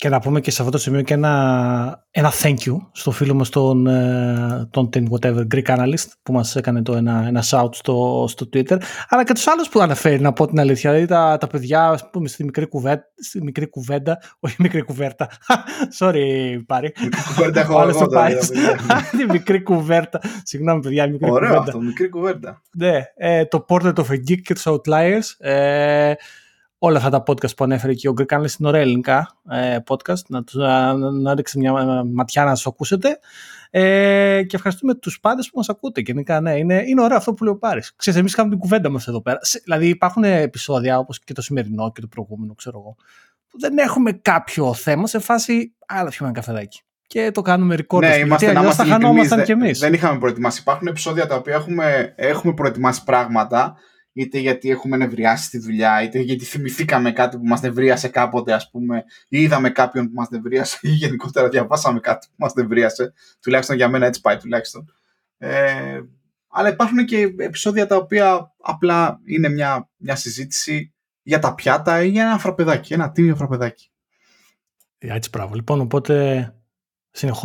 Και 0.00 0.08
να 0.08 0.20
πούμε 0.20 0.40
και 0.40 0.50
σε 0.50 0.62
αυτό 0.62 0.72
το 0.72 0.78
σημείο 0.78 1.02
και 1.02 1.14
ένα, 1.14 2.06
ένα 2.10 2.32
thank 2.42 2.54
you 2.54 2.76
στο 2.92 3.10
φίλο 3.10 3.34
μας 3.34 3.48
τον, 3.48 3.86
ε, 3.86 4.68
τον 4.70 4.88
Ten 4.92 5.04
Whatever 5.10 5.46
Greek 5.54 5.64
Analyst 5.64 6.06
που 6.22 6.32
μας 6.32 6.56
έκανε 6.56 6.82
το 6.82 6.94
ένα, 6.94 7.24
ένα 7.26 7.44
shout 7.50 7.68
στο, 7.70 8.24
στο 8.28 8.48
Twitter 8.52 8.80
αλλά 9.08 9.24
και 9.24 9.32
τους 9.32 9.46
άλλους 9.46 9.68
που 9.68 9.80
αναφέρει 9.80 10.20
να 10.20 10.32
πω 10.32 10.46
την 10.46 10.60
αλήθεια. 10.60 10.90
Δηλαδή 10.90 11.08
τα, 11.08 11.36
τα 11.40 11.46
παιδιά 11.46 11.88
ας 11.88 12.10
πούμε 12.10 12.28
στη 12.28 12.44
μικρή, 12.44 12.66
κουβέντα, 12.66 13.02
στη 13.14 13.42
μικρή 13.42 13.68
κουβέντα 13.68 14.18
όχι 14.40 14.56
μικρή 14.58 14.82
κουβέρτα 14.82 15.28
sorry 15.98 16.58
Πάρη. 16.66 16.92
Μικρή 17.02 17.22
κουβέρτα 17.34 17.60
έχω 17.60 17.82
εγώ 17.82 18.00
τη 19.18 19.32
μικρή 19.32 19.62
κουβέρτα. 19.62 20.20
Συγγνώμη 20.42 20.80
παιδιά 20.80 21.08
μικρή 21.08 21.30
Ωραίο 21.30 21.48
κουβέρτα. 21.48 21.66
αυτό 21.66 21.80
μικρή 21.80 22.08
κουβέρτα. 22.08 22.62
Ναι, 22.76 23.02
ε, 23.16 23.44
το 23.44 23.64
Portrait 23.68 23.94
of 23.94 24.06
a 24.06 24.16
Geek 24.28 24.40
και 24.42 24.54
τους 24.54 24.64
Outliers 24.66 25.46
ε, 25.46 26.12
όλα 26.82 26.98
αυτά 26.98 27.10
τα 27.10 27.22
podcast 27.26 27.56
που 27.56 27.64
ανέφερε 27.64 27.94
και 27.94 28.08
ο 28.08 28.14
Greek 28.18 28.36
Analyst 28.36 28.58
είναι 28.58 28.68
ωραία 28.68 28.80
ελληνικά 28.80 29.36
ε, 29.50 29.76
podcast, 29.86 30.22
να, 30.28 30.44
να, 30.52 30.94
να 31.10 31.34
ρίξετε 31.34 31.58
μια 31.58 32.02
ματιά 32.04 32.44
να 32.44 32.54
σας 32.54 32.66
ακούσετε. 32.66 33.18
Ε, 33.70 34.42
και 34.46 34.56
ευχαριστούμε 34.56 34.94
τους 34.94 35.20
πάντες 35.20 35.50
που 35.50 35.56
μας 35.56 35.68
ακούτε. 35.68 36.00
Γενικά, 36.00 36.40
ναι, 36.40 36.58
είναι, 36.58 36.82
είναι 36.86 37.02
ωραίο 37.02 37.16
αυτό 37.16 37.34
που 37.34 37.44
λέει 37.44 37.52
ο 37.52 37.56
Πάρης. 37.56 37.94
Ξέρεις, 37.96 38.20
εμείς 38.20 38.34
κάνουμε 38.34 38.54
την 38.54 38.62
κουβέντα 38.62 38.88
μας 38.88 39.08
εδώ 39.08 39.22
πέρα. 39.22 39.38
Δηλαδή 39.64 39.88
υπάρχουν 39.88 40.24
επεισόδια 40.24 40.98
όπως 40.98 41.20
και 41.24 41.32
το 41.32 41.42
σημερινό 41.42 41.92
και 41.92 42.00
το 42.00 42.06
προηγούμενο, 42.06 42.54
ξέρω 42.54 42.78
εγώ, 42.78 42.96
που 43.48 43.58
δεν 43.58 43.78
έχουμε 43.78 44.12
κάποιο 44.12 44.74
θέμα 44.74 45.06
σε 45.06 45.18
φάση 45.18 45.74
άλλα 45.86 46.08
πιούμε 46.08 46.30
ένα 46.30 46.40
καφεδάκι 46.40 46.82
και 47.06 47.30
το 47.30 47.42
κάνουμε 47.42 47.76
record. 47.78 48.00
Ναι, 48.00 48.16
είμαστε, 48.16 48.52
να 48.52 48.60
είμαστε 48.60 48.84
χανόμασταν 48.84 49.44
κι 49.44 49.52
εμείς. 49.52 49.78
Δεν 49.78 49.92
είχαμε 49.92 50.18
προετοιμάσει. 50.18 50.60
Υπάρχουν 50.60 50.86
επεισόδια 50.86 51.26
τα 51.26 51.34
οποία 51.34 51.54
έχουμε, 51.54 52.12
έχουμε 52.16 52.54
προετοιμάσει 52.54 53.04
πράγματα 53.04 53.76
είτε 54.12 54.38
γιατί 54.38 54.70
έχουμε 54.70 54.96
νευριάσει 54.96 55.44
στη 55.44 55.58
δουλειά, 55.58 56.02
είτε 56.02 56.18
γιατί 56.18 56.44
θυμηθήκαμε 56.44 57.12
κάτι 57.12 57.36
που 57.36 57.46
μας 57.46 57.60
νευρίασε 57.60 58.08
κάποτε, 58.08 58.52
ας 58.52 58.70
πούμε, 58.70 59.04
ή 59.28 59.42
είδαμε 59.42 59.70
κάποιον 59.70 60.06
που 60.06 60.12
μας 60.14 60.28
νευρίασε, 60.30 60.78
ή 60.80 60.88
γενικότερα 60.88 61.48
διαβάσαμε 61.48 62.00
κάτι 62.00 62.26
που 62.26 62.34
μας 62.36 62.54
νευρίασε. 62.54 63.12
Τουλάχιστον 63.40 63.76
για 63.76 63.88
μένα 63.88 64.06
έτσι 64.06 64.20
πάει, 64.20 64.36
τουλάχιστον. 64.36 64.92
Ε, 65.38 66.00
αλλά 66.48 66.68
υπάρχουν 66.68 67.04
και 67.04 67.34
επεισόδια 67.38 67.86
τα 67.86 67.96
οποία 67.96 68.54
απλά 68.60 69.20
είναι 69.24 69.48
μια, 69.48 69.88
μια 69.96 70.16
συζήτηση 70.16 70.94
για 71.22 71.38
τα 71.38 71.54
πιάτα 71.54 72.02
ή 72.02 72.08
για 72.08 72.22
ένα 72.22 72.38
φραπεδάκι, 72.38 72.92
ένα 72.92 73.12
τίμιο 73.12 73.36
φραπεδάκι. 73.36 73.90
Έτσι, 74.98 75.30
πράγμα. 75.30 75.56
Λοιπόν, 75.56 75.80
οπότε 75.80 76.44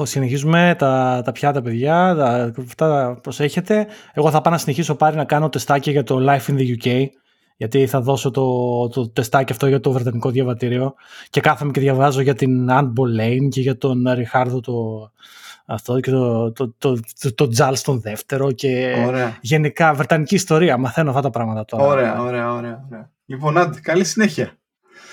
Συνεχίζουμε 0.03 0.76
τα, 0.78 1.22
τα 1.26 1.32
πιάτα 1.32 1.61
παιδιά, 1.61 2.16
τα, 2.16 2.53
αυτά 2.59 3.20
προσέχετε. 3.22 3.88
Εγώ 4.13 4.32
θα 4.32 4.41
πάω 4.41 4.53
να 4.53 4.59
συνεχίσω 4.59 4.95
πάλι 4.95 5.16
να 5.16 5.26
κάνω 5.26 5.49
τεστάκι 5.49 5.91
για 5.91 6.03
το 6.03 6.18
Life 6.30 6.51
in 6.51 6.57
the 6.57 6.76
UK 6.82 7.05
γιατί 7.57 7.88
θα 7.88 8.01
δώσω 8.01 8.32
το, 8.32 8.88
το 8.88 9.09
τεστάκι 9.09 9.51
αυτό 9.51 9.68
για 9.68 9.80
το 9.80 9.91
βρετανικό 9.91 10.30
διαβατήριο 10.30 10.93
και 11.30 11.41
κάθομαι 11.41 11.72
και 11.72 11.80
διαβάζω 11.80 12.22
για 12.22 12.36
την 12.36 12.68
Anne 12.70 12.93
Boleyn 12.93 13.49
και 13.49 13.61
για 13.61 13.78
τον 13.78 14.09
Ριχάρδο 14.13 14.59
το, 14.59 15.11
αυτό 15.66 15.99
και 15.99 16.11
το, 16.11 16.51
το, 16.51 16.74
το, 16.78 16.99
το, 17.20 17.34
το 17.34 17.47
Τζάλ 17.47 17.76
στον 17.76 18.01
δεύτερο 18.01 18.51
και 18.51 19.03
ωραία. 19.07 19.38
γενικά 19.41 19.93
βρετανική 19.93 20.36
ιστορία. 20.36 20.78
Μαθαίνω 20.78 21.09
αυτά 21.09 21.22
τα 21.22 21.30
πράγματα 21.30 21.66
τώρα. 21.66 21.86
Ωραία, 21.86 22.22
ωραία, 22.22 22.53
ωραία. 22.53 22.86
ωραία. 22.88 23.11
Λοιπόν, 23.26 23.57
άντε, 23.57 23.80
καλή 23.80 24.03
συνέχεια. 24.03 24.57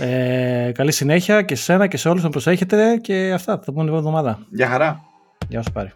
Ε, 0.04 0.72
καλή 0.74 0.92
συνέχεια 0.92 1.42
και 1.42 1.54
σε 1.54 1.62
σένα 1.62 1.86
και 1.86 1.96
σε 1.96 2.08
όλους 2.08 2.22
να 2.22 2.28
προσέχετε 2.28 2.96
και 3.02 3.32
αυτά. 3.34 3.60
Θα 3.64 3.72
πούμε 3.72 3.84
την 3.84 3.94
εβδομάδα. 3.94 4.38
Γεια 4.50 4.68
χαρά. 4.68 5.00
Γεια 5.48 5.62
σου 5.62 5.72
πάρει. 5.72 5.92